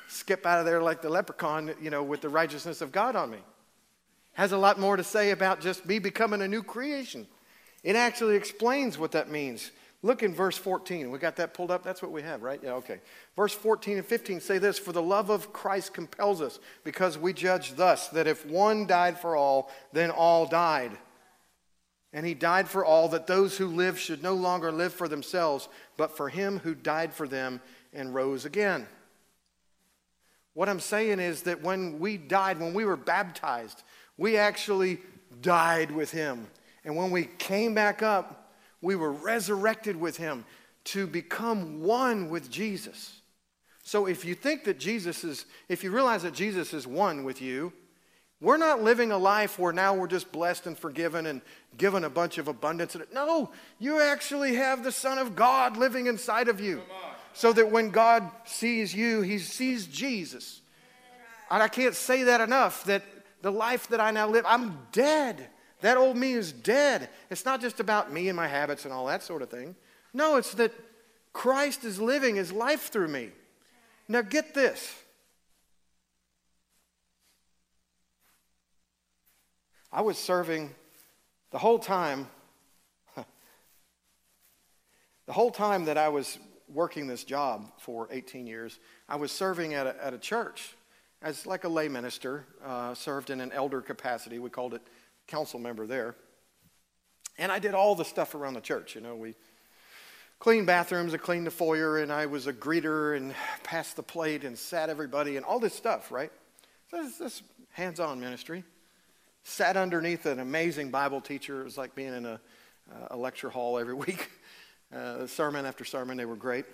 skip 0.07 0.45
out 0.45 0.59
of 0.59 0.65
there 0.65 0.81
like 0.81 1.01
the 1.01 1.09
leprechaun, 1.09 1.73
you 1.81 1.89
know, 1.89 2.03
with 2.03 2.21
the 2.21 2.29
righteousness 2.29 2.81
of 2.81 2.91
God 2.91 3.15
on 3.15 3.31
me. 3.31 3.39
Has 4.33 4.51
a 4.51 4.57
lot 4.57 4.79
more 4.79 4.95
to 4.95 5.03
say 5.03 5.31
about 5.31 5.61
just 5.61 5.85
me 5.87 5.97
becoming 5.97 6.43
a 6.43 6.47
new 6.47 6.61
creation. 6.61 7.25
It 7.83 7.95
actually 7.95 8.35
explains 8.35 8.99
what 8.99 9.13
that 9.13 9.31
means. 9.31 9.71
Look 10.07 10.23
in 10.23 10.33
verse 10.33 10.57
14. 10.57 11.11
We 11.11 11.19
got 11.19 11.35
that 11.35 11.53
pulled 11.53 11.69
up? 11.69 11.83
That's 11.83 12.01
what 12.01 12.13
we 12.13 12.21
have, 12.21 12.41
right? 12.41 12.61
Yeah, 12.63 12.75
okay. 12.75 13.01
Verse 13.35 13.51
14 13.51 13.97
and 13.97 14.05
15 14.05 14.39
say 14.39 14.57
this 14.57 14.79
For 14.79 14.93
the 14.93 15.01
love 15.01 15.29
of 15.29 15.51
Christ 15.51 15.93
compels 15.93 16.39
us, 16.41 16.59
because 16.85 17.17
we 17.17 17.33
judge 17.33 17.75
thus, 17.75 18.07
that 18.09 18.25
if 18.25 18.45
one 18.45 18.87
died 18.87 19.19
for 19.19 19.35
all, 19.35 19.69
then 19.91 20.09
all 20.09 20.45
died. 20.45 20.97
And 22.13 22.25
he 22.25 22.33
died 22.33 22.69
for 22.69 22.85
all, 22.85 23.09
that 23.09 23.27
those 23.27 23.57
who 23.57 23.67
live 23.67 23.99
should 23.99 24.23
no 24.23 24.33
longer 24.33 24.71
live 24.71 24.93
for 24.93 25.09
themselves, 25.09 25.67
but 25.97 26.15
for 26.15 26.29
him 26.29 26.59
who 26.59 26.73
died 26.73 27.13
for 27.13 27.27
them 27.27 27.59
and 27.91 28.15
rose 28.15 28.45
again. 28.45 28.87
What 30.53 30.69
I'm 30.69 30.79
saying 30.79 31.19
is 31.19 31.41
that 31.41 31.61
when 31.61 31.99
we 31.99 32.15
died, 32.15 32.61
when 32.61 32.73
we 32.73 32.85
were 32.85 32.95
baptized, 32.95 33.83
we 34.15 34.37
actually 34.37 35.01
died 35.41 35.91
with 35.91 36.11
him. 36.11 36.47
And 36.85 36.95
when 36.95 37.11
we 37.11 37.25
came 37.25 37.73
back 37.73 38.01
up, 38.01 38.45
we 38.87 38.95
were 38.95 39.11
resurrected 39.11 39.97
with 39.97 40.15
him 40.15 40.45
to 40.85 41.05
become 41.05 41.83
one 41.83 42.29
with 42.29 42.49
Jesus. 42.49 43.19
So 43.83 44.05
if 44.05 44.23
you 44.23 44.33
think 44.33 44.63
that 44.63 44.79
Jesus 44.79 45.25
is, 45.25 45.45
if 45.67 45.83
you 45.83 45.91
realize 45.91 46.23
that 46.23 46.33
Jesus 46.33 46.73
is 46.73 46.87
one 46.87 47.25
with 47.25 47.41
you, 47.41 47.73
we're 48.39 48.55
not 48.55 48.81
living 48.81 49.11
a 49.11 49.17
life 49.17 49.59
where 49.59 49.73
now 49.73 49.93
we're 49.93 50.07
just 50.07 50.31
blessed 50.31 50.67
and 50.67 50.79
forgiven 50.79 51.25
and 51.25 51.41
given 51.77 52.05
a 52.05 52.09
bunch 52.09 52.37
of 52.37 52.47
abundance. 52.47 52.95
No, 53.13 53.51
you 53.77 53.99
actually 53.99 54.55
have 54.55 54.85
the 54.85 54.93
Son 54.93 55.17
of 55.17 55.35
God 55.35 55.75
living 55.75 56.07
inside 56.07 56.47
of 56.47 56.61
you. 56.61 56.81
So 57.33 57.51
that 57.51 57.69
when 57.69 57.89
God 57.89 58.31
sees 58.45 58.95
you, 58.95 59.21
he 59.21 59.37
sees 59.37 59.85
Jesus. 59.85 60.61
And 61.51 61.61
I 61.61 61.67
can't 61.67 61.93
say 61.93 62.23
that 62.23 62.39
enough 62.39 62.85
that 62.85 63.03
the 63.41 63.51
life 63.51 63.89
that 63.89 63.99
I 63.99 64.11
now 64.11 64.29
live, 64.29 64.45
I'm 64.47 64.79
dead. 64.93 65.49
That 65.81 65.97
old 65.97 66.17
me 66.17 66.33
is 66.33 66.51
dead. 66.51 67.09
It's 67.29 67.45
not 67.45 67.61
just 67.61 67.79
about 67.79 68.11
me 68.11 68.29
and 68.29 68.35
my 68.35 68.47
habits 68.47 68.85
and 68.85 68.93
all 68.93 69.05
that 69.07 69.23
sort 69.23 69.41
of 69.41 69.49
thing. 69.49 69.75
No, 70.13 70.37
it's 70.37 70.53
that 70.55 70.73
Christ 71.33 71.83
is 71.83 71.99
living 71.99 72.35
his 72.35 72.51
life 72.51 72.89
through 72.89 73.09
me. 73.09 73.31
Now, 74.07 74.21
get 74.21 74.53
this. 74.53 74.95
I 79.91 80.01
was 80.01 80.17
serving 80.17 80.73
the 81.51 81.57
whole 81.57 81.79
time, 81.79 82.27
the 83.15 83.25
whole 85.33 85.51
time 85.51 85.85
that 85.85 85.97
I 85.97 86.09
was 86.09 86.37
working 86.73 87.07
this 87.07 87.23
job 87.23 87.71
for 87.77 88.07
18 88.11 88.47
years, 88.47 88.79
I 89.07 89.15
was 89.15 89.31
serving 89.31 89.73
at 89.73 89.87
a, 89.87 90.03
at 90.03 90.13
a 90.13 90.17
church 90.17 90.75
as 91.21 91.45
like 91.45 91.63
a 91.63 91.69
lay 91.69 91.87
minister, 91.87 92.45
uh, 92.63 92.93
served 92.93 93.29
in 93.29 93.41
an 93.41 93.51
elder 93.51 93.81
capacity. 93.81 94.39
We 94.39 94.49
called 94.49 94.73
it 94.73 94.81
council 95.27 95.59
member 95.59 95.85
there. 95.85 96.15
And 97.37 97.51
I 97.51 97.59
did 97.59 97.73
all 97.73 97.95
the 97.95 98.05
stuff 98.05 98.33
around 98.33 98.55
the 98.55 98.61
church. 98.61 98.95
You 98.95 99.01
know, 99.01 99.15
we 99.15 99.35
cleaned 100.39 100.67
bathrooms, 100.67 101.13
and 101.13 101.21
cleaned 101.21 101.47
the 101.47 101.51
foyer, 101.51 101.99
and 101.99 102.11
I 102.11 102.25
was 102.25 102.47
a 102.47 102.53
greeter 102.53 103.15
and 103.15 103.33
passed 103.63 103.95
the 103.95 104.03
plate 104.03 104.43
and 104.43 104.57
sat 104.57 104.89
everybody 104.89 105.37
and 105.37 105.45
all 105.45 105.59
this 105.59 105.73
stuff, 105.73 106.11
right? 106.11 106.31
So 106.91 107.03
this, 107.03 107.17
this 107.17 107.43
hands 107.71 107.99
on 107.99 108.19
ministry. 108.19 108.63
Sat 109.43 109.77
underneath 109.77 110.25
an 110.25 110.39
amazing 110.39 110.91
Bible 110.91 111.21
teacher. 111.21 111.61
It 111.61 111.65
was 111.65 111.77
like 111.77 111.95
being 111.95 112.13
in 112.13 112.25
a, 112.25 112.39
uh, 112.91 113.07
a 113.11 113.17
lecture 113.17 113.49
hall 113.49 113.77
every 113.77 113.93
week. 114.07 114.29
Uh, 114.95 115.27
sermon 115.27 115.65
after 115.65 115.83
sermon, 115.83 116.17
they 116.17 116.25
were 116.25 116.35
great. 116.35 116.65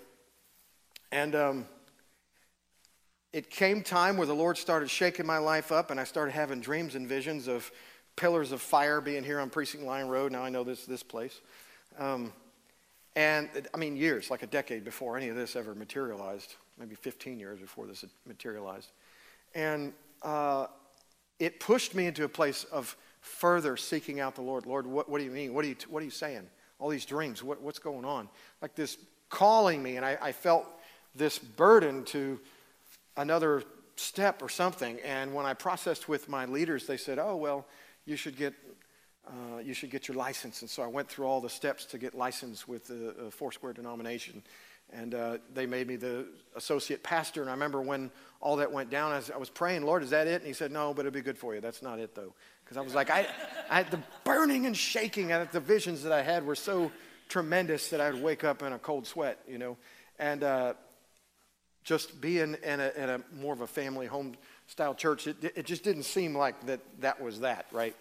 And 1.11 1.35
um, 1.35 1.67
it 3.31 3.49
came 3.49 3.81
time 3.81 4.17
where 4.17 4.27
the 4.27 4.35
Lord 4.35 4.57
started 4.57 4.89
shaking 4.89 5.25
my 5.25 5.39
life 5.39 5.71
up, 5.71 5.89
and 5.89 5.99
I 5.99 6.03
started 6.03 6.31
having 6.31 6.59
dreams 6.59 6.95
and 6.95 7.07
visions 7.07 7.47
of 7.47 7.71
pillars 8.15 8.51
of 8.51 8.61
fire 8.61 9.01
being 9.01 9.23
here 9.23 9.39
on 9.39 9.49
Precinct 9.49 9.83
Line 9.83 10.07
Road. 10.07 10.31
Now 10.31 10.43
I 10.43 10.49
know 10.49 10.63
this 10.63 10.85
this 10.85 11.03
place. 11.03 11.41
Um, 11.97 12.33
and 13.15 13.49
I 13.73 13.77
mean, 13.77 13.95
years, 13.95 14.31
like 14.31 14.43
a 14.43 14.47
decade 14.47 14.83
before 14.83 15.17
any 15.17 15.29
of 15.29 15.35
this 15.35 15.55
ever 15.55 15.75
materialized, 15.75 16.55
maybe 16.79 16.95
15 16.95 17.39
years 17.39 17.59
before 17.59 17.85
this 17.85 18.03
materialized. 18.25 18.91
And 19.53 19.93
uh, 20.23 20.67
it 21.39 21.59
pushed 21.59 21.93
me 21.93 22.07
into 22.07 22.23
a 22.23 22.29
place 22.29 22.63
of 22.65 22.95
further 23.21 23.77
seeking 23.77 24.19
out 24.19 24.35
the 24.35 24.41
Lord. 24.41 24.65
Lord, 24.65 24.87
what, 24.87 25.09
what 25.09 25.19
do 25.19 25.25
you 25.25 25.31
mean? 25.31 25.53
What 25.53 25.63
are 25.63 25.67
you, 25.67 25.75
what 25.89 26.01
are 26.01 26.05
you 26.05 26.11
saying? 26.11 26.47
All 26.79 26.89
these 26.89 27.05
dreams, 27.05 27.43
what, 27.43 27.61
what's 27.61 27.79
going 27.79 28.03
on? 28.03 28.29
Like 28.61 28.73
this 28.75 28.97
calling 29.29 29.81
me, 29.81 29.97
and 29.97 30.05
I, 30.05 30.17
I 30.21 30.31
felt 30.31 30.65
this 31.15 31.37
burden 31.37 32.03
to 32.05 32.39
another 33.15 33.63
step 33.95 34.41
or 34.41 34.49
something. 34.49 34.99
And 35.05 35.33
when 35.33 35.45
I 35.45 35.53
processed 35.53 36.09
with 36.09 36.27
my 36.27 36.45
leaders, 36.45 36.87
they 36.87 36.97
said, 36.97 37.19
oh, 37.19 37.35
well, 37.35 37.65
you 38.05 38.15
should 38.15 38.37
get 38.37 38.53
uh, 39.25 39.59
you 39.59 39.73
should 39.73 39.89
get 39.89 40.07
your 40.07 40.17
license. 40.17 40.61
And 40.61 40.69
so 40.69 40.83
I 40.83 40.87
went 40.87 41.07
through 41.07 41.25
all 41.25 41.39
the 41.39 41.49
steps 41.49 41.85
to 41.85 41.97
get 41.97 42.13
licensed 42.13 42.67
with 42.67 42.87
the 42.87 43.09
uh, 43.09 43.29
Foursquare 43.29 43.71
denomination. 43.71 44.43
And 44.91 45.15
uh, 45.15 45.37
they 45.53 45.65
made 45.65 45.87
me 45.87 45.95
the 45.95 46.27
associate 46.55 47.03
pastor. 47.03 47.41
And 47.41 47.49
I 47.49 47.53
remember 47.53 47.81
when 47.81 48.11
all 48.41 48.57
that 48.57 48.71
went 48.71 48.89
down, 48.89 49.13
I 49.13 49.15
was, 49.15 49.31
I 49.31 49.37
was, 49.37 49.49
praying, 49.49 49.83
Lord, 49.83 50.03
is 50.03 50.09
that 50.09 50.27
it? 50.27 50.41
And 50.41 50.45
he 50.45 50.53
said, 50.53 50.71
No, 50.71 50.93
but 50.93 51.05
it'll 51.05 51.15
be 51.15 51.21
good 51.21 51.37
for 51.37 51.55
you. 51.55 51.61
That's 51.61 51.81
not 51.81 51.99
it, 51.99 52.13
though. 52.15 52.33
Because 52.63 52.75
I 52.75 52.81
was 52.81 52.93
like, 52.93 53.09
I, 53.09 53.25
I 53.69 53.77
had 53.77 53.91
the 53.91 53.99
burning 54.25 54.65
and 54.65 54.75
shaking, 54.75 55.31
and 55.31 55.49
the 55.51 55.59
visions 55.59 56.03
that 56.03 56.11
I 56.11 56.21
had 56.21 56.45
were 56.45 56.55
so 56.55 56.91
tremendous 57.29 57.89
that 57.89 58.01
I'd 58.01 58.21
wake 58.21 58.43
up 58.43 58.61
in 58.61 58.73
a 58.73 58.79
cold 58.79 59.07
sweat, 59.07 59.39
you 59.47 59.57
know. 59.57 59.77
And 60.19 60.43
uh, 60.43 60.73
just 61.83 62.21
being 62.21 62.55
in 62.63 62.79
a, 62.79 62.91
in 62.95 63.09
a, 63.09 63.21
more 63.33 63.53
of 63.53 63.61
a 63.61 63.67
family 63.67 64.05
home 64.05 64.35
style 64.67 64.95
church, 64.95 65.27
it, 65.27 65.37
it 65.55 65.65
just 65.65 65.83
didn't 65.83 66.03
seem 66.03 66.35
like 66.35 66.65
that 66.65 66.79
that 67.01 67.21
was 67.21 67.41
that, 67.41 67.65
right? 67.71 67.95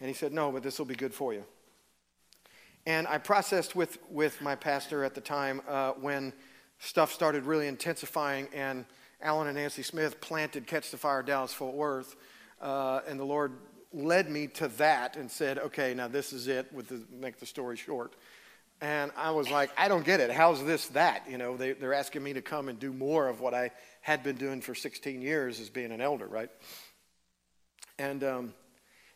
And 0.00 0.08
he 0.08 0.14
said, 0.14 0.32
No, 0.32 0.50
but 0.50 0.62
this 0.62 0.78
will 0.78 0.86
be 0.86 0.94
good 0.94 1.14
for 1.14 1.32
you. 1.32 1.44
And 2.86 3.06
I 3.06 3.18
processed 3.18 3.76
with, 3.76 3.98
with 4.10 4.40
my 4.40 4.54
pastor 4.54 5.04
at 5.04 5.14
the 5.14 5.20
time 5.20 5.60
uh, 5.68 5.92
when 5.92 6.32
stuff 6.78 7.12
started 7.12 7.44
really 7.44 7.66
intensifying, 7.66 8.48
and 8.54 8.84
Alan 9.20 9.48
and 9.48 9.56
Nancy 9.56 9.82
Smith 9.82 10.20
planted 10.20 10.66
Catch 10.66 10.90
the 10.90 10.96
Fire 10.96 11.22
Dallas 11.22 11.52
Fort 11.52 11.74
Worth. 11.74 12.16
Uh, 12.60 13.00
and 13.06 13.18
the 13.18 13.24
Lord 13.24 13.52
led 13.92 14.30
me 14.30 14.46
to 14.46 14.68
that 14.68 15.16
and 15.16 15.30
said, 15.30 15.58
Okay, 15.58 15.94
now 15.94 16.08
this 16.08 16.32
is 16.32 16.48
it, 16.48 16.72
with 16.72 16.88
the, 16.88 17.04
make 17.12 17.38
the 17.38 17.46
story 17.46 17.76
short. 17.76 18.14
And 18.80 19.10
I 19.16 19.32
was 19.32 19.50
like, 19.50 19.70
I 19.76 19.88
don't 19.88 20.04
get 20.04 20.20
it. 20.20 20.30
How's 20.30 20.64
this 20.64 20.86
that? 20.88 21.24
You 21.28 21.36
know, 21.36 21.56
they, 21.56 21.72
they're 21.72 21.94
asking 21.94 22.22
me 22.22 22.32
to 22.34 22.42
come 22.42 22.68
and 22.68 22.78
do 22.78 22.92
more 22.92 23.26
of 23.28 23.40
what 23.40 23.52
I 23.52 23.72
had 24.08 24.22
been 24.22 24.36
doing 24.36 24.62
for 24.62 24.74
16 24.74 25.20
years 25.20 25.60
as 25.60 25.68
being 25.68 25.92
an 25.92 26.00
elder, 26.00 26.26
right? 26.26 26.48
And 27.98 28.24
um, 28.24 28.54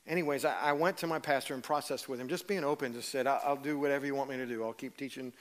anyways, 0.07 0.45
I, 0.45 0.55
I, 0.55 0.73
went 0.75 0.99
to 0.99 1.07
my 1.07 1.19
pastor 1.19 1.55
and 1.55 1.63
processed 1.63 2.11
with 2.11 2.21
him, 2.21 2.29
just 2.29 2.47
being 2.47 2.63
open, 2.63 2.93
just 2.93 3.09
said, 3.09 3.27
I'll, 3.27 3.57
do 3.57 3.79
whatever 3.79 4.05
you 4.05 4.15
want 4.15 4.29
me 4.29 4.37
to 4.37 4.45
do. 4.45 4.63
I'll 4.63 4.75
keep 4.75 4.99
teaching 4.99 5.33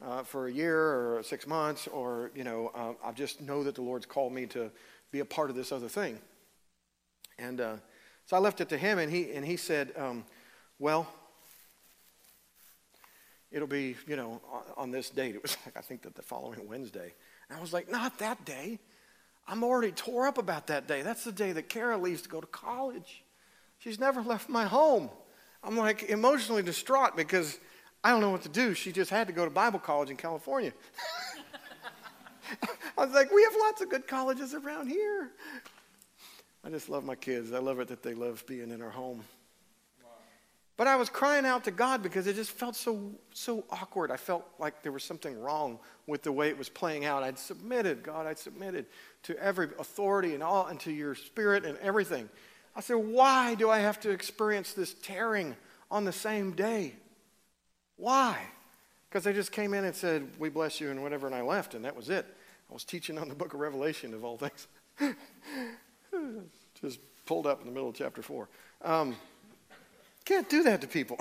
uh, 0.00 0.22
for 0.22 0.46
a 0.46 0.52
year 0.52 0.78
or 0.78 1.24
six 1.24 1.44
months, 1.44 1.88
or, 1.88 2.30
you 2.36 2.44
know, 2.44 2.70
uh, 2.72 2.92
I 3.04 3.10
just 3.10 3.40
know 3.40 3.64
that 3.64 3.74
the 3.74 3.82
Lord's 3.82 4.06
called 4.06 4.32
me 4.32 4.46
to 4.46 4.70
be 5.10 5.18
a 5.18 5.24
part 5.24 5.50
of 5.50 5.56
this 5.56 5.72
other 5.72 5.88
thing. 5.88 6.16
And 7.36 7.60
uh, 7.60 7.76
so 8.26 8.36
I 8.36 8.38
left 8.38 8.60
it 8.60 8.68
to 8.68 8.78
him, 8.78 9.00
and 9.00 9.10
he, 9.10 9.32
and 9.32 9.44
he 9.44 9.56
said, 9.56 9.92
um, 9.96 10.24
Well, 10.78 11.08
it'll 13.50 13.66
be, 13.66 13.96
you 14.06 14.14
know, 14.14 14.40
on, 14.52 14.62
on 14.76 14.90
this 14.92 15.10
date. 15.10 15.34
It 15.34 15.42
was 15.42 15.56
like, 15.66 15.76
I 15.76 15.80
think 15.80 16.02
that 16.02 16.14
the 16.14 16.22
following 16.22 16.68
Wednesday. 16.68 17.12
And 17.48 17.58
I 17.58 17.60
was 17.60 17.72
like, 17.72 17.90
Not 17.90 18.16
that 18.20 18.44
day. 18.44 18.78
I'm 19.50 19.64
already 19.64 19.90
tore 19.90 20.28
up 20.28 20.38
about 20.38 20.68
that 20.68 20.86
day. 20.86 21.02
That's 21.02 21.24
the 21.24 21.32
day 21.32 21.50
that 21.50 21.68
Kara 21.68 21.98
leaves 21.98 22.22
to 22.22 22.28
go 22.28 22.40
to 22.40 22.46
college. 22.46 23.24
She's 23.80 23.98
never 23.98 24.22
left 24.22 24.48
my 24.48 24.64
home. 24.64 25.10
I'm 25.64 25.76
like 25.76 26.04
emotionally 26.04 26.62
distraught 26.62 27.16
because 27.16 27.58
I 28.04 28.10
don't 28.10 28.20
know 28.20 28.30
what 28.30 28.42
to 28.42 28.48
do. 28.48 28.74
She 28.74 28.92
just 28.92 29.10
had 29.10 29.26
to 29.26 29.32
go 29.32 29.44
to 29.44 29.50
Bible 29.50 29.80
college 29.80 30.08
in 30.08 30.16
California. 30.16 30.72
I 32.96 33.04
was 33.04 33.12
like, 33.12 33.32
we 33.32 33.42
have 33.42 33.54
lots 33.58 33.80
of 33.80 33.90
good 33.90 34.06
colleges 34.06 34.54
around 34.54 34.86
here. 34.86 35.32
I 36.64 36.70
just 36.70 36.88
love 36.88 37.04
my 37.04 37.16
kids. 37.16 37.52
I 37.52 37.58
love 37.58 37.80
it 37.80 37.88
that 37.88 38.04
they 38.04 38.14
love 38.14 38.44
being 38.46 38.70
in 38.70 38.80
our 38.80 38.90
home. 38.90 39.24
But 40.80 40.86
I 40.86 40.96
was 40.96 41.10
crying 41.10 41.44
out 41.44 41.64
to 41.64 41.70
God 41.70 42.02
because 42.02 42.26
it 42.26 42.36
just 42.36 42.52
felt 42.52 42.74
so 42.74 43.12
so 43.34 43.64
awkward. 43.68 44.10
I 44.10 44.16
felt 44.16 44.46
like 44.58 44.82
there 44.82 44.92
was 44.92 45.04
something 45.04 45.38
wrong 45.38 45.78
with 46.06 46.22
the 46.22 46.32
way 46.32 46.48
it 46.48 46.56
was 46.56 46.70
playing 46.70 47.04
out. 47.04 47.22
I'd 47.22 47.38
submitted, 47.38 48.02
God, 48.02 48.26
I'd 48.26 48.38
submitted 48.38 48.86
to 49.24 49.36
every 49.36 49.68
authority 49.78 50.32
and 50.32 50.42
all 50.42 50.68
and 50.68 50.80
to 50.80 50.90
your 50.90 51.14
spirit 51.14 51.66
and 51.66 51.76
everything. 51.80 52.30
I 52.74 52.80
said, 52.80 52.94
Why 52.94 53.54
do 53.56 53.68
I 53.68 53.80
have 53.80 54.00
to 54.00 54.10
experience 54.10 54.72
this 54.72 54.94
tearing 54.94 55.54
on 55.90 56.06
the 56.06 56.12
same 56.12 56.52
day? 56.52 56.94
Why? 57.96 58.38
Because 59.10 59.24
they 59.24 59.34
just 59.34 59.52
came 59.52 59.74
in 59.74 59.84
and 59.84 59.94
said, 59.94 60.30
We 60.38 60.48
bless 60.48 60.80
you 60.80 60.90
and 60.90 61.02
whatever, 61.02 61.26
and 61.26 61.36
I 61.36 61.42
left, 61.42 61.74
and 61.74 61.84
that 61.84 61.94
was 61.94 62.08
it. 62.08 62.24
I 62.70 62.72
was 62.72 62.84
teaching 62.84 63.18
on 63.18 63.28
the 63.28 63.34
book 63.34 63.52
of 63.52 63.60
Revelation, 63.60 64.14
of 64.14 64.24
all 64.24 64.38
things. 64.38 64.66
just 66.80 67.00
pulled 67.26 67.46
up 67.46 67.60
in 67.60 67.66
the 67.66 67.72
middle 67.72 67.90
of 67.90 67.94
chapter 67.94 68.22
4. 68.22 68.48
Um, 68.82 69.14
can't 70.30 70.48
do 70.48 70.62
that 70.62 70.80
to 70.80 70.86
people. 70.86 71.18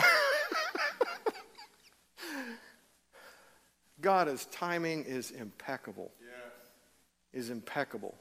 God, 4.01 4.27
timing 4.45 5.03
is 5.03 5.31
impeccable. 5.31 6.11
Yes. 6.21 6.29
Is 7.33 7.49
impeccable. 7.49 8.13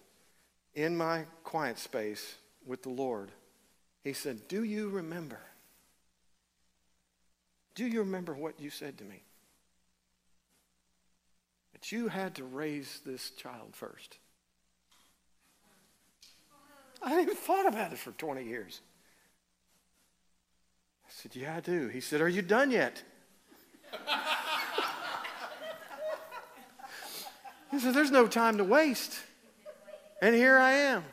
In 0.74 0.97
my 0.97 1.26
quiet 1.45 1.78
space, 1.78 2.36
with 2.66 2.82
the 2.82 2.89
Lord, 2.89 3.30
he 4.03 4.14
said, 4.14 4.49
Do 4.49 4.64
you 4.64 4.89
remember? 4.89 5.41
Do 7.74 7.86
you 7.86 7.99
remember 8.01 8.32
what 8.32 8.59
you 8.59 8.70
said 8.70 8.97
to 8.97 9.05
me? 9.05 9.22
That 11.74 11.93
you 11.93 12.09
had 12.09 12.34
to 12.36 12.45
raise 12.45 13.01
this 13.05 13.28
child 13.32 13.70
first. 13.72 14.16
I 17.03 17.11
hadn't 17.11 17.24
even 17.24 17.36
thought 17.36 17.68
about 17.68 17.93
it 17.93 17.99
for 17.99 18.12
20 18.12 18.43
years. 18.43 18.80
I 21.09 21.11
said, 21.11 21.34
Yeah, 21.34 21.56
I 21.56 21.61
do. 21.61 21.88
He 21.88 22.00
said, 22.00 22.20
Are 22.20 22.28
you 22.28 22.42
done 22.42 22.70
yet? 22.70 23.02
he 27.70 27.78
said, 27.78 27.94
There's 27.94 28.11
no 28.11 28.26
time 28.26 28.59
to 28.59 28.64
waste. 28.64 29.18
And 30.20 30.34
here 30.34 30.59
I 30.59 30.72
am, 30.72 31.04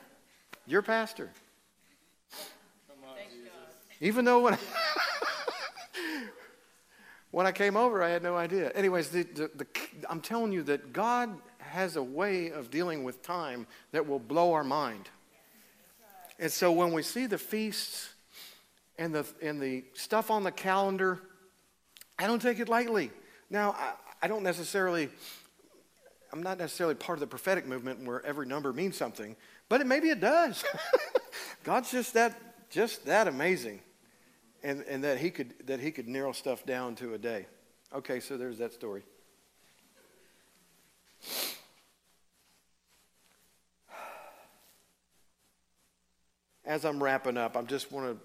your 0.68 0.82
pastor. 0.82 1.30
On, 2.90 3.16
Even 4.02 4.26
though 4.26 4.42
when 4.42 4.56
I, 4.56 4.58
when 7.32 7.46
I 7.46 7.54
came 7.54 7.78
over, 7.78 8.04
I 8.04 8.10
had 8.10 8.24
no 8.24 8.36
idea. 8.36 8.72
Anyways, 8.72 9.10
the, 9.10 9.24
the, 9.24 9.52
the, 9.56 9.68
I'm 10.10 10.22
telling 10.22 10.52
you 10.52 10.64
that 10.64 10.92
God 10.92 11.30
has 11.60 11.96
a 11.96 12.04
way 12.04 12.50
of 12.50 12.70
dealing 12.70 13.04
with 13.04 13.22
time 13.22 13.68
that 13.92 14.08
will 14.08 14.20
blow 14.20 14.54
our 14.54 14.64
mind. 14.64 15.10
And 16.38 16.52
so 16.52 16.72
when 16.72 16.92
we 16.92 17.02
see 17.02 17.28
the 17.28 17.38
feasts 17.38 18.15
and 18.98 19.14
the, 19.14 19.26
and 19.42 19.62
the 19.62 19.84
stuff 19.94 20.32
on 20.32 20.44
the 20.44 20.52
calendar, 20.52 21.20
I 22.18 22.28
don't 22.28 22.42
take 22.42 22.60
it 22.60 22.70
lightly. 22.70 23.12
Now, 23.50 23.72
I, 23.78 23.94
I 24.24 24.28
don't 24.28 24.44
necessarily, 24.44 25.10
I'm 26.32 26.42
not 26.42 26.58
necessarily 26.58 26.96
part 26.96 27.18
of 27.18 27.22
the 27.22 27.28
prophetic 27.28 27.68
movement 27.68 28.06
where 28.06 28.26
every 28.26 28.46
number 28.46 28.74
means 28.74 28.98
something, 28.98 29.36
but 29.70 29.82
it, 29.82 29.88
maybe 29.88 30.10
it 30.10 30.20
does. 30.20 30.64
God's 31.64 31.92
just 31.92 32.14
that 32.14 32.40
just 32.70 33.06
that 33.06 33.28
amazing. 33.28 33.82
And, 34.64 34.84
and 34.84 35.04
that, 35.04 35.18
he 35.20 35.30
could, 35.30 35.54
that 35.68 35.80
he 35.80 35.92
could 35.92 36.08
narrow 36.08 36.32
stuff 36.32 36.66
down 36.66 36.96
to 36.96 37.14
a 37.14 37.18
day. 37.18 37.46
Okay, 37.94 38.20
so 38.20 38.36
there's 38.36 38.58
that 38.58 38.74
story. 38.74 39.04
As 46.66 46.84
I'm 46.84 47.02
wrapping 47.02 47.38
up, 47.38 47.56
I 47.56 47.62
just 47.62 47.92
want 47.92 48.08
to 48.08 48.18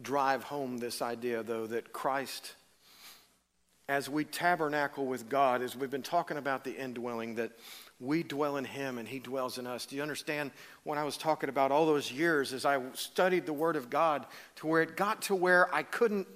drive 0.00 0.44
home 0.44 0.78
this 0.78 1.02
idea, 1.02 1.42
though, 1.42 1.66
that 1.66 1.92
Christ, 1.92 2.54
as 3.88 4.08
we 4.08 4.24
tabernacle 4.24 5.04
with 5.04 5.28
God, 5.28 5.60
as 5.60 5.76
we've 5.76 5.90
been 5.90 6.02
talking 6.02 6.36
about 6.36 6.64
the 6.64 6.74
indwelling, 6.74 7.34
that 7.34 7.52
we 8.00 8.22
dwell 8.22 8.56
in 8.56 8.64
him 8.64 8.98
and 8.98 9.06
he 9.06 9.18
dwells 9.18 9.58
in 9.58 9.66
us. 9.66 9.86
Do 9.86 9.94
you 9.96 10.02
understand 10.02 10.50
when 10.82 10.98
I 10.98 11.04
was 11.04 11.16
talking 11.16 11.48
about 11.48 11.70
all 11.70 11.86
those 11.86 12.10
years 12.10 12.52
as 12.52 12.64
I 12.64 12.80
studied 12.94 13.46
the 13.46 13.52
word 13.52 13.76
of 13.76 13.90
God 13.90 14.26
to 14.56 14.66
where 14.66 14.82
it 14.82 14.96
got 14.96 15.22
to 15.22 15.34
where 15.34 15.72
I 15.74 15.82
couldn't 15.82 16.26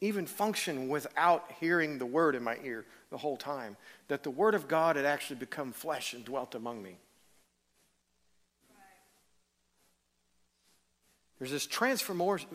even 0.00 0.26
function 0.26 0.88
without 0.88 1.50
hearing 1.58 1.98
the 1.98 2.06
word 2.06 2.34
in 2.34 2.44
my 2.44 2.58
ear 2.62 2.84
the 3.10 3.16
whole 3.16 3.36
time, 3.36 3.76
that 4.08 4.22
the 4.22 4.30
word 4.30 4.54
of 4.54 4.68
God 4.68 4.96
had 4.96 5.04
actually 5.04 5.36
become 5.36 5.72
flesh 5.72 6.12
and 6.12 6.24
dwelt 6.24 6.54
among 6.54 6.82
me. 6.82 6.98
There's 11.38 11.50
this 11.50 11.66
transformation, 11.66 12.48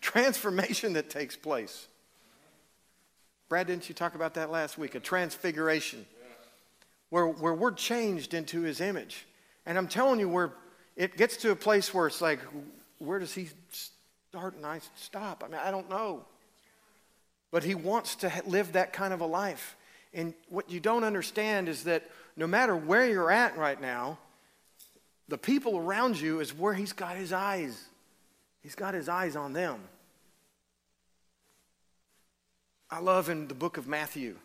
transformation 0.00 0.94
that 0.94 1.10
takes 1.10 1.36
place. 1.36 1.86
Brad, 3.48 3.66
didn't 3.66 3.88
you 3.88 3.94
talk 3.94 4.14
about 4.14 4.34
that 4.34 4.50
last 4.50 4.78
week? 4.78 4.94
A 4.94 5.00
transfiguration 5.00 6.06
where, 7.10 7.26
where 7.26 7.52
we're 7.52 7.72
changed 7.72 8.32
into 8.32 8.62
his 8.62 8.80
image. 8.80 9.26
And 9.66 9.76
I'm 9.76 9.88
telling 9.88 10.20
you, 10.20 10.28
where 10.28 10.52
it 10.96 11.16
gets 11.16 11.36
to 11.38 11.50
a 11.50 11.56
place 11.56 11.92
where 11.92 12.06
it's 12.06 12.20
like, 12.20 12.40
where 12.98 13.18
does 13.18 13.34
he 13.34 13.48
start 14.30 14.54
and 14.54 14.64
I 14.64 14.80
stop? 14.96 15.42
I 15.44 15.50
mean, 15.50 15.60
I 15.62 15.70
don't 15.70 15.90
know. 15.90 16.24
But 17.50 17.64
he 17.64 17.74
wants 17.74 18.14
to 18.16 18.32
live 18.46 18.72
that 18.72 18.92
kind 18.92 19.12
of 19.12 19.20
a 19.20 19.26
life. 19.26 19.76
And 20.14 20.34
what 20.48 20.70
you 20.70 20.80
don't 20.80 21.04
understand 21.04 21.68
is 21.68 21.84
that 21.84 22.08
no 22.36 22.46
matter 22.46 22.76
where 22.76 23.08
you're 23.08 23.30
at 23.30 23.56
right 23.58 23.80
now, 23.80 24.18
the 25.30 25.38
people 25.38 25.78
around 25.78 26.20
you 26.20 26.40
is 26.40 26.52
where 26.52 26.74
he's 26.74 26.92
got 26.92 27.16
his 27.16 27.32
eyes. 27.32 27.86
He's 28.62 28.74
got 28.74 28.94
his 28.94 29.08
eyes 29.08 29.36
on 29.36 29.52
them. 29.52 29.80
I 32.90 32.98
love 32.98 33.28
in 33.28 33.46
the 33.46 33.54
book 33.54 33.76
of 33.76 33.86
Matthew. 33.86 34.36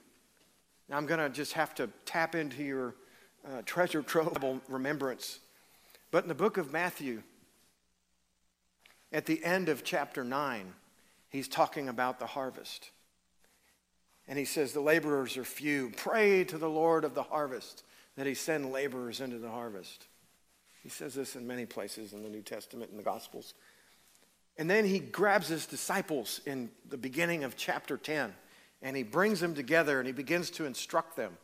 I'm 0.91 1.07
going 1.07 1.19
to 1.19 1.29
just 1.29 1.53
have 1.53 1.73
to 1.75 1.89
tap 2.05 2.36
into 2.36 2.63
your 2.63 2.93
uh, 3.43 3.63
treasure 3.65 4.03
trove 4.03 4.61
remembrance. 4.69 5.39
But 6.11 6.23
in 6.23 6.27
the 6.27 6.36
book 6.36 6.57
of 6.57 6.71
Matthew, 6.71 7.23
at 9.11 9.25
the 9.25 9.43
end 9.43 9.69
of 9.69 9.83
chapter 9.83 10.23
9, 10.23 10.71
he's 11.29 11.47
talking 11.47 11.89
about 11.89 12.19
the 12.19 12.27
harvest. 12.27 12.91
And 14.27 14.38
he 14.38 14.45
says, 14.45 14.73
The 14.73 14.81
laborers 14.81 15.36
are 15.36 15.43
few. 15.43 15.91
Pray 15.97 16.43
to 16.43 16.59
the 16.59 16.69
Lord 16.69 17.03
of 17.03 17.15
the 17.15 17.23
harvest 17.23 17.83
that 18.15 18.27
he 18.27 18.36
send 18.36 18.71
laborers 18.71 19.19
into 19.19 19.39
the 19.39 19.49
harvest. 19.49 20.05
He 20.86 20.91
says 20.91 21.15
this 21.15 21.36
in 21.36 21.47
many 21.47 21.65
places 21.65 22.13
in 22.13 22.21
the 22.21 22.29
New 22.29 22.43
Testament 22.43 22.91
and 22.91 22.99
the 22.99 23.03
Gospels. 23.03 23.55
And 24.55 24.69
then 24.69 24.86
he 24.86 24.99
grabs 24.99 25.47
his 25.47 25.65
disciples 25.65 26.41
in 26.45 26.69
the 26.88 26.95
beginning 26.95 27.43
of 27.43 27.57
chapter 27.57 27.97
10 27.97 28.31
and 28.83 28.95
he 28.95 29.01
brings 29.01 29.39
them 29.39 29.55
together 29.55 29.97
and 29.97 30.05
he 30.05 30.13
begins 30.13 30.51
to 30.51 30.65
instruct 30.65 31.15
them. 31.15 31.36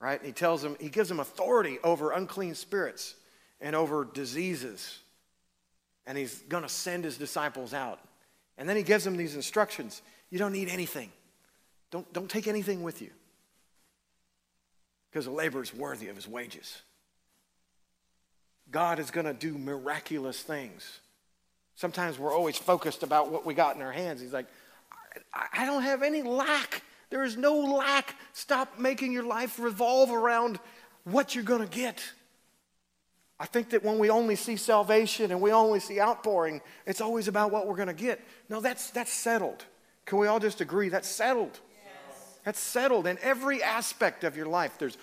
Right? 0.00 0.18
And 0.18 0.26
he 0.26 0.32
tells 0.32 0.62
them, 0.62 0.78
he 0.80 0.88
gives 0.88 1.10
them 1.10 1.20
authority 1.20 1.78
over 1.84 2.10
unclean 2.10 2.54
spirits 2.54 3.16
and 3.60 3.76
over 3.76 4.06
diseases. 4.06 4.98
And 6.06 6.16
he's 6.16 6.40
going 6.48 6.62
to 6.62 6.70
send 6.70 7.04
his 7.04 7.18
disciples 7.18 7.74
out. 7.74 8.00
And 8.56 8.66
then 8.66 8.78
he 8.78 8.82
gives 8.82 9.04
them 9.04 9.18
these 9.18 9.36
instructions 9.36 10.00
you 10.30 10.38
don't 10.38 10.52
need 10.52 10.70
anything, 10.70 11.12
don't, 11.90 12.10
don't 12.14 12.30
take 12.30 12.48
anything 12.48 12.82
with 12.82 13.02
you 13.02 13.10
because 15.10 15.26
the 15.26 15.30
labor 15.30 15.62
is 15.62 15.74
worthy 15.74 16.08
of 16.08 16.16
his 16.16 16.26
wages. 16.26 16.80
God 18.70 18.98
is 18.98 19.10
going 19.10 19.26
to 19.26 19.32
do 19.32 19.56
miraculous 19.56 20.42
things. 20.42 21.00
Sometimes 21.76 22.18
we're 22.18 22.34
always 22.34 22.56
focused 22.56 23.02
about 23.02 23.30
what 23.30 23.44
we 23.44 23.54
got 23.54 23.76
in 23.76 23.82
our 23.82 23.92
hands. 23.92 24.20
He's 24.20 24.32
like, 24.32 24.46
I 25.52 25.66
don't 25.66 25.82
have 25.82 26.02
any 26.02 26.22
lack. 26.22 26.82
There 27.10 27.22
is 27.22 27.36
no 27.36 27.58
lack. 27.58 28.16
Stop 28.32 28.78
making 28.78 29.12
your 29.12 29.22
life 29.22 29.58
revolve 29.58 30.10
around 30.10 30.58
what 31.04 31.34
you're 31.34 31.44
going 31.44 31.62
to 31.62 31.68
get. 31.68 32.02
I 33.38 33.44
think 33.44 33.70
that 33.70 33.84
when 33.84 33.98
we 33.98 34.08
only 34.08 34.34
see 34.34 34.56
salvation 34.56 35.30
and 35.30 35.40
we 35.40 35.52
only 35.52 35.80
see 35.80 36.00
outpouring, 36.00 36.62
it's 36.86 37.02
always 37.02 37.28
about 37.28 37.50
what 37.50 37.66
we're 37.66 37.76
going 37.76 37.88
to 37.88 37.94
get. 37.94 38.20
No, 38.48 38.60
that's, 38.60 38.90
that's 38.90 39.12
settled. 39.12 39.64
Can 40.06 40.18
we 40.18 40.26
all 40.26 40.40
just 40.40 40.62
agree? 40.62 40.88
That's 40.88 41.08
settled. 41.08 41.60
Yes. 41.84 42.38
That's 42.44 42.60
settled 42.60 43.06
in 43.06 43.18
every 43.20 43.62
aspect 43.62 44.24
of 44.24 44.36
your 44.36 44.46
life. 44.46 44.78
There's 44.78 44.96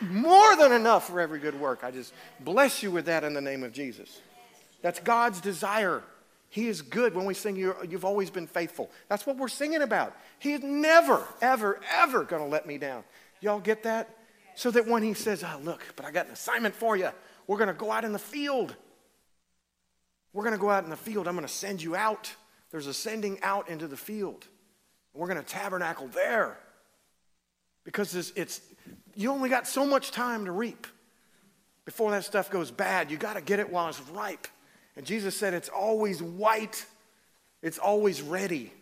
more 0.00 0.56
than 0.56 0.72
enough 0.72 1.08
for 1.08 1.20
every 1.20 1.38
good 1.38 1.58
work. 1.58 1.80
I 1.82 1.90
just 1.90 2.12
bless 2.40 2.82
you 2.82 2.90
with 2.90 3.06
that 3.06 3.24
in 3.24 3.34
the 3.34 3.40
name 3.40 3.64
of 3.64 3.72
Jesus. 3.72 4.20
That's 4.82 5.00
God's 5.00 5.40
desire. 5.40 6.02
He 6.48 6.68
is 6.68 6.82
good 6.82 7.14
when 7.16 7.24
we 7.24 7.34
sing, 7.34 7.56
you 7.56 7.74
have 7.90 8.04
always 8.04 8.30
been 8.30 8.46
faithful. 8.46 8.90
That's 9.08 9.26
what 9.26 9.36
we're 9.36 9.48
singing 9.48 9.82
about. 9.82 10.16
He 10.38 10.52
is 10.52 10.62
never, 10.62 11.26
ever, 11.40 11.80
ever 11.92 12.22
going 12.22 12.42
to 12.42 12.48
let 12.48 12.66
me 12.66 12.78
down. 12.78 13.02
Y'all 13.40 13.60
get 13.60 13.82
that? 13.82 14.16
So 14.54 14.70
that 14.70 14.86
when 14.86 15.02
He 15.02 15.14
says, 15.14 15.42
oh, 15.42 15.60
look, 15.64 15.82
but 15.96 16.04
I 16.06 16.12
got 16.12 16.26
an 16.26 16.32
assignment 16.32 16.74
for 16.76 16.96
you, 16.96 17.10
we're 17.46 17.58
going 17.58 17.68
to 17.68 17.74
go 17.74 17.90
out 17.90 18.04
in 18.04 18.12
the 18.12 18.18
field. 18.20 18.76
We're 20.32 20.44
going 20.44 20.54
to 20.54 20.60
go 20.60 20.70
out 20.70 20.84
in 20.84 20.90
the 20.90 20.96
field. 20.96 21.26
I'm 21.26 21.34
going 21.34 21.46
to 21.46 21.52
send 21.52 21.82
you 21.82 21.96
out. 21.96 22.32
There's 22.70 22.86
a 22.86 22.94
sending 22.94 23.42
out 23.42 23.68
into 23.68 23.88
the 23.88 23.96
field. 23.96 24.46
We're 25.12 25.28
going 25.28 25.38
to 25.38 25.46
tabernacle 25.46 26.08
there 26.08 26.58
because 27.84 28.14
it's, 28.14 28.32
it's 28.36 28.60
you 29.16 29.30
only 29.30 29.48
got 29.48 29.66
so 29.66 29.86
much 29.86 30.10
time 30.10 30.44
to 30.44 30.52
reap 30.52 30.86
before 31.84 32.10
that 32.12 32.24
stuff 32.24 32.50
goes 32.50 32.70
bad. 32.70 33.10
You 33.10 33.16
got 33.16 33.34
to 33.34 33.40
get 33.40 33.58
it 33.60 33.70
while 33.70 33.88
it's 33.88 34.00
ripe. 34.10 34.46
And 34.96 35.04
Jesus 35.04 35.36
said 35.36 35.54
it's 35.54 35.68
always 35.68 36.22
white, 36.22 36.84
it's 37.62 37.78
always 37.78 38.22
ready. 38.22 38.72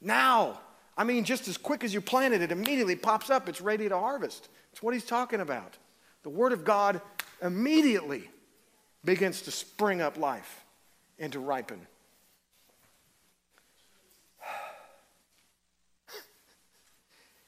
Now, 0.00 0.60
I 0.96 1.04
mean, 1.04 1.24
just 1.24 1.48
as 1.48 1.56
quick 1.56 1.84
as 1.84 1.94
you 1.94 2.00
plant 2.00 2.34
it, 2.34 2.42
it 2.42 2.52
immediately 2.52 2.96
pops 2.96 3.30
up, 3.30 3.48
it's 3.48 3.60
ready 3.60 3.88
to 3.88 3.98
harvest. 3.98 4.48
It's 4.72 4.82
what 4.82 4.94
he's 4.94 5.04
talking 5.04 5.40
about. 5.40 5.76
The 6.22 6.30
Word 6.30 6.52
of 6.52 6.64
God 6.64 7.00
immediately 7.40 8.30
begins 9.04 9.42
to 9.42 9.50
spring 9.50 10.00
up 10.00 10.16
life 10.16 10.64
and 11.18 11.32
to 11.32 11.40
ripen. 11.40 11.86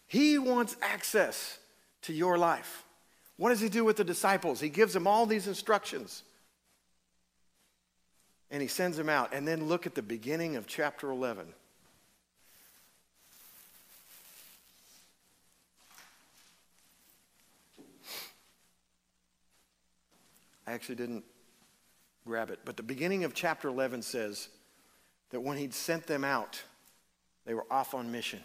He 0.06 0.38
wants 0.38 0.76
access 0.80 1.58
to 2.04 2.12
your 2.12 2.38
life. 2.38 2.84
What 3.36 3.50
does 3.50 3.60
he 3.60 3.68
do 3.68 3.84
with 3.84 3.96
the 3.96 4.04
disciples? 4.04 4.60
He 4.60 4.68
gives 4.68 4.92
them 4.92 5.06
all 5.06 5.26
these 5.26 5.48
instructions. 5.48 6.22
And 8.50 8.62
he 8.62 8.68
sends 8.68 8.96
them 8.96 9.08
out. 9.08 9.32
And 9.32 9.46
then 9.46 9.66
look 9.66 9.86
at 9.86 9.94
the 9.94 10.02
beginning 10.02 10.56
of 10.56 10.66
chapter 10.66 11.10
11. 11.10 11.46
I 20.66 20.72
actually 20.72 20.94
didn't 20.94 21.24
grab 22.26 22.50
it, 22.50 22.60
but 22.64 22.76
the 22.76 22.82
beginning 22.82 23.24
of 23.24 23.34
chapter 23.34 23.68
11 23.68 24.02
says 24.02 24.48
that 25.30 25.40
when 25.40 25.58
he'd 25.58 25.74
sent 25.74 26.06
them 26.06 26.24
out, 26.24 26.62
they 27.44 27.52
were 27.52 27.66
off 27.70 27.92
on 27.92 28.10
mission, 28.10 28.40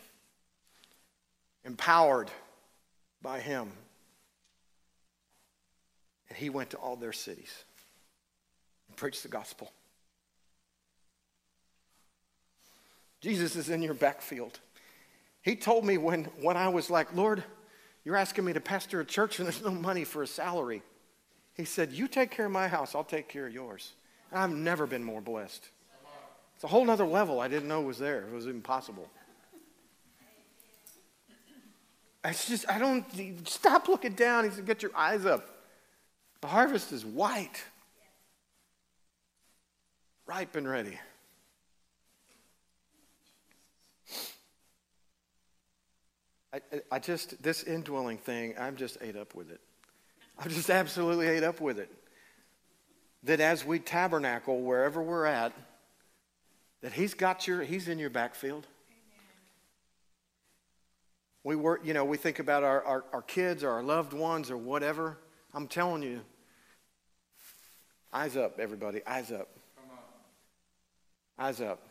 empowered 1.63 2.29
by 3.21 3.39
him. 3.39 3.71
And 6.29 6.37
he 6.37 6.49
went 6.49 6.71
to 6.71 6.77
all 6.77 6.95
their 6.95 7.13
cities 7.13 7.65
and 8.87 8.97
preached 8.97 9.23
the 9.23 9.29
gospel. 9.29 9.71
Jesus 13.21 13.55
is 13.55 13.69
in 13.69 13.81
your 13.81 13.93
backfield. 13.93 14.59
He 15.41 15.55
told 15.55 15.85
me 15.85 15.97
when, 15.97 16.25
when 16.41 16.57
I 16.57 16.69
was 16.69 16.89
like, 16.89 17.13
Lord, 17.13 17.43
you're 18.05 18.15
asking 18.15 18.45
me 18.45 18.53
to 18.53 18.61
pastor 18.61 19.01
a 19.01 19.05
church 19.05 19.39
and 19.39 19.47
there's 19.47 19.63
no 19.63 19.71
money 19.71 20.03
for 20.03 20.23
a 20.23 20.27
salary. 20.27 20.81
He 21.55 21.65
said, 21.65 21.91
You 21.91 22.07
take 22.07 22.31
care 22.31 22.45
of 22.45 22.51
my 22.51 22.67
house, 22.67 22.95
I'll 22.95 23.03
take 23.03 23.27
care 23.27 23.47
of 23.47 23.53
yours. 23.53 23.93
And 24.31 24.39
I've 24.39 24.51
never 24.51 24.87
been 24.87 25.03
more 25.03 25.21
blessed. 25.21 25.67
It's 26.55 26.63
a 26.63 26.67
whole 26.67 26.85
nother 26.85 27.05
level 27.05 27.39
I 27.39 27.47
didn't 27.47 27.67
know 27.67 27.81
was 27.81 27.99
there. 27.99 28.21
It 28.21 28.33
was 28.33 28.45
impossible. 28.45 29.09
It's 32.23 32.47
just, 32.47 32.69
I 32.69 32.79
don't, 32.79 33.05
stop 33.47 33.87
looking 33.87 34.13
down. 34.13 34.43
He 34.43 34.49
said, 34.49 34.65
get 34.65 34.81
your 34.81 34.95
eyes 34.95 35.25
up. 35.25 35.47
The 36.41 36.47
harvest 36.47 36.91
is 36.91 37.05
white, 37.05 37.63
ripe 40.25 40.55
and 40.55 40.67
ready. 40.67 40.97
I, 46.53 46.61
I 46.91 46.99
just, 46.99 47.41
this 47.43 47.63
indwelling 47.63 48.17
thing, 48.17 48.55
I'm 48.59 48.75
just 48.75 48.97
ate 49.01 49.15
up 49.15 49.35
with 49.35 49.51
it. 49.51 49.59
I'm 50.37 50.49
just 50.49 50.69
absolutely 50.69 51.27
ate 51.27 51.43
up 51.43 51.61
with 51.61 51.77
it. 51.79 51.91
That 53.23 53.39
as 53.39 53.65
we 53.65 53.79
tabernacle 53.79 54.61
wherever 54.61 55.01
we're 55.01 55.25
at, 55.25 55.53
that 56.81 56.93
He's 56.93 57.13
got 57.13 57.47
your, 57.47 57.61
He's 57.61 57.87
in 57.87 57.99
your 57.99 58.09
backfield. 58.09 58.65
We 61.43 61.55
work, 61.55 61.85
you 61.85 61.93
know, 61.93 62.05
we 62.05 62.17
think 62.17 62.39
about 62.39 62.63
our, 62.63 62.83
our, 62.83 63.05
our 63.13 63.21
kids 63.21 63.63
or 63.63 63.71
our 63.71 63.83
loved 63.83 64.13
ones 64.13 64.51
or 64.51 64.57
whatever. 64.57 65.17
I'm 65.53 65.67
telling 65.67 66.03
you, 66.03 66.21
eyes 68.11 68.35
up, 68.35 68.59
everybody, 68.59 69.05
eyes 69.05 69.31
up. 69.31 69.47
Eyes 71.37 71.61
up. 71.61 71.81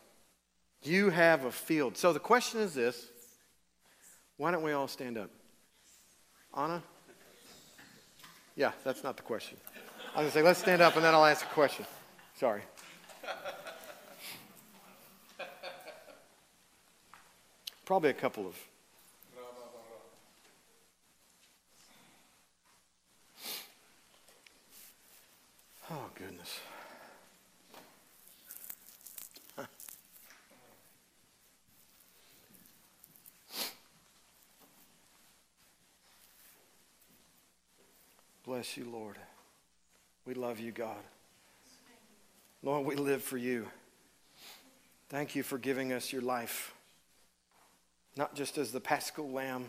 You 0.83 1.09
have 1.09 1.45
a 1.45 1.51
field. 1.51 1.97
So 1.97 2.13
the 2.13 2.19
question 2.19 2.61
is 2.61 2.73
this 2.73 3.07
why 4.37 4.51
don't 4.51 4.63
we 4.63 4.71
all 4.71 4.87
stand 4.87 5.17
up? 5.17 5.29
Anna? 6.55 6.81
Yeah, 8.55 8.71
that's 8.83 9.03
not 9.03 9.17
the 9.17 9.23
question. 9.23 9.57
I 10.15 10.23
was 10.23 10.25
going 10.25 10.27
to 10.27 10.31
say, 10.31 10.41
let's 10.41 10.59
stand 10.59 10.81
up 10.81 10.95
and 10.95 11.03
then 11.03 11.13
I'll 11.13 11.25
ask 11.25 11.45
a 11.45 11.49
question. 11.49 11.85
Sorry. 12.35 12.61
Probably 17.85 18.09
a 18.09 18.13
couple 18.13 18.47
of. 18.47 18.55
Goodness. 26.19 26.59
Bless 38.43 38.75
you, 38.75 38.85
Lord. 38.91 39.15
We 40.25 40.33
love 40.33 40.59
you, 40.59 40.71
God. 40.71 40.97
Lord, 42.63 42.85
we 42.85 42.95
live 42.95 43.23
for 43.23 43.37
you. 43.37 43.67
Thank 45.07 45.35
you 45.35 45.43
for 45.43 45.57
giving 45.57 45.93
us 45.93 46.11
your 46.11 46.21
life, 46.21 46.73
not 48.17 48.35
just 48.35 48.57
as 48.57 48.71
the 48.71 48.81
paschal 48.81 49.31
lamb. 49.31 49.67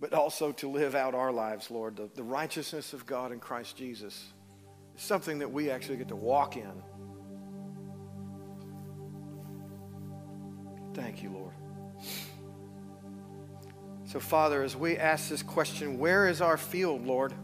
But 0.00 0.12
also 0.12 0.52
to 0.52 0.68
live 0.68 0.94
out 0.94 1.14
our 1.14 1.32
lives, 1.32 1.70
Lord. 1.70 1.96
The, 1.96 2.08
the 2.14 2.22
righteousness 2.22 2.92
of 2.92 3.04
God 3.04 3.32
in 3.32 3.40
Christ 3.40 3.76
Jesus 3.76 4.32
is 4.96 5.02
something 5.02 5.40
that 5.40 5.50
we 5.50 5.70
actually 5.70 5.96
get 5.96 6.08
to 6.08 6.16
walk 6.16 6.56
in. 6.56 6.82
Thank 10.94 11.22
you, 11.22 11.30
Lord. 11.30 11.54
So, 14.06 14.20
Father, 14.20 14.62
as 14.62 14.74
we 14.74 14.96
ask 14.96 15.28
this 15.28 15.42
question, 15.42 15.98
where 15.98 16.28
is 16.28 16.40
our 16.40 16.56
field, 16.56 17.06
Lord? 17.06 17.34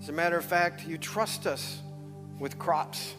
As 0.00 0.10
a 0.10 0.12
matter 0.12 0.36
of 0.36 0.44
fact, 0.44 0.86
you 0.86 0.98
trust 0.98 1.46
us 1.46 1.80
with 2.38 2.58
crops. 2.58 3.14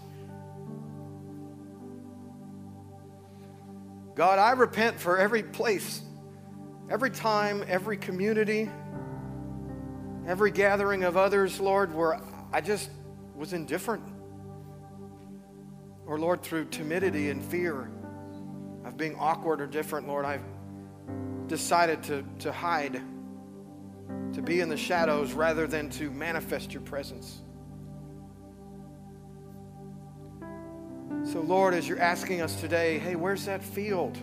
God, 4.13 4.37
I 4.37 4.51
repent 4.51 4.99
for 4.99 5.17
every 5.17 5.41
place, 5.41 6.01
every 6.89 7.09
time, 7.09 7.63
every 7.67 7.97
community, 7.97 8.69
every 10.27 10.51
gathering 10.51 11.03
of 11.03 11.17
others, 11.17 11.59
Lord, 11.59 11.93
where 11.93 12.19
I 12.51 12.61
just 12.61 12.89
was 13.35 13.53
indifferent. 13.53 14.03
Or, 16.05 16.19
Lord, 16.19 16.43
through 16.43 16.65
timidity 16.65 17.29
and 17.31 17.43
fear 17.43 17.89
of 18.85 18.95
being 18.97 19.15
awkward 19.15 19.61
or 19.61 19.67
different, 19.67 20.07
Lord, 20.07 20.25
I've 20.25 20.43
decided 21.47 22.03
to, 22.03 22.23
to 22.39 22.51
hide, 22.51 23.01
to 24.33 24.41
be 24.41 24.59
in 24.61 24.69
the 24.69 24.77
shadows 24.77 25.33
rather 25.33 25.65
than 25.65 25.89
to 25.91 26.11
manifest 26.11 26.73
your 26.73 26.83
presence. 26.83 27.41
So, 31.23 31.41
Lord, 31.41 31.73
as 31.73 31.89
you're 31.89 31.99
asking 31.99 32.41
us 32.41 32.61
today, 32.61 32.99
hey, 32.99 33.15
where's 33.15 33.45
that 33.45 33.63
field? 33.63 34.15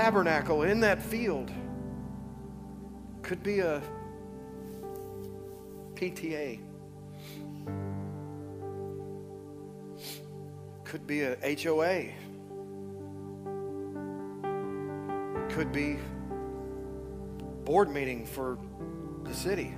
Tabernacle 0.00 0.62
in 0.62 0.80
that 0.80 1.02
field. 1.02 1.52
Could 3.20 3.42
be 3.42 3.60
a 3.60 3.82
PTA. 5.94 6.58
Could 10.84 11.06
be 11.06 11.20
a 11.20 11.36
HOA. 11.62 12.06
Could 15.50 15.70
be 15.70 15.98
board 17.66 17.90
meeting 17.90 18.24
for 18.24 18.56
the 19.24 19.34
city. 19.34 19.74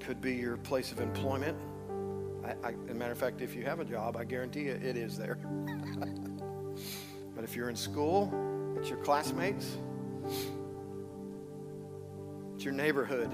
Could 0.00 0.22
be 0.22 0.36
your 0.36 0.56
place 0.56 0.90
of 0.90 1.00
employment. 1.00 1.58
I, 2.42 2.68
I, 2.68 2.70
as 2.70 2.90
a 2.92 2.94
matter 2.94 3.12
of 3.12 3.18
fact, 3.18 3.42
if 3.42 3.54
you 3.54 3.64
have 3.64 3.78
a 3.78 3.84
job, 3.84 4.16
I 4.16 4.24
guarantee 4.24 4.62
you 4.62 4.72
it 4.72 4.96
is 4.96 5.18
there. 5.18 5.38
If 7.48 7.56
you're 7.56 7.70
in 7.70 7.76
school, 7.76 8.30
it's 8.76 8.90
your 8.90 8.98
classmates, 8.98 9.78
it's 12.54 12.62
your 12.62 12.74
neighborhood, 12.74 13.30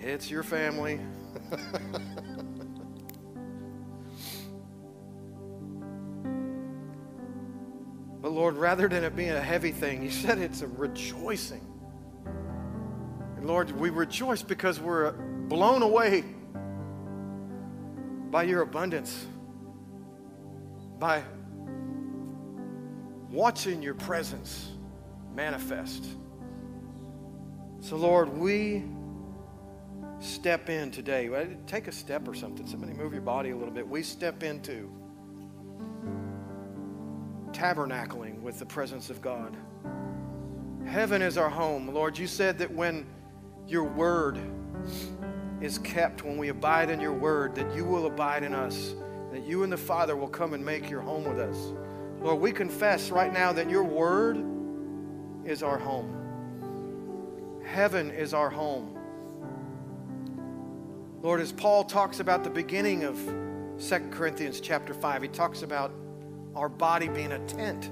it's 0.00 0.28
your 0.28 0.42
family. 0.42 0.98
but 8.20 8.32
Lord, 8.32 8.56
rather 8.56 8.88
than 8.88 9.04
it 9.04 9.14
being 9.14 9.30
a 9.30 9.40
heavy 9.40 9.70
thing, 9.70 10.02
you 10.02 10.10
said 10.10 10.38
it's 10.38 10.62
a 10.62 10.66
rejoicing. 10.66 11.64
And 13.36 13.46
Lord, 13.46 13.70
we 13.78 13.90
rejoice 13.90 14.42
because 14.42 14.80
we're 14.80 15.12
blown 15.12 15.82
away 15.82 16.24
by 18.32 18.42
your 18.42 18.62
abundance, 18.62 19.24
by 21.02 21.20
watching 23.28 23.82
your 23.82 23.94
presence 23.94 24.70
manifest. 25.34 26.06
So, 27.80 27.96
Lord, 27.96 28.28
we 28.28 28.84
step 30.20 30.70
in 30.70 30.92
today. 30.92 31.28
Take 31.66 31.88
a 31.88 31.92
step 31.92 32.28
or 32.28 32.34
something. 32.34 32.68
Somebody 32.68 32.92
move 32.92 33.12
your 33.12 33.20
body 33.20 33.50
a 33.50 33.56
little 33.56 33.74
bit. 33.74 33.88
We 33.88 34.04
step 34.04 34.44
into 34.44 34.88
tabernacling 37.50 38.40
with 38.40 38.60
the 38.60 38.66
presence 38.66 39.10
of 39.10 39.20
God. 39.20 39.56
Heaven 40.86 41.20
is 41.20 41.36
our 41.36 41.50
home. 41.50 41.92
Lord, 41.92 42.16
you 42.16 42.28
said 42.28 42.58
that 42.58 42.72
when 42.72 43.06
your 43.66 43.82
word 43.82 44.38
is 45.60 45.78
kept, 45.78 46.22
when 46.22 46.38
we 46.38 46.50
abide 46.50 46.90
in 46.90 47.00
your 47.00 47.12
word, 47.12 47.56
that 47.56 47.74
you 47.74 47.84
will 47.84 48.06
abide 48.06 48.44
in 48.44 48.54
us, 48.54 48.94
that 49.32 49.44
you 49.46 49.62
and 49.62 49.72
the 49.72 49.78
Father 49.78 50.14
will 50.14 50.28
come 50.28 50.52
and 50.52 50.64
make 50.64 50.90
your 50.90 51.00
home 51.00 51.24
with 51.24 51.38
us. 51.40 51.72
Lord, 52.20 52.40
we 52.40 52.52
confess 52.52 53.10
right 53.10 53.32
now 53.32 53.52
that 53.52 53.68
your 53.68 53.82
word 53.82 54.44
is 55.44 55.62
our 55.62 55.78
home. 55.78 57.62
Heaven 57.64 58.10
is 58.10 58.34
our 58.34 58.50
home. 58.50 58.98
Lord, 61.22 61.40
as 61.40 61.50
Paul 61.50 61.84
talks 61.84 62.20
about 62.20 62.44
the 62.44 62.50
beginning 62.50 63.04
of 63.04 63.16
2 63.16 64.10
Corinthians 64.10 64.60
chapter 64.60 64.92
5, 64.92 65.22
he 65.22 65.28
talks 65.28 65.62
about 65.62 65.92
our 66.54 66.68
body 66.68 67.08
being 67.08 67.32
a 67.32 67.38
tent. 67.46 67.90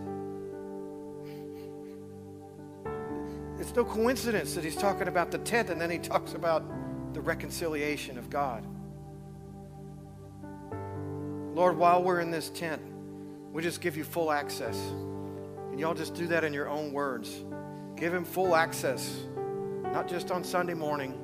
It's 3.58 3.74
no 3.74 3.84
coincidence 3.84 4.54
that 4.54 4.64
he's 4.64 4.76
talking 4.76 5.08
about 5.08 5.30
the 5.30 5.38
tent 5.38 5.70
and 5.70 5.80
then 5.80 5.90
he 5.90 5.98
talks 5.98 6.34
about 6.34 6.62
the 7.14 7.20
reconciliation 7.20 8.18
of 8.18 8.28
God. 8.28 8.66
Lord, 11.60 11.76
while 11.76 12.02
we're 12.02 12.20
in 12.20 12.30
this 12.30 12.48
tent, 12.48 12.80
we 13.52 13.62
just 13.62 13.82
give 13.82 13.94
you 13.94 14.02
full 14.02 14.32
access. 14.32 14.76
And 15.70 15.78
y'all 15.78 15.92
just 15.92 16.14
do 16.14 16.26
that 16.28 16.42
in 16.42 16.54
your 16.54 16.70
own 16.70 16.90
words. 16.90 17.44
Give 17.96 18.14
him 18.14 18.24
full 18.24 18.56
access, 18.56 19.24
not 19.92 20.08
just 20.08 20.30
on 20.30 20.42
Sunday 20.42 20.72
morning 20.72 21.20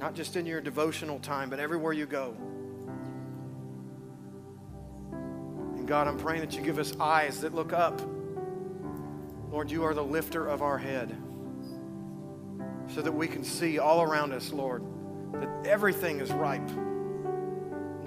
not 0.00 0.14
just 0.14 0.36
in 0.36 0.46
your 0.46 0.60
devotional 0.60 1.18
time, 1.18 1.50
but 1.50 1.58
everywhere 1.58 1.92
you 1.92 2.06
go. 2.06 2.36
And 5.12 5.86
God, 5.86 6.06
I'm 6.06 6.16
praying 6.16 6.40
that 6.40 6.54
you 6.54 6.62
give 6.62 6.78
us 6.78 6.92
eyes 7.00 7.40
that 7.40 7.54
look 7.54 7.72
up. 7.72 8.00
Lord, 9.50 9.70
you 9.70 9.84
are 9.84 9.94
the 9.94 10.04
lifter 10.04 10.46
of 10.46 10.62
our 10.62 10.78
head 10.78 11.16
so 12.88 13.02
that 13.02 13.12
we 13.12 13.26
can 13.26 13.42
see 13.42 13.78
all 13.78 14.02
around 14.02 14.32
us, 14.32 14.52
Lord, 14.52 14.82
that 15.34 15.66
everything 15.66 16.20
is 16.20 16.32
ripe. 16.32 16.68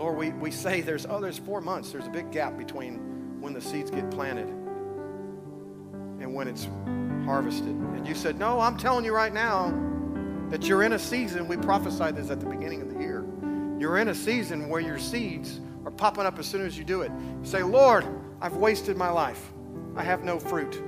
Lord, 0.01 0.17
we, 0.17 0.31
we 0.31 0.49
say 0.49 0.81
there's, 0.81 1.05
oh, 1.05 1.21
there's 1.21 1.37
four 1.37 1.61
months. 1.61 1.91
There's 1.91 2.07
a 2.07 2.09
big 2.09 2.31
gap 2.31 2.57
between 2.57 3.39
when 3.39 3.53
the 3.53 3.61
seeds 3.61 3.91
get 3.91 4.09
planted 4.09 4.47
and 6.19 6.33
when 6.33 6.47
it's 6.47 6.67
harvested. 7.23 7.67
And 7.67 8.07
you 8.07 8.15
said, 8.15 8.39
no, 8.39 8.59
I'm 8.59 8.77
telling 8.77 9.05
you 9.05 9.13
right 9.13 9.31
now, 9.31 9.71
that 10.49 10.63
you're 10.63 10.81
in 10.81 10.93
a 10.93 10.99
season, 10.99 11.47
we 11.47 11.55
prophesied 11.55 12.15
this 12.15 12.31
at 12.31 12.39
the 12.39 12.47
beginning 12.47 12.81
of 12.81 12.91
the 12.91 12.99
year. 12.99 13.23
You're 13.77 13.99
in 13.99 14.07
a 14.07 14.15
season 14.15 14.69
where 14.69 14.81
your 14.81 14.97
seeds 14.97 15.59
are 15.85 15.91
popping 15.91 16.25
up 16.25 16.39
as 16.39 16.47
soon 16.47 16.65
as 16.65 16.75
you 16.79 16.83
do 16.83 17.03
it. 17.03 17.11
You 17.11 17.45
say, 17.45 17.61
Lord, 17.61 18.03
I've 18.41 18.55
wasted 18.55 18.97
my 18.97 19.11
life. 19.11 19.51
I 19.95 20.01
have 20.01 20.23
no 20.23 20.39
fruit. 20.39 20.81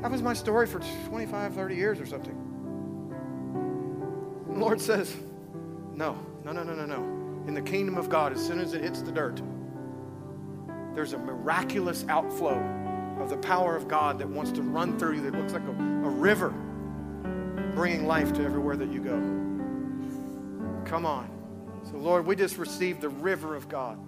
That 0.00 0.10
was 0.10 0.22
my 0.22 0.32
story 0.32 0.66
for 0.66 0.80
25, 1.08 1.52
30 1.52 1.76
years 1.76 2.00
or 2.00 2.06
something. 2.06 2.34
The 4.48 4.58
Lord 4.58 4.80
says, 4.80 5.14
No, 5.92 6.18
no, 6.46 6.52
no, 6.52 6.62
no, 6.62 6.74
no, 6.74 6.86
no. 6.86 7.17
In 7.48 7.54
the 7.54 7.62
kingdom 7.62 7.96
of 7.96 8.10
God, 8.10 8.34
as 8.34 8.46
soon 8.46 8.60
as 8.60 8.74
it 8.74 8.82
hits 8.82 9.00
the 9.00 9.10
dirt, 9.10 9.40
there's 10.94 11.14
a 11.14 11.18
miraculous 11.18 12.04
outflow 12.10 12.58
of 13.18 13.30
the 13.30 13.38
power 13.38 13.74
of 13.74 13.88
God 13.88 14.18
that 14.18 14.28
wants 14.28 14.52
to 14.52 14.60
run 14.60 14.98
through 14.98 15.14
you 15.14 15.22
that 15.22 15.32
looks 15.34 15.54
like 15.54 15.62
a, 15.62 15.70
a 15.70 16.10
river 16.10 16.50
bringing 17.74 18.06
life 18.06 18.34
to 18.34 18.44
everywhere 18.44 18.76
that 18.76 18.92
you 18.92 19.00
go. 19.00 19.16
Come 20.84 21.06
on. 21.06 21.30
So, 21.90 21.96
Lord, 21.96 22.26
we 22.26 22.36
just 22.36 22.58
received 22.58 23.00
the 23.00 23.08
river 23.08 23.56
of 23.56 23.66
God. 23.66 23.98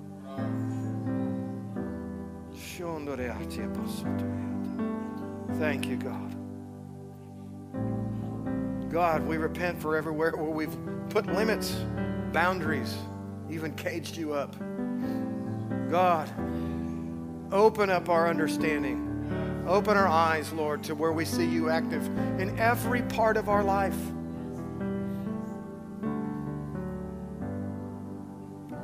Thank 5.59 5.87
you, 5.87 5.97
God. 5.97 6.37
God, 8.93 9.27
we 9.27 9.39
repent 9.39 9.81
for 9.81 9.97
everywhere 9.97 10.33
where 10.37 10.51
we've 10.51 10.77
put 11.09 11.25
limits, 11.27 11.75
boundaries, 12.33 12.99
even 13.51 13.75
caged 13.75 14.17
you 14.17 14.33
up. 14.33 14.57
God, 15.91 16.31
open 17.53 17.91
up 17.91 18.09
our 18.09 18.29
understanding. 18.29 19.07
Open 19.67 19.97
our 19.97 20.09
eyes, 20.09 20.53
Lord, 20.53 20.83
to 20.85 20.95
where 20.95 21.13
we 21.13 21.25
see 21.25 21.45
you 21.45 21.69
active 21.71 22.07
in 22.41 22.59
every 22.59 23.03
part 23.03 23.37
of 23.37 23.49
our 23.49 23.63
life. 23.63 23.97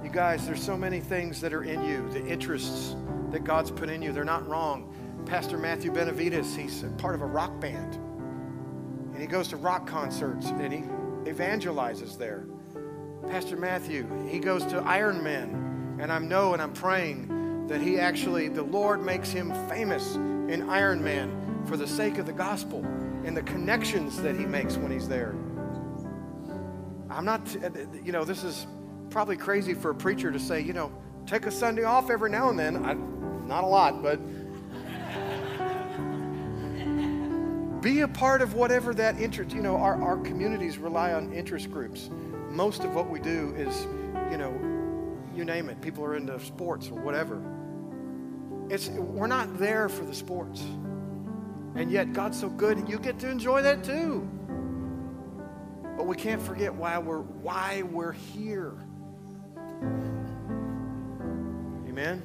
You 0.05 0.11
guys, 0.13 0.47
there's 0.47 0.63
so 0.63 0.77
many 0.77 1.01
things 1.01 1.41
that 1.41 1.53
are 1.53 1.65
in 1.65 1.83
you, 1.83 2.09
the 2.11 2.25
interests 2.27 2.95
that 3.31 3.43
God's 3.45 3.71
put 3.71 3.89
in 3.89 4.03
you. 4.03 4.13
They're 4.13 4.25
not 4.25 4.47
wrong. 4.47 4.93
Pastor 5.27 5.59
Matthew 5.59 5.91
Benavides, 5.91 6.55
he's 6.55 6.85
part 6.99 7.15
of 7.15 7.23
a 7.23 7.27
rock 7.27 7.59
band. 7.59 7.95
And 9.13 9.21
he 9.21 9.27
goes 9.27 9.49
to 9.49 9.57
rock 9.57 9.87
concerts 9.87 10.47
and 10.47 10.73
he 10.73 10.81
evangelizes 11.31 12.17
there. 12.17 12.47
Pastor 13.31 13.57
Matthew, 13.57 14.07
he 14.29 14.39
goes 14.39 14.65
to 14.67 14.79
Iron 14.79 15.23
Men. 15.23 15.97
And 15.99 16.13
I 16.13 16.19
know 16.19 16.53
and 16.53 16.63
I'm 16.63 16.73
praying 16.73 17.67
that 17.69 17.81
he 17.81 17.99
actually, 17.99 18.49
the 18.49 18.63
Lord 18.63 19.05
makes 19.05 19.31
him 19.31 19.53
famous 19.69 20.15
in 20.15 20.69
Iron 20.69 21.03
Man 21.03 21.65
for 21.67 21.77
the 21.77 21.87
sake 21.87 22.19
of 22.19 22.27
the 22.27 22.33
gospel 22.33 22.85
and 23.25 23.37
the 23.37 23.43
connections 23.43 24.21
that 24.23 24.37
he 24.37 24.47
makes 24.47 24.77
when 24.77 24.93
he's 24.93 25.09
there. 25.09 25.35
I'm 27.11 27.25
not, 27.25 27.41
uh, 27.65 27.71
you 28.05 28.13
know, 28.13 28.25
this 28.25 28.45
is 28.45 28.67
probably 29.11 29.37
crazy 29.37 29.75
for 29.75 29.91
a 29.91 29.95
preacher 29.95 30.31
to 30.31 30.39
say, 30.39 30.61
you 30.61 30.73
know, 30.73 30.93
take 31.27 31.47
a 31.47 31.51
Sunday 31.51 31.85
off 31.85 32.11
every 32.11 32.31
now 32.31 32.51
and 32.51 32.59
then. 32.59 32.85
I, 32.85 32.95
not 33.47 33.65
a 33.65 33.67
lot, 33.67 34.03
but 34.03 34.17
be 37.81 38.01
a 38.01 38.09
part 38.09 38.43
of 38.43 38.55
whatever 38.55 38.95
that 38.95 39.19
interest, 39.19 39.55
you 39.55 39.63
know, 39.63 39.77
our, 39.77 40.01
our 40.01 40.19
communities 40.19 40.79
rely 40.79 41.15
on 41.15 41.33
interest 41.33 41.71
groups. 41.71 42.11
Most 42.51 42.85
of 42.85 42.95
what 42.95 43.11
we 43.11 43.21
do 43.21 43.55
is, 43.57 43.87
you 44.31 44.39
know, 44.39 44.53
you 45.35 45.45
name 45.45 45.69
it, 45.69 45.81
people 45.81 46.05
are 46.05 46.17
into 46.17 46.39
sports 46.41 46.89
or 46.89 47.01
whatever. 47.01 47.43
It's, 48.69 48.89
we're 48.89 49.27
not 49.27 49.59
there 49.59 49.89
for 49.89 50.05
the 50.05 50.15
sports. 50.15 50.63
And 51.75 51.91
yet 51.91 52.13
God's 52.13 52.41
so 52.41 52.49
good, 52.49 52.89
you 52.89 52.99
get 52.99 53.19
to 53.21 53.31
enjoy 53.31 53.63
that 53.63 53.85
too. 53.85 54.29
But 55.97 56.07
we 56.07 56.17
can't 56.17 56.41
forget 56.41 56.75
why 56.75 56.99
we're 56.99 57.21
why 57.21 57.83
we're 57.83 58.13
here. 58.13 58.75
Amen. 61.89 62.23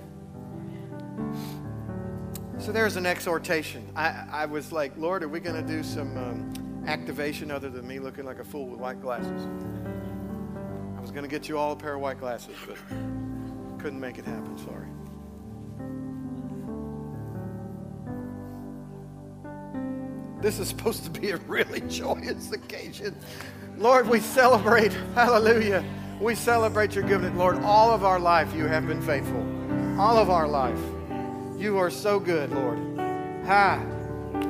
So 2.57 2.71
there's 2.71 2.95
an 2.95 3.05
exhortation. 3.05 3.87
I, 3.95 4.25
I 4.31 4.45
was 4.45 4.71
like, 4.71 4.95
Lord, 4.97 5.23
are 5.23 5.29
we 5.29 5.39
going 5.39 5.55
to 5.55 5.67
do 5.67 5.83
some 5.83 6.17
um, 6.17 6.83
activation 6.85 7.49
other 7.49 7.69
than 7.69 7.87
me 7.87 7.99
looking 7.99 8.25
like 8.25 8.39
a 8.39 8.43
fool 8.43 8.67
with 8.67 8.79
white 8.79 9.01
glasses? 9.01 9.47
I 11.01 11.03
was 11.03 11.09
going 11.09 11.23
to 11.23 11.27
get 11.27 11.49
you 11.49 11.57
all 11.57 11.71
a 11.71 11.75
pair 11.75 11.95
of 11.95 11.99
white 11.99 12.19
glasses, 12.19 12.55
but 12.67 12.77
couldn't 13.79 13.99
make 13.99 14.19
it 14.19 14.25
happen. 14.25 14.55
Sorry. 14.59 14.85
This 20.43 20.59
is 20.59 20.67
supposed 20.67 21.03
to 21.05 21.09
be 21.09 21.31
a 21.31 21.37
really 21.37 21.81
joyous 21.89 22.51
occasion. 22.51 23.15
Lord, 23.79 24.07
we 24.07 24.19
celebrate. 24.19 24.93
Hallelujah. 25.15 25.83
We 26.19 26.35
celebrate 26.35 26.93
your 26.93 27.03
goodness. 27.03 27.33
Lord, 27.35 27.57
all 27.63 27.89
of 27.89 28.05
our 28.05 28.19
life 28.19 28.53
you 28.53 28.67
have 28.67 28.85
been 28.85 29.01
faithful. 29.01 29.41
All 29.99 30.19
of 30.19 30.29
our 30.29 30.47
life. 30.47 30.79
You 31.57 31.79
are 31.79 31.89
so 31.89 32.19
good, 32.19 32.51
Lord. 32.51 32.77
Ha. 33.47 33.83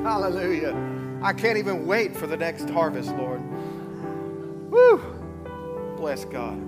Hallelujah. 0.02 0.76
I 1.22 1.32
can't 1.32 1.56
even 1.56 1.86
wait 1.86 2.14
for 2.14 2.26
the 2.26 2.36
next 2.36 2.68
harvest, 2.68 3.08
Lord. 3.16 3.40
Woo. 4.70 5.21
Bless 6.02 6.24
God. 6.24 6.58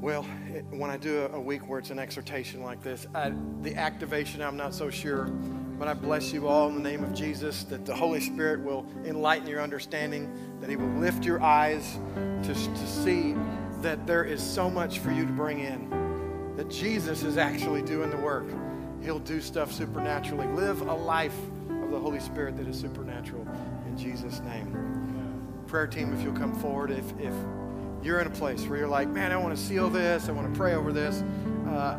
Well, 0.00 0.22
when 0.70 0.90
I 0.90 0.96
do 0.96 1.22
a, 1.22 1.30
a, 1.30 1.40
week 1.40 1.68
where 1.68 1.80
it's 1.80 1.90
an 1.90 1.98
exhortation 1.98 2.62
like 2.62 2.80
this, 2.80 3.08
I, 3.12 3.32
the 3.62 3.74
activation, 3.74 4.42
I'm 4.42 4.56
not 4.56 4.74
so 4.74 4.90
sure. 4.90 5.24
But 5.24 5.88
I 5.88 5.94
bless 5.94 6.32
you 6.32 6.46
all 6.46 6.68
in 6.68 6.76
the 6.76 6.88
name 6.88 7.02
of 7.02 7.12
Jesus 7.12 7.64
that 7.64 7.84
the 7.84 7.96
Holy 7.96 8.20
Spirit 8.20 8.60
will 8.60 8.86
enlighten 9.04 9.48
your 9.48 9.60
understanding, 9.60 10.32
that 10.60 10.70
He 10.70 10.76
will 10.76 11.00
lift 11.00 11.24
your 11.24 11.42
eyes 11.42 11.98
to, 12.14 12.54
to 12.54 12.86
see 12.86 13.34
that 13.84 14.06
there 14.06 14.24
is 14.24 14.42
so 14.42 14.70
much 14.70 14.98
for 14.98 15.12
you 15.12 15.26
to 15.26 15.32
bring 15.32 15.60
in, 15.60 16.54
that 16.56 16.70
Jesus 16.70 17.22
is 17.22 17.36
actually 17.36 17.82
doing 17.82 18.08
the 18.08 18.16
work. 18.16 18.46
He'll 19.02 19.18
do 19.18 19.42
stuff 19.42 19.70
supernaturally. 19.70 20.46
Live 20.48 20.80
a 20.80 20.94
life 20.94 21.36
of 21.68 21.90
the 21.90 22.00
Holy 22.00 22.18
Spirit 22.18 22.56
that 22.56 22.66
is 22.66 22.80
supernatural 22.80 23.46
in 23.86 23.98
Jesus' 23.98 24.40
name. 24.40 25.64
Prayer 25.66 25.86
team, 25.86 26.14
if 26.14 26.22
you'll 26.22 26.32
come 26.32 26.54
forward, 26.54 26.92
if, 26.92 27.04
if 27.20 27.34
you're 28.02 28.20
in 28.20 28.26
a 28.26 28.30
place 28.30 28.66
where 28.66 28.78
you're 28.78 28.88
like, 28.88 29.08
man, 29.08 29.32
I 29.32 29.36
want 29.36 29.54
to 29.54 29.62
seal 29.62 29.90
this, 29.90 30.30
I 30.30 30.32
want 30.32 30.50
to 30.50 30.58
pray 30.58 30.74
over 30.74 30.90
this. 30.90 31.22
Uh, 31.68 31.98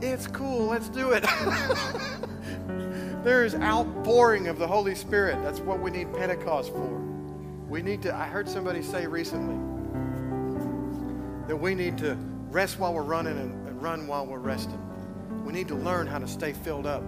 it's 0.00 0.28
cool, 0.28 0.66
let's 0.66 0.88
do 0.88 1.10
it. 1.10 1.22
there 3.24 3.44
is 3.44 3.56
outpouring 3.56 4.46
of 4.46 4.60
the 4.60 4.68
Holy 4.68 4.94
Spirit. 4.94 5.42
That's 5.42 5.58
what 5.58 5.80
we 5.80 5.90
need 5.90 6.14
Pentecost 6.14 6.70
for. 6.70 7.00
We 7.68 7.82
need 7.82 8.00
to, 8.02 8.14
I 8.14 8.26
heard 8.26 8.48
somebody 8.48 8.80
say 8.80 9.08
recently 9.08 9.79
that 11.50 11.56
we 11.56 11.74
need 11.74 11.98
to 11.98 12.16
rest 12.50 12.78
while 12.78 12.94
we're 12.94 13.02
running 13.02 13.36
and, 13.36 13.66
and 13.66 13.82
run 13.82 14.06
while 14.06 14.24
we're 14.24 14.38
resting. 14.38 14.78
We 15.44 15.52
need 15.52 15.66
to 15.66 15.74
learn 15.74 16.06
how 16.06 16.20
to 16.20 16.28
stay 16.28 16.52
filled 16.52 16.86
up. 16.86 17.02